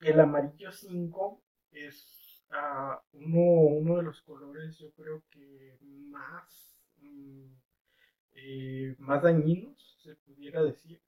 El 0.00 0.20
amarillo 0.20 0.72
5 0.72 1.42
es 1.72 2.44
uh, 2.50 2.96
uno, 3.12 3.40
uno, 3.78 3.96
de 3.96 4.02
los 4.02 4.20
colores, 4.22 4.78
yo 4.78 4.90
creo 4.92 5.22
que 5.30 5.78
más, 5.80 6.76
mm, 6.98 7.46
eh, 8.32 8.94
más 8.98 9.22
dañinos, 9.22 9.98
se 10.02 10.16
pudiera 10.16 10.62
decir, 10.62 11.00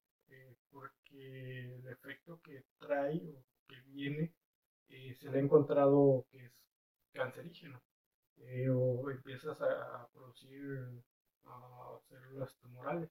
porque 0.70 1.74
el 1.74 1.86
efecto 1.88 2.40
que 2.40 2.64
trae 2.78 3.20
o 3.36 3.44
que 3.68 3.80
viene 3.88 4.32
se 4.88 5.30
le 5.30 5.38
ha 5.38 5.42
encontrado 5.42 6.26
que 6.30 6.46
es 6.46 6.52
cancerígeno. 7.12 7.82
Eh, 8.48 8.68
o 8.68 9.10
empiezas 9.10 9.60
a, 9.62 10.08
producir 10.12 11.02
células 12.08 12.54
tumorales. 12.56 13.10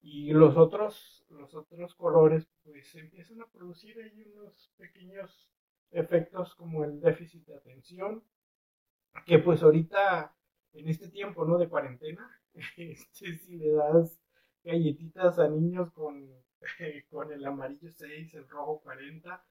Y 0.00 0.32
los 0.32 0.56
otros, 0.56 1.24
los 1.30 1.54
otros 1.54 1.94
colores, 1.94 2.46
pues 2.62 2.94
empiezan 2.94 3.40
a 3.40 3.46
producir 3.46 3.98
ahí 4.00 4.22
unos 4.34 4.72
pequeños 4.76 5.50
efectos 5.90 6.54
como 6.54 6.84
el 6.84 7.00
déficit 7.00 7.46
de 7.46 7.56
atención, 7.56 8.22
que 9.26 9.38
pues 9.38 9.62
ahorita, 9.62 10.34
en 10.72 10.88
este 10.88 11.08
tiempo, 11.08 11.44
¿no? 11.44 11.56
De 11.56 11.68
cuarentena, 11.68 12.28
este, 12.76 13.38
si 13.38 13.56
le 13.56 13.72
das 13.72 14.20
galletitas 14.62 15.38
a 15.38 15.48
niños 15.48 15.90
con, 15.92 16.28
con 17.10 17.32
el 17.32 17.44
amarillo 17.46 17.90
6, 17.90 18.34
el 18.34 18.48
rojo 18.48 18.80
40, 18.80 19.44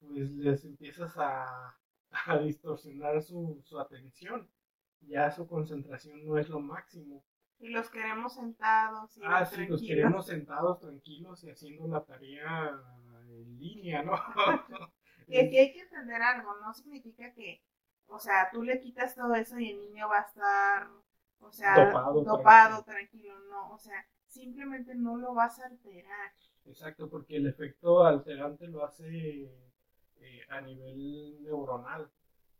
pues 0.00 0.30
les 0.32 0.64
empiezas 0.64 1.12
a, 1.16 1.76
a 2.26 2.38
distorsionar 2.38 3.22
su, 3.22 3.60
su 3.64 3.78
atención. 3.78 4.48
Ya 5.00 5.30
su 5.30 5.46
concentración 5.46 6.24
no 6.24 6.38
es 6.38 6.48
lo 6.48 6.60
máximo. 6.60 7.24
Y 7.58 7.68
los 7.68 7.90
queremos 7.90 8.34
sentados. 8.34 9.16
Y 9.16 9.22
ah, 9.24 9.44
sí, 9.44 9.66
los 9.66 9.82
queremos 9.82 10.26
sentados, 10.26 10.80
tranquilos 10.80 11.44
y 11.44 11.50
haciendo 11.50 11.86
la 11.88 12.04
tarea 12.04 12.80
en 13.28 13.58
línea, 13.58 14.02
¿no? 14.02 14.12
y 15.28 15.38
aquí 15.38 15.58
hay 15.58 15.72
que 15.72 15.80
entender 15.80 16.20
algo, 16.22 16.54
no 16.60 16.72
significa 16.74 17.32
que, 17.32 17.62
o 18.06 18.18
sea, 18.18 18.48
tú 18.52 18.62
le 18.62 18.80
quitas 18.80 19.14
todo 19.14 19.34
eso 19.34 19.58
y 19.58 19.70
el 19.70 19.80
niño 19.80 20.08
va 20.08 20.18
a 20.18 20.22
estar, 20.22 20.88
o 21.40 21.52
sea, 21.52 21.92
dopado, 22.24 22.82
tranquilo. 22.84 23.38
no, 23.48 23.70
o 23.72 23.78
sea, 23.78 24.06
simplemente 24.26 24.94
no 24.94 25.16
lo 25.16 25.34
vas 25.34 25.60
a 25.60 25.66
alterar. 25.66 26.32
Exacto, 26.64 27.08
porque 27.08 27.36
el 27.36 27.46
efecto 27.46 28.04
alterante 28.04 28.66
lo 28.66 28.84
hace 28.84 29.50
eh, 30.22 30.42
a 30.48 30.60
nivel 30.60 31.42
neuronal. 31.42 32.10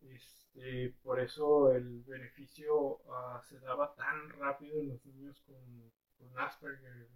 Este, 0.01 0.95
por 1.03 1.21
eso 1.21 1.73
el 1.73 2.03
beneficio 2.03 2.97
uh, 2.97 3.41
se 3.43 3.61
daba 3.61 3.95
tan 3.95 4.31
rápido 4.31 4.81
en 4.81 4.89
los 4.89 5.07
niños 5.07 5.41
con, 5.47 5.93
con 6.19 6.39
Asperger, 6.41 7.09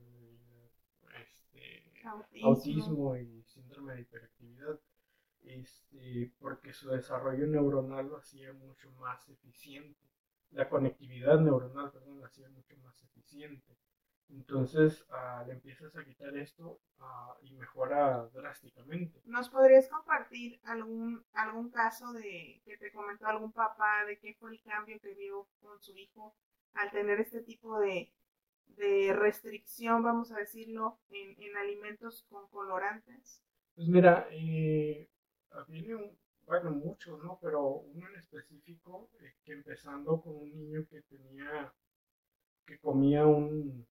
este, 1.21 1.93
autismo. 2.05 2.49
autismo. 2.49 3.17
y 3.17 3.43
síndrome 3.43 3.95
de 3.95 4.01
hiperactividad, 4.03 4.81
este, 5.43 6.33
porque 6.39 6.73
su 6.73 6.91
desarrollo 6.91 7.47
neuronal 7.47 8.09
lo 8.09 8.19
hacía 8.19 8.53
mucho 8.53 8.91
más 8.93 9.29
eficiente. 9.29 10.07
La 10.53 10.69
conectividad 10.69 11.41
neuronal, 11.41 11.91
perdón, 11.91 12.21
lo 12.21 12.27
hacía 12.27 12.49
mucho 12.51 12.77
más 12.79 13.03
eficiente. 13.03 13.77
Entonces 14.29 15.07
uh, 15.11 15.47
le 15.47 15.55
empiezas 15.55 15.95
a 15.97 16.05
quitar 16.05 16.37
esto 16.37 16.81
uh, 16.99 17.45
y 17.45 17.53
mejora 17.53 18.29
drásticamente. 18.33 19.23
¿Nos 19.25 19.49
podrías 19.49 19.89
compartir 19.89 20.61
algún, 20.65 21.25
algún 21.33 21.71
caso 21.71 22.13
de 22.13 22.61
que 22.65 22.77
te 22.77 22.93
comentó 22.93 23.27
algún 23.27 23.53
papá 23.53 24.05
de 24.07 24.19
qué 24.19 24.35
fue 24.35 24.53
el 24.53 24.63
cambio 24.63 24.99
que 25.01 25.15
vio 25.15 25.49
con 25.61 25.81
su 25.81 25.97
hijo 25.97 26.35
al 26.75 26.91
tener 26.91 27.21
este 27.21 27.41
tipo 27.43 27.79
de, 27.79 28.13
de 28.67 29.13
restricción, 29.15 30.03
vamos 30.03 30.33
a 30.33 30.37
decirlo, 30.37 30.99
en, 31.11 31.41
en, 31.41 31.57
alimentos 31.57 32.25
con 32.29 32.49
colorantes? 32.49 33.43
Pues 33.75 33.89
mira, 33.89 34.27
eh, 34.31 35.09
viene 35.69 35.95
un, 35.95 36.19
bueno, 36.47 36.71
muchos, 36.71 37.23
¿no? 37.23 37.39
Pero 37.41 37.63
uno 37.63 38.09
en 38.09 38.17
específico, 38.17 39.09
eh, 39.21 39.35
que 39.45 39.53
empezando 39.53 40.21
con 40.21 40.37
un 40.37 40.53
niño 40.53 40.87
que 40.89 41.03
tenía, 41.03 41.73
que 42.67 42.79
comía 42.79 43.27
un, 43.27 43.87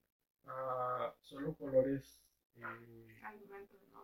solo 1.21 1.53
colores 1.55 2.19
eh, 2.57 3.21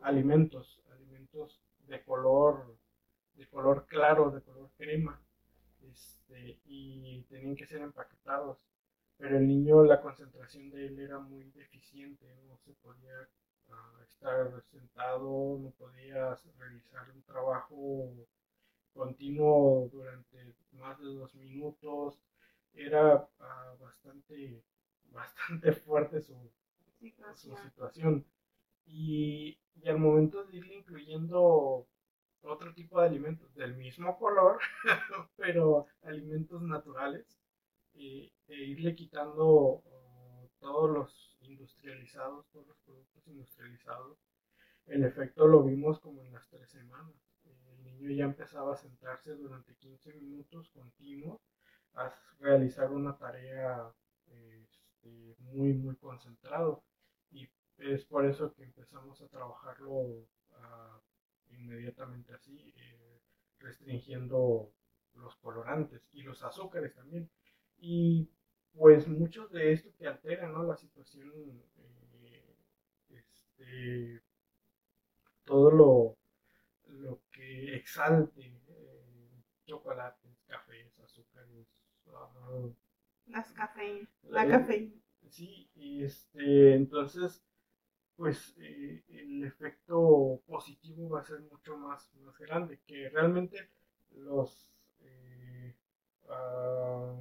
alimentos, 0.01 0.81
alimentos, 0.89 1.61
de 1.87 2.03
color 2.03 2.77
de 3.35 3.47
color 3.47 3.85
claro, 3.87 4.31
de 4.31 4.41
color 4.41 4.69
crema, 4.77 5.19
este, 5.81 6.59
y 6.65 7.23
tenían 7.23 7.55
que 7.55 7.65
ser 7.65 7.81
empaquetados. 7.81 8.57
pero 9.17 9.37
el 9.37 9.47
niño, 9.47 9.83
la 9.83 10.01
concentración 10.01 10.69
de 10.71 10.87
él 10.87 10.99
era 10.99 11.19
muy 11.19 11.43
deficiente, 11.51 12.25
no 12.47 12.57
se 12.57 12.73
podía 12.73 13.29
ah, 13.69 13.99
estar 14.03 14.63
sentado, 14.71 15.59
no 15.59 15.71
podía 15.71 16.35
realizar 16.57 17.09
un 17.11 17.21
trabajo 17.23 18.11
continuo 18.93 19.89
durante 19.91 20.55
más 20.73 20.99
de 20.99 21.05
dos 21.05 21.33
minutos, 21.35 22.19
era 22.73 23.27
ah, 23.39 23.75
bastante, 23.79 24.63
bastante 25.11 25.71
fuerte 25.85 26.21
su, 26.21 26.35
su 27.35 27.55
situación. 27.55 28.25
Y, 28.85 29.57
y, 29.75 29.87
al 29.87 29.99
momento 29.99 30.43
de 30.45 30.57
irle 30.57 30.75
incluyendo 30.75 31.87
otro 32.43 32.73
tipo 32.73 32.99
de 32.99 33.07
alimentos 33.07 33.53
del 33.53 33.75
mismo 33.75 34.17
color, 34.17 34.59
pero 35.37 35.85
alimentos 36.03 36.61
naturales, 36.63 37.25
e, 37.93 38.31
irle 38.47 38.95
quitando 38.95 39.45
uh, 39.85 40.49
todos 40.59 40.89
los 40.89 41.37
industrializados, 41.41 42.47
todos 42.49 42.67
los 42.67 42.77
productos 42.79 43.27
industrializados, 43.27 44.17
el 44.87 45.03
efecto 45.03 45.47
lo 45.47 45.63
vimos 45.63 45.99
como 45.99 46.23
en 46.23 46.33
las 46.33 46.49
tres 46.49 46.69
semanas. 46.69 47.13
El 47.45 47.83
niño 47.83 48.11
ya 48.11 48.25
empezaba 48.25 48.73
a 48.73 48.77
sentarse 48.77 49.35
durante 49.35 49.75
15 49.75 50.13
minutos 50.15 50.69
continuos 50.71 51.39
a 51.93 52.13
realizar 52.39 52.91
una 52.91 53.17
tarea 53.17 53.93
este, 55.01 55.35
muy, 55.39 55.73
muy 55.73 55.95
concentrado. 55.95 56.83
Y 57.31 57.47
es 57.77 58.05
por 58.05 58.25
eso 58.25 58.53
que 58.53 58.63
empezamos 58.63 59.21
a 59.21 59.27
trabajarlo 59.27 59.91
uh, 59.91 60.27
inmediatamente 61.49 62.33
así, 62.33 62.73
eh, 62.75 63.21
restringiendo 63.59 64.71
los 65.15 65.35
colorantes 65.37 66.07
y 66.11 66.23
los 66.23 66.43
azúcares 66.43 66.93
también. 66.93 67.29
Y 67.77 68.29
pues 68.73 69.07
muchos 69.07 69.51
de 69.51 69.73
esto 69.73 69.89
que 69.97 70.07
alteran 70.07 70.53
¿no? 70.53 70.63
la 70.63 70.77
situación, 70.77 71.63
eh, 72.23 72.55
este, 73.09 74.21
todo 75.43 75.71
lo, 75.71 76.17
lo 76.87 77.21
que 77.31 77.75
exalte 77.75 78.61
eh, 78.67 79.43
chocolates, 79.65 80.43
cafés, 80.47 80.97
azúcares, 80.99 81.67
ah, 82.07 82.69
las 83.31 83.51
cafeínas, 83.53 84.09
la 84.23 84.47
cafeína. 84.47 84.95
Sí, 85.29 85.69
y 85.75 86.03
este, 86.03 86.73
entonces 86.75 87.43
pues 88.21 88.53
eh, 88.59 89.03
el 89.07 89.43
efecto 89.43 90.43
positivo 90.45 91.09
va 91.09 91.21
a 91.21 91.23
ser 91.23 91.41
mucho 91.41 91.75
más, 91.75 92.13
más 92.17 92.37
grande, 92.37 92.79
que 92.85 93.09
realmente 93.09 93.71
los 94.11 94.71
eh, 94.99 95.75
ah, 96.29 97.15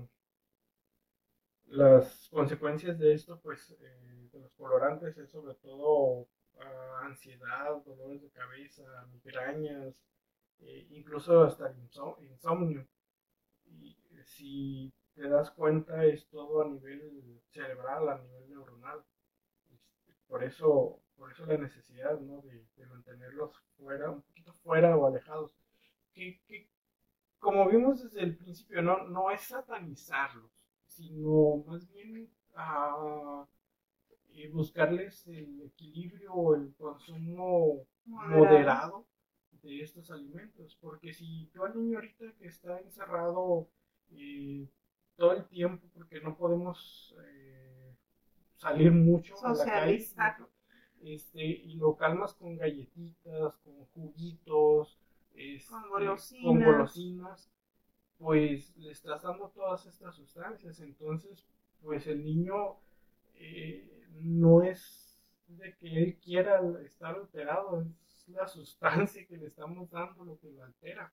las 1.68 2.28
consecuencias 2.30 2.98
de 2.98 3.14
esto, 3.14 3.40
pues 3.40 3.74
eh, 3.80 4.28
de 4.30 4.40
los 4.40 4.52
colorantes 4.52 5.16
es 5.16 5.30
sobre 5.30 5.54
todo 5.54 6.28
ah, 6.60 7.00
ansiedad, 7.04 7.82
dolores 7.86 8.20
de 8.20 8.30
cabeza, 8.32 8.82
migrañas, 9.10 9.94
incluso 10.90 11.44
hasta 11.44 11.70
el 11.70 11.78
insomnio. 11.78 12.86
Y 13.64 13.96
si 14.22 14.92
te 15.20 15.28
das 15.28 15.50
cuenta 15.50 16.02
es 16.06 16.26
todo 16.28 16.62
a 16.62 16.68
nivel 16.68 17.42
cerebral, 17.50 18.08
a 18.08 18.18
nivel 18.18 18.48
neuronal. 18.48 19.04
Por 20.26 20.42
eso, 20.42 20.98
por 21.14 21.30
eso 21.30 21.44
la 21.44 21.58
necesidad 21.58 22.18
de, 22.18 22.86
mantenerlos 22.86 23.54
fuera, 23.76 24.10
un 24.10 24.22
poquito 24.22 24.54
fuera 24.54 24.96
o 24.96 25.06
alejados. 25.06 25.54
Que, 26.14 26.40
como 27.38 27.68
vimos 27.68 28.02
desde 28.02 28.22
el 28.22 28.34
principio, 28.34 28.80
no, 28.80 29.08
no 29.08 29.30
es 29.30 29.42
satanizarlos, 29.42 30.50
sino 30.86 31.64
más 31.66 31.86
bien 31.90 32.30
a, 32.54 33.46
eh, 34.30 34.48
buscarles 34.48 35.26
el 35.26 35.60
equilibrio 35.60 36.32
o 36.32 36.54
el 36.54 36.74
consumo 36.76 37.86
moderado. 38.06 39.06
de 39.60 39.82
estos 39.82 40.10
alimentos. 40.10 40.78
Porque 40.80 41.12
si 41.12 41.50
tú 41.52 41.62
al 41.62 41.76
niño 41.76 41.98
ahorita 41.98 42.32
que 42.38 42.46
está 42.46 42.80
encerrado 42.80 43.68
eh, 44.12 44.66
todo 45.20 45.34
el 45.34 45.44
tiempo, 45.44 45.86
porque 45.92 46.18
no 46.22 46.34
podemos 46.34 47.14
eh, 47.22 47.94
salir 48.56 48.90
mucho 48.90 49.34
a 49.44 49.52
la 49.52 49.64
calle. 49.66 50.08
Este, 51.02 51.44
y 51.44 51.74
lo 51.74 51.94
calmas 51.94 52.32
con 52.32 52.56
galletitas, 52.56 53.58
con 53.58 53.84
juguitos, 53.92 54.98
este, 55.34 55.70
con, 56.42 56.62
golosinas. 56.62 57.52
pues 58.16 58.74
le 58.78 58.92
estás 58.92 59.20
dando 59.22 59.50
todas 59.50 59.84
estas 59.84 60.16
sustancias. 60.16 60.80
Entonces, 60.80 61.44
pues 61.82 62.06
el 62.06 62.24
niño 62.24 62.78
eh, 63.34 64.06
no 64.22 64.62
es 64.62 65.20
de 65.48 65.76
que 65.76 66.02
él 66.02 66.18
quiera 66.18 66.62
estar 66.82 67.14
alterado, 67.14 67.86
es 68.06 68.26
la 68.28 68.48
sustancia 68.48 69.26
que 69.26 69.36
le 69.36 69.48
estamos 69.48 69.90
dando 69.90 70.24
lo 70.24 70.38
que 70.38 70.50
lo 70.50 70.64
altera. 70.64 71.12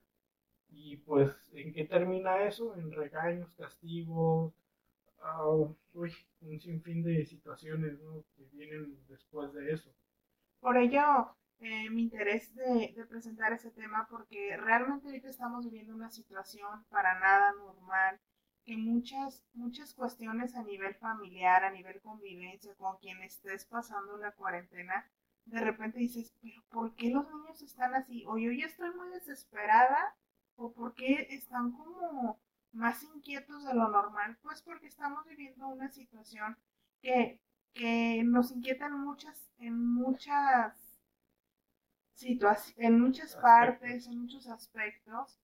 Y 0.70 0.98
pues, 0.98 1.32
¿en 1.54 1.74
qué 1.74 1.86
termina 1.86 2.44
eso? 2.44 2.76
En 2.76 2.92
regaños, 2.92 3.52
castigos, 3.58 4.54
uy, 5.94 6.14
un 6.42 6.60
sinfín 6.60 7.04
de 7.04 7.26
situaciones 7.26 7.98
que 8.36 8.44
vienen 8.52 8.98
después 9.08 9.54
de 9.54 9.74
eso. 9.74 9.92
Por 10.60 10.78
ello, 10.78 11.36
eh, 11.60 11.90
mi 11.90 12.04
interés 12.04 12.54
de, 12.56 12.94
presentar 13.10 13.54
ese 13.54 13.72
tema, 13.72 14.08
porque 14.10 14.56
realmente 14.58 15.08
ahorita 15.08 15.30
estamos 15.30 15.66
viviendo 15.66 15.96
una 15.96 16.10
situación 16.10 16.86
para 16.90 17.20
nada 17.20 17.54
normal, 17.54 18.20
que 18.64 18.78
muchas, 18.78 19.44
muchas 19.54 19.94
cuestiones 19.94 20.56
a 20.56 20.64
nivel 20.64 20.94
familiar, 20.96 21.64
a 21.64 21.72
nivel 21.72 22.02
convivencia, 22.02 22.76
con 22.76 22.98
quien 22.98 23.22
estés 23.24 23.66
pasando 23.66 24.18
la 24.18 24.34
cuarentena, 24.34 25.10
de 25.46 25.62
repente 25.62 26.00
dices, 26.00 26.34
pero 26.42 26.62
¿por 26.70 26.94
qué 26.96 27.10
los 27.10 27.26
niños 27.32 27.62
están 27.62 27.96
así? 27.96 28.26
O 28.28 28.38
yo 28.38 28.52
ya 28.52 28.66
estoy 28.66 28.94
muy 28.94 29.10
desesperada, 29.10 30.16
o 30.58 30.74
por 30.74 30.94
qué 30.96 31.28
están 31.32 31.72
como 31.72 32.40
más 32.74 33.04
inquietos 33.04 33.64
de 33.66 33.74
lo 33.74 33.88
normal, 33.90 34.38
pues 34.42 34.62
porque 34.62 34.88
estamos 34.88 35.26
viviendo 35.26 35.68
una 35.68 35.90
situación 35.90 36.58
que, 37.02 37.42
que 37.74 38.22
nos 38.26 38.52
inquieta 38.52 38.88
en 38.88 39.00
muchas, 39.00 39.50
en 39.58 39.86
muchas 39.86 41.00
situaciones, 42.14 42.86
en 42.86 43.00
muchas 43.00 43.36
partes, 43.38 44.08
en 44.08 44.20
muchos 44.20 44.48
aspectos. 44.48 45.40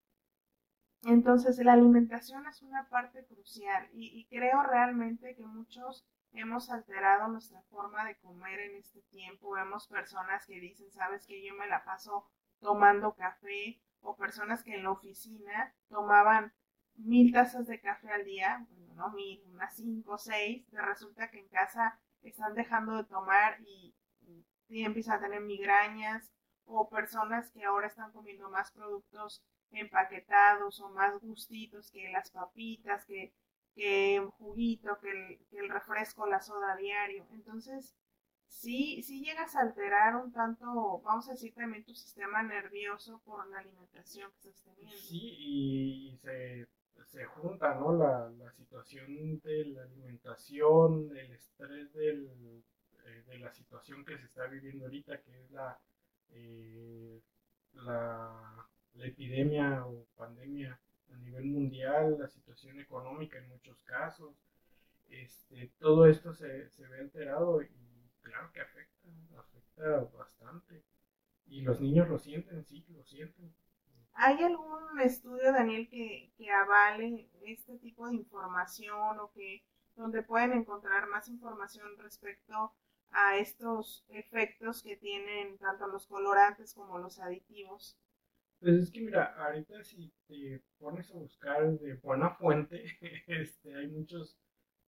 Entonces 1.03 1.57
la 1.59 1.73
alimentación 1.73 2.47
es 2.47 2.61
una 2.61 2.89
parte 2.89 3.25
crucial 3.25 3.89
y, 3.93 4.07
y 4.19 4.25
creo 4.25 4.63
realmente 4.63 5.35
que 5.35 5.45
muchos 5.45 6.05
hemos 6.31 6.71
alterado 6.71 7.27
nuestra 7.27 7.61
forma 7.63 8.05
de 8.05 8.17
comer 8.17 8.59
en 8.59 8.77
este 8.77 9.01
tiempo. 9.03 9.51
Vemos 9.51 9.87
personas 9.87 10.45
que 10.47 10.59
dicen, 10.59 10.91
sabes 10.91 11.25
que 11.27 11.45
yo 11.45 11.53
me 11.55 11.67
la 11.67 11.83
paso 11.83 12.27
tomando 12.59 13.13
café 13.13 13.81
o 14.03 14.15
personas 14.15 14.63
que 14.63 14.75
en 14.75 14.83
la 14.83 14.91
oficina 14.91 15.73
tomaban 15.89 16.53
mil 16.95 17.31
tazas 17.33 17.67
de 17.67 17.79
café 17.79 18.11
al 18.11 18.25
día, 18.25 18.65
bueno, 18.69 18.93
no 18.93 19.09
mil, 19.11 19.41
unas 19.51 19.75
cinco 19.75 20.13
o 20.13 20.17
seis, 20.17 20.67
te 20.69 20.79
resulta 20.81 21.31
que 21.31 21.39
en 21.39 21.47
casa 21.47 21.99
están 22.21 22.53
dejando 22.53 22.97
de 22.97 23.05
tomar 23.05 23.59
y, 23.61 23.95
empiezan 24.69 25.17
a 25.17 25.21
tener 25.21 25.41
migrañas, 25.41 26.31
o 26.65 26.89
personas 26.89 27.51
que 27.51 27.63
ahora 27.63 27.87
están 27.87 28.11
comiendo 28.11 28.49
más 28.49 28.71
productos 28.71 29.43
empaquetados 29.71 30.79
o 30.79 30.89
más 30.89 31.19
gustitos 31.19 31.91
que 31.91 32.09
las 32.09 32.31
papitas, 32.31 33.05
que, 33.05 33.33
que 33.75 34.25
juguito, 34.37 34.97
que 34.99 35.11
el, 35.11 35.45
que 35.49 35.59
el 35.59 35.69
refresco, 35.69 36.25
la 36.25 36.41
soda 36.41 36.75
diario. 36.75 37.27
Entonces, 37.31 37.95
sí, 38.53 39.01
sí 39.03 39.23
llegas 39.23 39.55
a 39.55 39.61
alterar 39.61 40.15
un 40.15 40.31
tanto, 40.31 41.01
vamos 41.03 41.27
a 41.27 41.31
decir 41.31 41.53
también 41.53 41.83
tu 41.83 41.93
sistema 41.93 42.43
nervioso 42.43 43.21
por 43.25 43.47
la 43.49 43.59
alimentación 43.59 44.31
que 44.41 44.49
estás 44.49 44.75
teniendo. 44.75 45.01
Sí, 45.01 45.35
y 45.39 46.17
se 46.21 46.67
se 47.05 47.25
junta 47.25 47.75
¿no? 47.75 47.95
la, 47.95 48.29
la, 48.29 48.51
situación 48.51 49.39
de 49.41 49.65
la 49.65 49.83
alimentación, 49.83 51.15
el 51.15 51.31
estrés 51.31 51.93
del, 51.93 52.63
eh, 53.05 53.23
de 53.27 53.39
la 53.39 53.51
situación 53.51 54.05
que 54.05 54.17
se 54.17 54.25
está 54.25 54.47
viviendo 54.47 54.85
ahorita, 54.85 55.21
que 55.21 55.39
es 55.41 55.51
la, 55.51 55.79
eh, 56.31 57.21
la, 57.73 58.67
la, 58.95 59.05
epidemia 59.05 59.85
o 59.85 60.07
pandemia 60.15 60.79
a 61.11 61.17
nivel 61.17 61.45
mundial, 61.45 62.17
la 62.19 62.27
situación 62.27 62.79
económica 62.79 63.37
en 63.37 63.49
muchos 63.49 63.81
casos. 63.83 64.35
Este, 65.09 65.71
todo 65.79 66.07
esto 66.07 66.33
se, 66.33 66.69
se 66.69 66.87
ve 66.87 67.01
alterado 67.01 67.61
y 67.61 67.82
claro 68.23 68.51
que 68.51 68.61
afecta, 68.61 69.09
afecta 69.37 69.99
bastante. 70.17 70.83
Y 71.45 71.61
los 71.61 71.79
niños 71.79 72.07
lo 72.09 72.17
sienten, 72.17 72.65
sí, 72.65 72.85
lo 72.89 73.03
sienten. 73.03 73.53
¿Hay 74.13 74.41
algún 74.41 74.99
estudio, 74.99 75.51
Daniel, 75.51 75.87
que, 75.89 76.31
que 76.37 76.49
avale 76.49 77.29
este 77.45 77.77
tipo 77.79 78.07
de 78.07 78.15
información 78.15 79.19
o 79.19 79.31
que 79.31 79.63
donde 79.95 80.23
pueden 80.23 80.53
encontrar 80.53 81.07
más 81.07 81.27
información 81.27 81.97
respecto 81.97 82.73
a 83.11 83.37
estos 83.37 84.05
efectos 84.09 84.81
que 84.81 84.97
tienen 84.97 85.57
tanto 85.59 85.87
los 85.87 86.07
colorantes 86.07 86.73
como 86.73 86.97
los 86.97 87.19
aditivos? 87.19 87.97
Pues 88.59 88.75
es 88.75 88.91
que 88.91 89.01
mira, 89.01 89.35
ahorita 89.35 89.83
si 89.83 90.11
te 90.27 90.63
pones 90.79 91.11
a 91.11 91.17
buscar 91.17 91.77
de 91.79 91.95
buena 91.95 92.31
fuente, 92.31 92.85
este, 93.27 93.75
hay 93.75 93.87
muchos 93.87 94.37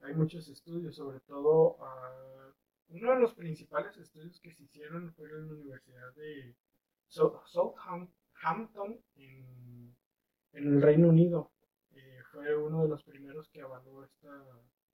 hay 0.01 0.13
muchos 0.13 0.47
estudios, 0.49 0.95
sobre 0.95 1.19
todo 1.21 1.77
uh, 1.77 2.53
uno 2.89 3.13
de 3.13 3.19
los 3.19 3.33
principales 3.33 3.97
estudios 3.97 4.39
que 4.39 4.51
se 4.51 4.63
hicieron 4.63 5.13
fue 5.13 5.27
en 5.29 5.47
la 5.47 5.53
Universidad 5.53 6.13
de 6.13 6.55
Southampton 7.07 9.01
en, 9.15 9.95
el 10.53 10.81
Reino 10.81 11.09
Unido. 11.09 11.51
Eh, 11.91 12.21
fue 12.31 12.55
uno 12.55 12.83
de 12.83 12.89
los 12.89 13.03
primeros 13.03 13.49
que 13.49 13.61
avaló 13.61 14.03
esta, 14.03 14.45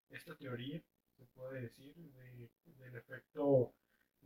esta 0.10 0.36
teoría, 0.36 0.82
se 1.18 1.26
puede 1.26 1.62
decir, 1.62 1.96
de, 1.96 2.50
del 2.78 2.96
efecto 2.96 3.74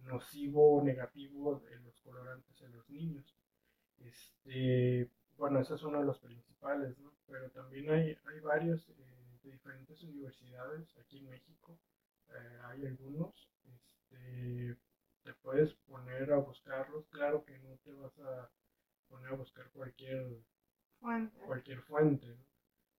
nocivo 0.03 0.78
o 0.78 0.84
negativo 0.84 1.59
de 1.59 1.80
los 1.80 1.99
colorantes 2.01 2.61
en 2.61 2.72
los 2.74 2.89
niños. 2.89 3.36
Este, 3.99 5.09
bueno, 5.38 5.59
ese 5.59 5.76
es 5.76 5.84
uno 5.84 5.99
de 5.99 6.05
los 6.05 6.20
principales, 6.20 6.97
¿no? 6.99 7.13
Pero 7.28 7.49
también 7.51 7.89
hay, 7.89 8.18
hay 8.26 8.39
varios 8.41 8.89
eh, 8.89 8.93
de 9.43 9.51
diferentes 9.51 10.01
universidades 10.03 10.97
aquí 10.97 11.18
en 11.18 11.30
México. 11.30 11.78
Eh, 12.30 12.59
hay 12.65 12.86
algunos. 12.86 13.49
Este, 13.65 14.78
te 15.23 15.34
puedes 15.36 15.73
poner 15.88 16.32
a 16.32 16.38
buscarlos. 16.38 17.07
Claro 17.09 17.43
que 17.45 17.57
no 17.59 17.78
te 17.84 17.93
vas 17.93 18.17
a 18.19 18.49
poner 19.09 19.32
a 19.32 19.36
buscar 19.36 19.69
cualquier 19.71 20.43
fuente, 20.99 21.39
cualquier 21.45 21.82
fuente 21.84 22.28
¿no? 22.28 22.45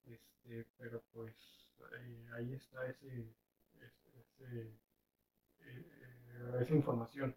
este, 0.05 0.67
pero 0.79 1.03
pues 1.13 1.35
eh, 1.93 2.29
ahí 2.37 2.55
está 2.55 2.87
ese, 2.87 3.35
ese, 3.81 4.73
esa 6.61 6.75
información. 6.75 7.37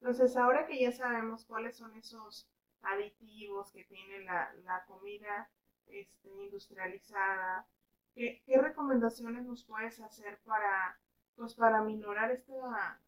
Entonces, 0.00 0.36
ahora 0.36 0.66
que 0.66 0.80
ya 0.80 0.92
sabemos 0.92 1.44
cuáles 1.44 1.76
son 1.76 1.94
esos 1.94 2.48
aditivos 2.82 3.70
que 3.72 3.84
tiene 3.84 4.20
la, 4.24 4.52
la 4.64 4.84
comida 4.86 5.50
este, 5.86 6.30
industrializada, 6.44 7.66
¿qué, 8.14 8.42
¿qué, 8.46 8.58
recomendaciones 8.58 9.44
nos 9.44 9.64
puedes 9.64 10.00
hacer 10.00 10.40
para, 10.44 10.98
pues, 11.40 11.54
para 11.54 11.80
minorar 11.80 12.30
esta, 12.30 13.00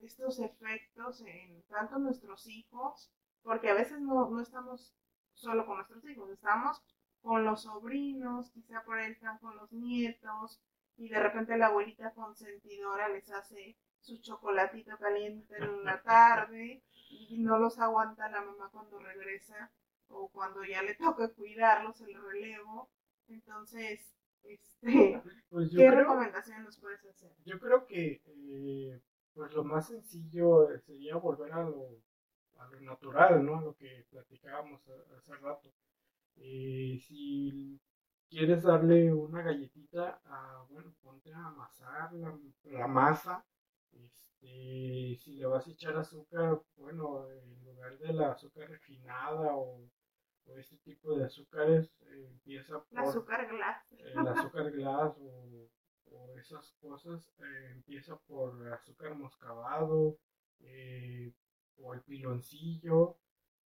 estos 0.00 0.38
efectos 0.38 1.22
en 1.22 1.62
tanto 1.62 1.98
nuestros 1.98 2.46
hijos? 2.46 3.10
Porque 3.42 3.70
a 3.70 3.74
veces 3.74 4.02
no, 4.02 4.28
no 4.28 4.42
estamos 4.42 4.94
solo 5.32 5.64
con 5.64 5.76
nuestros 5.76 6.04
hijos, 6.04 6.28
estamos 6.28 6.82
con 7.22 7.42
los 7.42 7.62
sobrinos, 7.62 8.50
quizá 8.50 8.84
por 8.84 8.98
ahí 8.98 9.12
están 9.12 9.38
con 9.38 9.56
los 9.56 9.72
nietos, 9.72 10.60
y 10.98 11.08
de 11.08 11.20
repente 11.20 11.56
la 11.56 11.68
abuelita 11.68 12.12
consentidora 12.12 13.08
les 13.08 13.32
hace 13.32 13.78
su 14.00 14.18
chocolatito 14.18 14.98
caliente 14.98 15.56
en 15.56 15.82
la 15.82 16.02
tarde 16.02 16.82
y 17.08 17.38
no 17.38 17.58
los 17.58 17.78
aguanta 17.78 18.28
la 18.28 18.42
mamá 18.42 18.68
cuando 18.70 18.98
regresa 18.98 19.70
o 20.08 20.28
cuando 20.28 20.64
ya 20.64 20.82
le 20.82 20.96
toca 20.96 21.28
cuidarlos, 21.28 22.02
el 22.02 22.14
relevo. 22.22 22.90
Entonces, 23.28 24.14
este, 24.44 25.22
pues 25.48 25.70
¿qué 25.74 25.90
recomendaciones 25.90 26.64
nos 26.64 26.78
puedes 26.78 27.04
hacer? 27.04 27.32
Yo 27.44 27.58
creo 27.58 27.86
que 27.86 28.22
eh, 28.26 29.00
pues 29.34 29.52
lo 29.52 29.64
más 29.64 29.88
sencillo 29.88 30.68
sería 30.78 31.16
volver 31.16 31.52
a 31.52 31.62
lo, 31.64 32.02
a 32.58 32.66
lo 32.66 32.80
natural, 32.80 33.44
¿no? 33.44 33.58
A 33.58 33.62
lo 33.62 33.74
que 33.74 34.06
platicábamos 34.10 34.80
hace 35.16 35.34
rato. 35.36 35.72
Eh, 36.36 36.98
si 37.06 37.80
quieres 38.28 38.62
darle 38.62 39.12
una 39.12 39.42
galletita, 39.42 40.20
a, 40.24 40.64
bueno, 40.70 40.94
ponte 41.02 41.32
a 41.32 41.46
amasar 41.46 42.12
la, 42.12 42.38
la 42.64 42.86
masa 42.86 43.44
este, 43.92 45.16
si 45.16 45.34
le 45.34 45.46
vas 45.46 45.66
a 45.66 45.70
echar 45.70 45.96
azúcar, 45.96 46.60
bueno, 46.76 47.28
en 47.28 47.64
lugar 47.64 47.98
de 47.98 48.12
la 48.12 48.32
azúcar 48.32 48.68
refinada 48.68 49.54
o, 49.56 49.80
este 50.58 50.76
tipo 50.78 51.14
de 51.16 51.24
azúcares, 51.24 51.94
eh, 52.02 52.26
empieza 52.28 52.82
por... 52.82 52.98
El 52.98 52.98
azúcar 52.98 53.48
glass. 53.48 53.92
el 53.92 54.28
azúcar 54.28 54.70
glass 54.70 55.16
o, 55.18 55.68
esas 56.38 56.72
cosas, 56.80 57.32
eh, 57.38 57.70
empieza 57.72 58.16
por 58.16 58.72
azúcar 58.72 59.14
moscabado 59.14 60.18
eh, 60.60 61.32
o 61.76 61.94
el 61.94 62.02
piloncillo, 62.02 63.18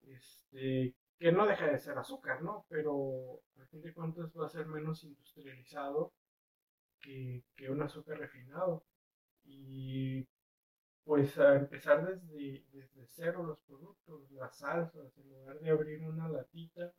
este, 0.03 0.95
que 1.19 1.33
no 1.33 1.47
deja 1.47 1.67
de 1.67 1.79
ser 1.79 1.99
azúcar, 1.99 2.43
¿no? 2.43 2.67
Pero 2.69 3.43
al 3.59 3.67
fin 3.69 3.83
de 3.83 3.93
cuentas 3.93 4.33
va 4.37 4.47
a 4.47 4.51
ser 4.51 4.67
menos 4.67 5.05
industrializado 5.05 6.13
que, 6.99 7.45
que 7.55 7.71
un 7.71 7.83
azúcar 7.83 8.19
refinado 8.19 8.85
y 9.45 10.27
pues 11.05 11.39
a 11.39 11.57
empezar 11.57 12.07
desde, 12.07 12.65
desde 12.73 13.07
cero 13.07 13.43
los 13.45 13.59
productos, 13.61 14.31
las 14.33 14.57
salsas, 14.57 15.17
en 15.19 15.29
lugar 15.31 15.59
de 15.61 15.71
abrir 15.71 16.03
una 16.03 16.29
latita, 16.29 16.93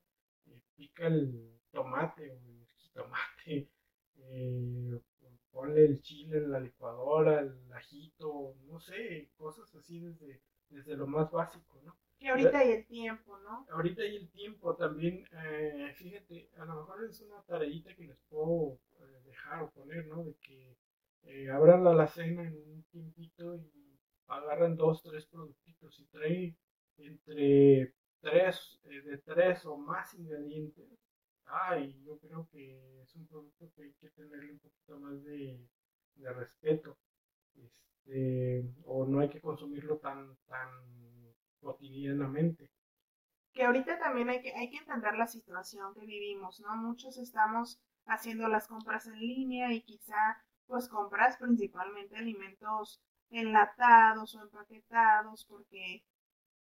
eh, 0.47 0.61
pica 0.75 1.07
el 1.07 1.59
tomate 1.71 2.31
o 2.31 2.35
el 2.35 2.67
jitomate, 2.75 3.69
eh, 4.17 4.99
ponle 5.51 5.85
el 5.85 6.01
chile 6.01 6.37
en 6.37 6.51
la 6.51 6.59
licuadora, 6.59 7.39
el 7.39 7.71
ajito, 7.71 8.55
no 8.65 8.79
sé, 8.79 9.29
cosas 9.37 9.73
así 9.75 9.99
desde, 9.99 10.41
desde 10.69 10.97
lo 10.97 11.07
más 11.07 11.31
básico, 11.31 11.79
¿no? 11.83 11.95
Y 12.19 12.27
ahorita 12.27 12.59
hay 12.59 12.71
el 12.71 12.85
tiempo, 12.85 13.37
¿no? 13.39 13.67
Ahorita 13.69 14.01
hay 14.01 14.15
el 14.15 14.29
tiempo 14.31 14.75
también, 14.75 15.25
eh, 15.31 15.93
fíjate, 15.95 16.49
a 16.57 16.65
lo 16.65 16.75
mejor 16.75 17.05
es 17.05 17.19
una 17.21 17.41
tareita 17.43 17.93
que 17.95 18.05
les 18.05 18.17
puedo 18.29 18.79
dejar 19.25 19.63
o 19.63 19.71
poner, 19.71 20.07
¿no? 20.07 20.23
De 20.23 20.35
que 20.35 20.77
eh, 21.25 21.49
abran 21.49 21.83
la 21.83 21.91
alacena 21.91 22.43
en 22.43 22.55
un 22.55 22.83
tiempito 22.91 23.55
y 23.55 23.82
agarran 24.35 24.75
dos, 24.75 25.01
tres 25.03 25.25
productitos 25.27 25.99
y 25.99 26.05
traen 26.05 26.57
entre 26.97 27.93
tres, 28.21 28.79
eh, 28.85 29.01
de 29.01 29.17
tres 29.19 29.65
o 29.65 29.77
más 29.77 30.13
ingredientes. 30.13 30.87
Ay, 31.45 32.01
yo 32.03 32.17
creo 32.19 32.47
que 32.51 33.01
es 33.01 33.15
un 33.15 33.27
producto 33.27 33.71
que 33.75 33.83
hay 33.83 33.93
que 33.93 34.09
tenerle 34.11 34.53
un 34.53 34.59
poquito 34.59 34.99
más 34.99 35.23
de, 35.23 35.59
de 36.15 36.33
respeto. 36.33 36.97
Este, 37.55 38.73
o 38.85 39.05
no 39.05 39.19
hay 39.19 39.29
que 39.29 39.41
consumirlo 39.41 39.97
tan, 39.97 40.35
tan 40.47 40.69
cotidianamente. 41.59 42.69
Que 43.53 43.63
ahorita 43.63 43.99
también 43.99 44.29
hay 44.29 44.41
que, 44.41 44.53
hay 44.53 44.69
que 44.69 44.77
entender 44.77 45.15
la 45.15 45.27
situación 45.27 45.93
que 45.93 46.05
vivimos, 46.05 46.59
¿no? 46.61 46.75
Muchos 46.75 47.17
estamos 47.17 47.79
haciendo 48.05 48.47
las 48.47 48.67
compras 48.67 49.07
en 49.07 49.19
línea 49.19 49.71
y 49.71 49.81
quizá 49.81 50.37
pues 50.65 50.87
compras 50.87 51.37
principalmente 51.37 52.15
alimentos 52.15 53.01
enlatados 53.39 54.35
o 54.35 54.41
empaquetados 54.41 55.45
porque 55.45 56.03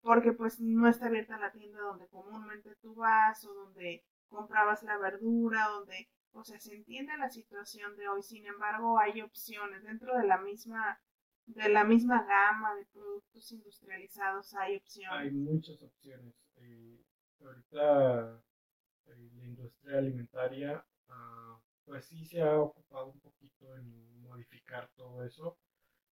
porque 0.02 0.32
pues 0.32 0.60
no 0.60 0.88
está 0.88 1.06
abierta 1.06 1.38
la 1.38 1.52
tienda 1.52 1.78
donde 1.80 2.08
comúnmente 2.08 2.74
tú 2.80 2.94
vas 2.94 3.44
o 3.44 3.52
donde 3.52 4.02
comprabas 4.28 4.82
la 4.82 4.96
verdura, 4.96 5.68
donde, 5.68 6.08
o 6.32 6.42
sea, 6.42 6.58
se 6.58 6.74
entiende 6.74 7.18
la 7.18 7.28
situación 7.28 7.96
de 7.96 8.08
hoy, 8.08 8.22
sin 8.22 8.46
embargo 8.46 8.98
hay 8.98 9.20
opciones 9.20 9.82
dentro 9.82 10.16
de 10.16 10.26
la 10.26 10.38
misma 10.38 11.00
de 11.46 11.68
la 11.68 11.84
misma 11.84 12.22
gama 12.22 12.76
de 12.76 12.86
productos 12.86 13.50
industrializados 13.50 14.54
hay 14.54 14.76
opciones. 14.76 15.20
Hay 15.20 15.30
muchas 15.32 15.82
opciones. 15.82 16.34
Eh, 16.56 17.04
ahorita 17.44 18.40
eh, 19.06 19.30
la 19.34 19.46
industria 19.46 19.98
alimentaria 19.98 20.86
uh, 21.08 21.58
pues 21.84 22.04
sí 22.04 22.24
se 22.24 22.40
ha 22.40 22.56
ocupado 22.56 23.06
un 23.06 23.20
poquito 23.20 23.76
en 23.76 24.22
modificar 24.22 24.88
todo 24.94 25.24
eso, 25.24 25.58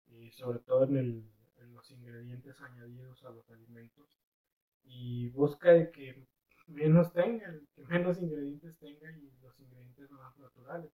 y 0.08 0.30
sobre 0.30 0.58
todo 0.60 0.84
en, 0.84 0.96
el, 0.96 1.30
los 1.72 1.90
ingredientes 1.90 2.60
añadidos 2.60 3.24
a 3.24 3.30
los 3.30 3.50
alimentos, 3.50 4.18
y 4.84 5.28
busca 5.30 5.90
que 5.90 6.26
menos 6.66 7.12
tengan, 7.12 7.66
que 7.74 7.84
menos 7.84 8.20
ingredientes 8.20 8.78
tengan 8.78 9.18
y 9.20 9.30
los 9.42 9.58
ingredientes 9.60 10.10
más 10.12 10.38
naturales. 10.38 10.90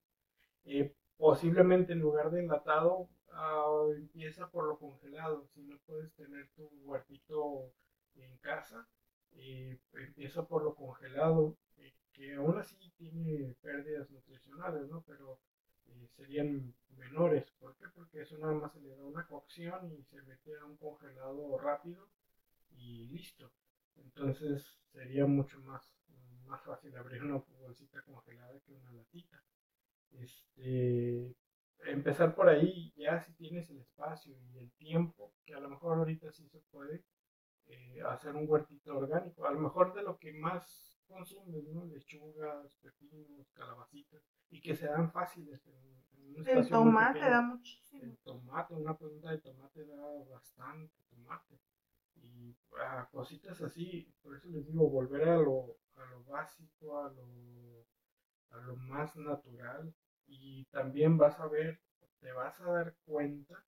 Eh, 0.64 0.94
posiblemente 1.16 1.92
en 1.92 2.00
lugar 2.00 2.30
de 2.30 2.40
enlatado, 2.40 3.08
uh, 3.28 3.92
empieza 3.92 4.48
por 4.48 4.66
lo 4.66 4.78
congelado. 4.78 5.46
Si 5.54 5.62
no 5.62 5.78
puedes 5.86 6.12
tener 6.14 6.48
tu 6.54 6.68
huertito 6.84 7.72
en 8.14 8.36
casa, 8.38 8.88
eh, 9.32 9.78
empieza 9.94 10.46
por 10.46 10.62
lo 10.62 10.74
congelado 10.74 11.56
que 12.12 12.34
aún 12.34 12.58
así 12.58 12.76
tiene 12.98 13.54
pérdidas 13.62 14.10
nutricionales, 14.10 14.88
¿no? 14.88 15.02
Pero 15.06 15.38
eh, 15.88 16.08
serían 16.16 16.74
menores. 16.96 17.50
¿Por 17.58 17.76
qué? 17.76 17.86
Porque 17.94 18.22
eso 18.22 18.38
nada 18.38 18.54
más 18.54 18.72
se 18.72 18.80
le 18.80 18.94
da 18.96 19.04
una 19.04 19.26
cocción 19.26 19.92
y 19.92 20.02
se 20.04 20.20
mete 20.22 20.56
a 20.56 20.64
un 20.64 20.76
congelado 20.76 21.58
rápido 21.58 22.08
y 22.70 23.06
listo. 23.08 23.50
Entonces 23.96 24.64
sería 24.92 25.26
mucho 25.26 25.58
más, 25.60 25.82
más 26.46 26.62
fácil 26.62 26.96
abrir 26.96 27.22
una 27.22 27.42
bolsita 27.60 28.02
congelada 28.02 28.58
que 28.60 28.72
una 28.72 28.92
latita. 28.92 29.42
Este, 30.12 31.34
empezar 31.84 32.34
por 32.34 32.48
ahí, 32.48 32.92
ya 32.96 33.20
si 33.20 33.32
tienes 33.34 33.70
el 33.70 33.80
espacio 33.80 34.36
y 34.52 34.58
el 34.58 34.70
tiempo, 34.72 35.32
que 35.44 35.54
a 35.54 35.60
lo 35.60 35.68
mejor 35.68 35.98
ahorita 35.98 36.30
sí 36.32 36.48
se 36.48 36.60
puede, 36.70 37.04
eh, 37.66 38.02
hacer 38.06 38.34
un 38.34 38.48
huertito 38.48 38.96
orgánico. 38.96 39.46
A 39.46 39.52
lo 39.52 39.60
mejor 39.60 39.94
de 39.94 40.02
lo 40.02 40.18
que 40.18 40.32
más 40.32 40.91
consumes, 41.12 41.64
¿no? 41.68 41.84
Lechugas, 41.86 42.74
pepinos, 42.82 43.50
calabacitas, 43.52 44.22
y 44.50 44.60
que 44.60 44.74
se 44.74 44.86
dan 44.86 45.10
fáciles 45.12 45.66
en, 45.66 46.46
El 46.46 46.68
tomate 46.68 47.20
da 47.20 47.42
muchísimo. 47.42 48.02
El 48.02 48.18
tomate, 48.18 48.74
una 48.74 48.96
planta 48.96 49.30
de 49.30 49.38
tomate 49.38 49.84
da 49.84 50.24
bastante 50.30 50.94
tomate. 51.10 51.60
Y 52.16 52.56
ah, 52.78 53.08
cositas 53.10 53.60
así, 53.62 54.14
por 54.22 54.36
eso 54.36 54.48
les 54.48 54.66
digo, 54.66 54.88
volver 54.88 55.28
a 55.28 55.36
lo, 55.36 55.76
a 55.96 56.04
lo 56.06 56.24
básico, 56.24 57.04
a 57.04 57.10
lo, 57.10 57.86
a 58.50 58.56
lo 58.58 58.76
más 58.76 59.16
natural. 59.16 59.94
y 60.26 60.64
también 60.66 61.18
vas 61.18 61.38
a 61.40 61.46
ver, 61.46 61.78
te 62.20 62.32
vas 62.32 62.58
a 62.60 62.64
dar 62.64 62.94
cuenta 63.04 63.62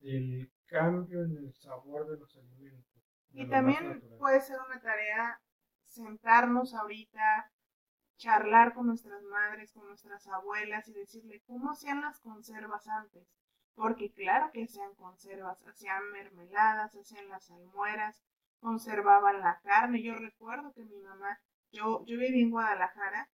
del 0.00 0.50
cambio 0.66 1.22
en 1.22 1.36
el 1.36 1.52
sabor 1.52 2.08
de 2.08 2.16
los 2.16 2.36
alimentos. 2.36 2.92
Y 3.32 3.48
también 3.48 4.02
puede 4.18 4.40
ser 4.40 4.58
una 4.66 4.80
tarea 4.80 5.40
sentarnos 5.92 6.74
ahorita, 6.74 7.50
charlar 8.16 8.74
con 8.74 8.86
nuestras 8.86 9.22
madres, 9.24 9.72
con 9.72 9.86
nuestras 9.86 10.26
abuelas 10.28 10.88
y 10.88 10.92
decirle 10.92 11.42
cómo 11.46 11.70
hacían 11.70 12.00
las 12.00 12.20
conservas 12.20 12.86
antes. 12.88 13.28
Porque 13.74 14.12
claro 14.12 14.50
que 14.52 14.64
hacían 14.64 14.94
conservas, 14.94 15.66
hacían 15.66 16.10
mermeladas, 16.12 16.94
hacían 16.94 17.28
las 17.28 17.50
almueras, 17.50 18.22
conservaban 18.60 19.40
la 19.40 19.60
carne. 19.62 20.02
Yo 20.02 20.14
recuerdo 20.14 20.72
que 20.72 20.84
mi 20.84 20.98
mamá, 21.00 21.38
yo, 21.72 22.04
yo 22.06 22.18
viví 22.18 22.42
en 22.42 22.50
Guadalajara, 22.50 23.28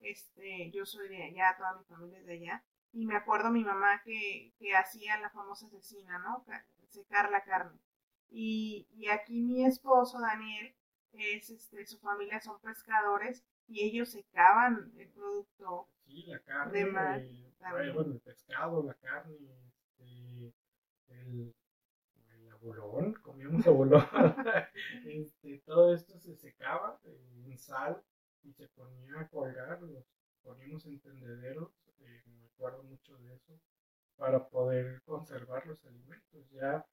este, 0.00 0.70
yo 0.70 0.84
soy 0.86 1.08
de 1.08 1.24
allá, 1.24 1.54
toda 1.56 1.76
mi 1.76 1.84
familia 1.84 2.18
es 2.18 2.26
de 2.26 2.34
allá, 2.34 2.64
y 2.92 3.06
me 3.06 3.16
acuerdo 3.16 3.50
mi 3.50 3.64
mamá 3.64 4.02
que, 4.02 4.52
que 4.58 4.74
hacía 4.74 5.18
la 5.18 5.30
famosa 5.30 5.66
asesina, 5.66 6.18
¿no? 6.18 6.44
Secar 6.88 7.30
la 7.30 7.42
carne. 7.42 7.78
Y, 8.28 8.88
y 8.92 9.08
aquí 9.08 9.42
mi 9.42 9.64
esposo, 9.64 10.20
Daniel, 10.20 10.74
es, 11.14 11.50
este, 11.50 11.84
su 11.86 11.98
familia 11.98 12.40
son 12.40 12.60
pescadores 12.60 13.44
y 13.66 13.84
ellos 13.84 14.10
secaban 14.10 14.92
el 14.96 15.08
producto. 15.10 15.88
Sí, 16.04 16.24
la 16.26 16.38
carne, 16.40 16.78
de 16.78 16.86
mar, 16.86 17.20
el 17.20 18.20
pescado, 18.24 18.82
la 18.82 18.94
carne, 18.94 19.34
este, 19.36 20.54
el, 21.08 21.54
el 22.34 22.50
abolón, 22.50 23.14
comíamos 23.14 23.66
abolón. 23.66 24.04
este, 25.06 25.58
todo 25.64 25.94
esto 25.94 26.18
se 26.18 26.36
secaba 26.36 26.98
en 27.04 27.58
sal 27.58 28.02
y 28.42 28.52
se 28.52 28.68
ponía 28.68 29.20
a 29.20 29.28
colgar, 29.28 29.80
los 29.82 30.04
poníamos 30.42 30.84
en 30.86 31.00
tendederos, 31.00 31.70
eh, 32.00 32.22
me 32.26 32.46
acuerdo 32.46 32.82
mucho 32.82 33.16
de 33.18 33.34
eso, 33.34 33.60
para 34.16 34.48
poder 34.48 35.00
conservar 35.02 35.66
los 35.66 35.84
alimentos. 35.84 36.48
Ya 36.50 36.84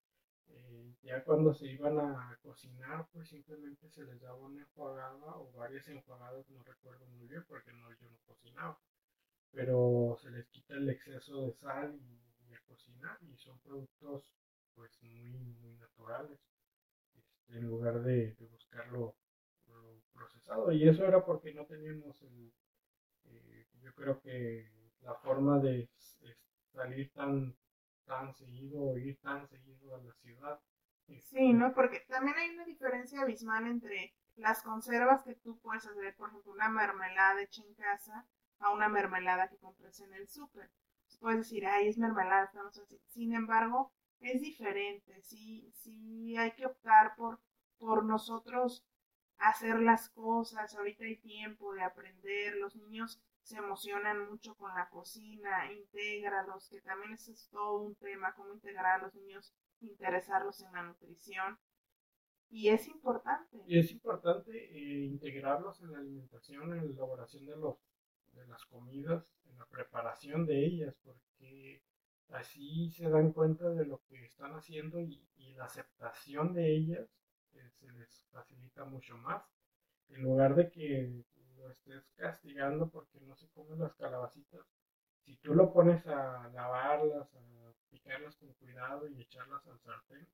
eh, 0.52 0.96
ya 1.04 1.24
cuando 1.24 1.54
se 1.54 1.68
iban 1.68 2.00
a 2.00 2.38
cocinar, 2.42 3.08
pues 3.12 3.30
simplemente 3.30 3.90
se 3.90 4.04
les 4.04 4.20
daba 4.22 4.38
una 4.38 4.62
enjuagada 4.62 5.36
o 5.38 5.52
varias 5.54 5.88
enjuagadas, 5.88 6.50
no 6.50 6.64
recuerdo 6.64 7.06
muy 7.08 7.28
bien 7.28 7.44
porque 7.48 7.72
no, 7.74 7.90
yo 7.94 8.10
no 8.10 8.18
cocinaba, 8.26 8.80
pero 9.52 10.18
se 10.22 10.32
les 10.32 10.48
quita 10.50 10.76
el 10.76 10.90
exceso 10.90 11.46
de 11.46 11.54
sal 11.54 12.00
y, 12.00 12.54
a 12.54 12.60
cocinar 12.68 13.18
y 13.22 13.38
son 13.38 13.60
productos 13.60 14.36
pues 14.74 14.92
muy, 15.04 15.54
muy 15.62 15.76
naturales 15.76 16.40
este, 17.16 17.58
en 17.60 17.68
lugar 17.68 18.02
de, 18.02 18.36
buscarlo 18.52 19.16
procesado 20.12 20.72
y 20.72 20.88
eso 20.90 21.06
era 21.06 21.24
porque 21.24 21.54
no 21.54 21.66
teníamos 21.66 22.20
el, 22.24 22.52
eh, 23.26 23.68
yo 23.82 23.94
creo 23.94 24.20
que 24.20 24.68
la 25.02 25.14
forma 25.16 25.60
de 25.60 25.88
salir 26.74 27.12
tan 27.14 27.56
tan 28.10 28.34
seguido 28.34 28.82
o 28.82 28.98
ir 28.98 29.20
tan 29.22 29.48
seguido 29.48 29.96
a 29.96 30.00
la 30.00 30.12
ciudad. 30.14 30.60
Sí, 31.22 31.54
¿no? 31.54 31.74
Porque 31.74 32.00
también 32.08 32.36
hay 32.38 32.50
una 32.50 32.66
diferencia 32.66 33.22
abismal 33.22 33.68
entre 33.68 34.16
las 34.36 34.64
conservas 34.64 35.24
que 35.24 35.36
tú 35.36 35.60
puedes 35.60 35.86
hacer, 35.86 36.16
por 36.16 36.30
ejemplo, 36.30 36.52
una 36.52 36.70
mermelada 36.70 37.42
hecha 37.42 37.62
en 37.64 37.74
casa 37.76 38.26
a 38.60 38.72
una 38.72 38.90
mermelada 38.90 39.48
que 39.48 39.58
compras 39.58 40.00
en 40.02 40.14
el 40.14 40.28
súper. 40.28 40.72
Puedes 41.20 41.40
decir, 41.40 41.66
ay, 41.68 41.88
es 41.88 41.98
mermelada, 41.98 42.46
estamos 42.46 42.78
así. 42.80 43.00
Sin 43.08 43.34
embargo, 43.34 43.92
es 44.22 44.42
diferente, 44.42 45.22
sí, 45.22 45.72
sí 45.76 46.36
hay 46.38 46.52
que 46.52 46.66
optar 46.66 47.16
por, 47.16 47.40
por 47.78 48.06
nosotros 48.06 48.86
hacer 49.38 49.80
las 49.80 50.10
cosas, 50.10 50.76
ahorita 50.76 51.06
hay 51.06 51.18
tiempo 51.18 51.74
de 51.74 51.84
aprender, 51.84 52.56
los 52.58 52.76
niños 52.76 53.22
se 53.50 53.58
emocionan 53.58 54.30
mucho 54.30 54.54
con 54.56 54.74
la 54.76 54.88
cocina, 54.90 55.72
intégralos, 55.74 56.70
que 56.70 56.82
también 56.82 57.14
es 57.14 57.50
todo 57.52 57.82
un 57.82 57.96
tema, 57.96 58.36
cómo 58.36 58.54
integrar 58.54 59.00
a 59.00 59.04
los 59.06 59.16
niños, 59.16 59.56
interesarlos 59.82 60.62
en 60.62 60.72
la 60.72 60.84
nutrición. 60.84 61.58
Y 62.52 62.70
es 62.70 62.88
importante. 62.88 63.58
Y 63.66 63.80
es 63.80 63.92
importante 63.92 64.52
eh, 64.52 65.06
integrarlos 65.06 65.82
en 65.82 65.92
la 65.92 65.98
alimentación, 65.98 66.74
en 66.74 66.86
la 66.86 66.94
elaboración 66.94 67.48
de, 67.48 67.56
los, 67.56 67.78
de 68.34 68.46
las 68.46 68.64
comidas, 68.66 69.36
en 69.46 69.58
la 69.58 69.66
preparación 69.66 70.46
de 70.46 70.66
ellas, 70.66 70.96
porque 71.04 71.82
así 72.30 72.92
se 72.92 73.10
dan 73.10 73.34
cuenta 73.34 73.68
de 73.70 73.86
lo 73.86 74.00
que 74.08 74.26
están 74.26 74.54
haciendo 74.54 75.00
y, 75.00 75.26
la 75.56 75.66
aceptación 75.66 76.54
de 76.54 76.74
ellas 76.74 77.10
eh, 77.52 77.70
se 77.72 77.92
les 77.92 78.26
facilita 78.32 78.86
mucho 78.86 79.18
más. 79.18 79.44
En 80.08 80.22
lugar 80.22 80.56
de 80.56 80.72
que 80.72 81.26
lo 81.60 81.70
estés 81.70 82.04
castigando 82.16 82.90
porque 82.90 83.20
no 83.22 83.36
se 83.36 83.50
comen 83.50 83.80
las 83.80 83.94
calabacitas, 83.96 84.66
si 85.26 85.36
tú 85.38 85.54
lo 85.54 85.72
pones 85.72 86.06
a 86.08 86.50
lavarlas, 86.54 87.32
a 87.36 87.74
picarlas 87.90 88.36
con 88.38 88.54
cuidado 88.54 89.08
y 89.08 89.22
echarlas 89.22 89.66
al 89.68 89.80
sartén, 89.80 90.28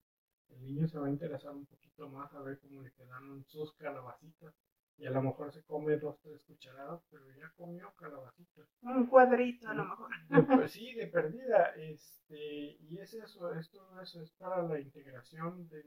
el 0.49 0.63
niño 0.63 0.88
se 0.88 0.99
va 0.99 1.07
a 1.07 1.09
interesar 1.09 1.51
un 1.51 1.65
poquito 1.65 2.07
más 2.09 2.34
a 2.34 2.41
ver 2.41 2.59
cómo 2.59 2.82
le 2.82 2.91
quedan 2.91 3.43
sus 3.45 3.73
calabacitas. 3.73 4.53
Y 4.97 5.05
a 5.05 5.11
lo 5.11 5.21
mejor 5.21 5.51
se 5.51 5.61
come 5.63 5.97
dos, 5.97 6.17
tres 6.21 6.41
cucharadas, 6.45 7.03
pero 7.11 7.26
ya 7.34 7.51
comió 7.57 7.93
calabacitas. 7.97 8.65
Un 8.82 9.07
cuadrito 9.07 9.67
a 9.67 9.73
lo 9.73 9.84
mejor. 9.84 10.09
pues 10.55 10.71
sí, 10.71 10.93
de 10.93 11.07
perdida. 11.07 11.73
Este, 11.76 12.78
y 12.80 12.97
es 12.99 13.13
eso, 13.13 13.53
esto 13.55 14.01
eso 14.01 14.21
es 14.21 14.32
para 14.32 14.63
la 14.63 14.80
integración 14.80 15.67
de, 15.67 15.84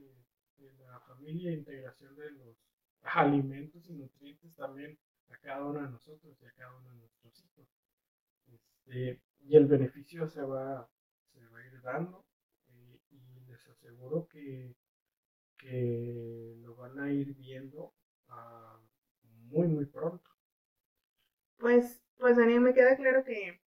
de 0.59 0.73
la 0.85 1.01
familia, 1.01 1.53
integración 1.53 2.15
de 2.17 2.31
los 2.33 2.59
alimentos 3.01 3.89
y 3.89 3.95
nutrientes 3.95 4.55
también 4.55 4.99
a 5.31 5.37
cada 5.39 5.65
uno 5.65 5.83
de 5.83 5.91
nosotros 5.91 6.41
y 6.41 6.47
a 6.47 6.53
cada 6.53 6.77
uno 6.77 6.91
de 6.91 6.97
nuestros 6.97 7.45
hijos. 7.45 7.69
Este, 8.47 9.21
y 9.41 9.57
el 9.57 9.67
beneficio 9.67 10.27
se 10.27 10.43
va, 10.43 10.89
se 11.33 11.47
va 11.47 11.59
a 11.59 11.67
ir 11.67 11.81
dando 11.83 12.25
eh, 12.71 13.01
y 13.11 13.41
les 13.47 13.69
aseguro 13.69 14.27
que, 14.29 14.75
que 15.59 16.55
lo 16.61 16.75
van 16.77 16.99
a 16.99 17.13
ir 17.13 17.35
viendo 17.35 17.95
uh, 18.29 18.79
muy, 19.49 19.69
muy 19.69 19.87
pronto. 19.87 20.31
Pues, 21.59 22.01
pues 22.17 22.37
Daniel, 22.37 22.61
me 22.61 22.75
queda 22.75 22.97
claro 22.97 23.25
que, 23.25 23.61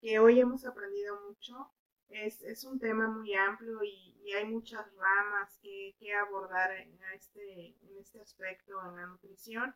que 0.00 0.18
hoy 0.18 0.40
hemos 0.40 0.64
aprendido 0.64 1.20
mucho. 1.28 1.72
Es, 2.08 2.42
es 2.42 2.64
un 2.64 2.78
tema 2.78 3.08
muy 3.08 3.34
amplio 3.34 3.82
y, 3.82 4.20
y 4.24 4.32
hay 4.32 4.44
muchas 4.44 4.86
ramas 4.94 5.58
que, 5.60 5.96
que 5.98 6.14
abordar 6.14 6.70
en 6.72 6.96
este, 7.14 7.76
en 7.82 7.96
este 7.98 8.20
aspecto, 8.20 8.80
en 8.86 8.96
la 8.96 9.06
nutrición. 9.06 9.74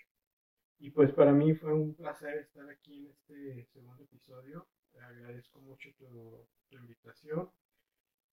Y 0.80 0.90
pues 0.92 1.14
para 1.14 1.32
mí 1.32 1.54
fue 1.54 1.74
un 1.74 1.96
placer 1.96 2.40
estar 2.40 2.70
aquí 2.70 3.06
en 3.06 3.08
este 3.08 3.64
segundo 3.66 4.04
episodio. 4.04 4.68
agradezco 5.00 5.62
mucho 5.62 5.90
tu, 5.98 6.46
tu 6.70 6.78
invitación 6.78 7.50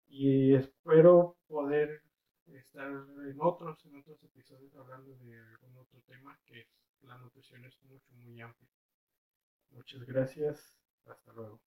y 0.09 0.55
espero 0.55 1.37
poder 1.47 2.03
estar 2.57 2.87
en 2.87 3.37
otros, 3.41 3.85
en 3.87 3.97
otros 3.97 4.23
episodios 4.23 4.75
hablando 4.77 5.15
de 5.17 5.39
algún 5.39 5.77
otro 5.77 6.01
tema 6.03 6.39
que 6.47 6.61
es 6.61 6.69
la 7.03 7.17
nutrición 7.19 7.65
es 7.65 7.83
mucho, 7.85 8.15
muy 8.15 8.41
amplio. 8.41 8.69
Muchas 9.71 10.03
gracias, 10.05 10.79
hasta 11.07 11.33
luego. 11.33 11.61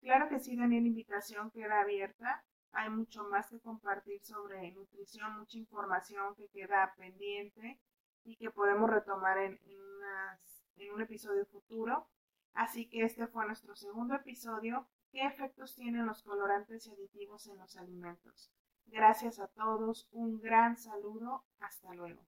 Claro 0.00 0.28
que 0.28 0.38
sí, 0.40 0.56
Daniel, 0.56 0.86
invitación 0.86 1.50
queda 1.50 1.80
abierta. 1.80 2.44
Hay 2.72 2.90
mucho 2.90 3.24
más 3.24 3.48
que 3.48 3.60
compartir 3.60 4.20
sobre 4.22 4.70
nutrición, 4.72 5.38
mucha 5.38 5.58
información 5.58 6.34
que 6.36 6.48
queda 6.48 6.94
pendiente 6.96 7.80
y 8.24 8.36
que 8.36 8.50
podemos 8.50 8.90
retomar 8.90 9.38
en, 9.38 9.58
en, 9.64 9.80
unas, 9.80 10.64
en 10.76 10.92
un 10.92 11.00
episodio 11.00 11.46
futuro. 11.46 12.08
Así 12.52 12.88
que 12.88 13.02
este 13.02 13.26
fue 13.26 13.46
nuestro 13.46 13.74
segundo 13.74 14.14
episodio. 14.14 14.86
¿Qué 15.10 15.24
efectos 15.24 15.74
tienen 15.74 16.06
los 16.06 16.22
colorantes 16.22 16.86
y 16.86 16.90
aditivos 16.90 17.46
en 17.46 17.58
los 17.58 17.76
alimentos? 17.76 18.52
Gracias 18.92 19.38
a 19.38 19.46
todos, 19.48 20.08
un 20.12 20.40
gran 20.40 20.76
saludo, 20.76 21.44
hasta 21.60 21.94
luego. 21.94 22.20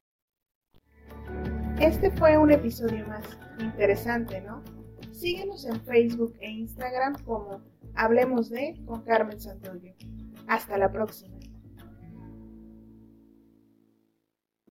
Este 1.80 2.10
fue 2.10 2.36
un 2.36 2.52
episodio 2.52 3.06
más 3.06 3.38
interesante, 3.58 4.40
¿no? 4.42 4.62
Síguenos 5.12 5.64
en 5.64 5.80
Facebook 5.82 6.34
e 6.40 6.50
Instagram 6.50 7.22
como 7.24 7.62
Hablemos 7.94 8.50
de 8.50 8.80
con 8.86 9.02
Carmen 9.02 9.40
Santoyo. 9.40 9.94
Hasta 10.46 10.78
la 10.78 10.92
próxima. 10.92 11.39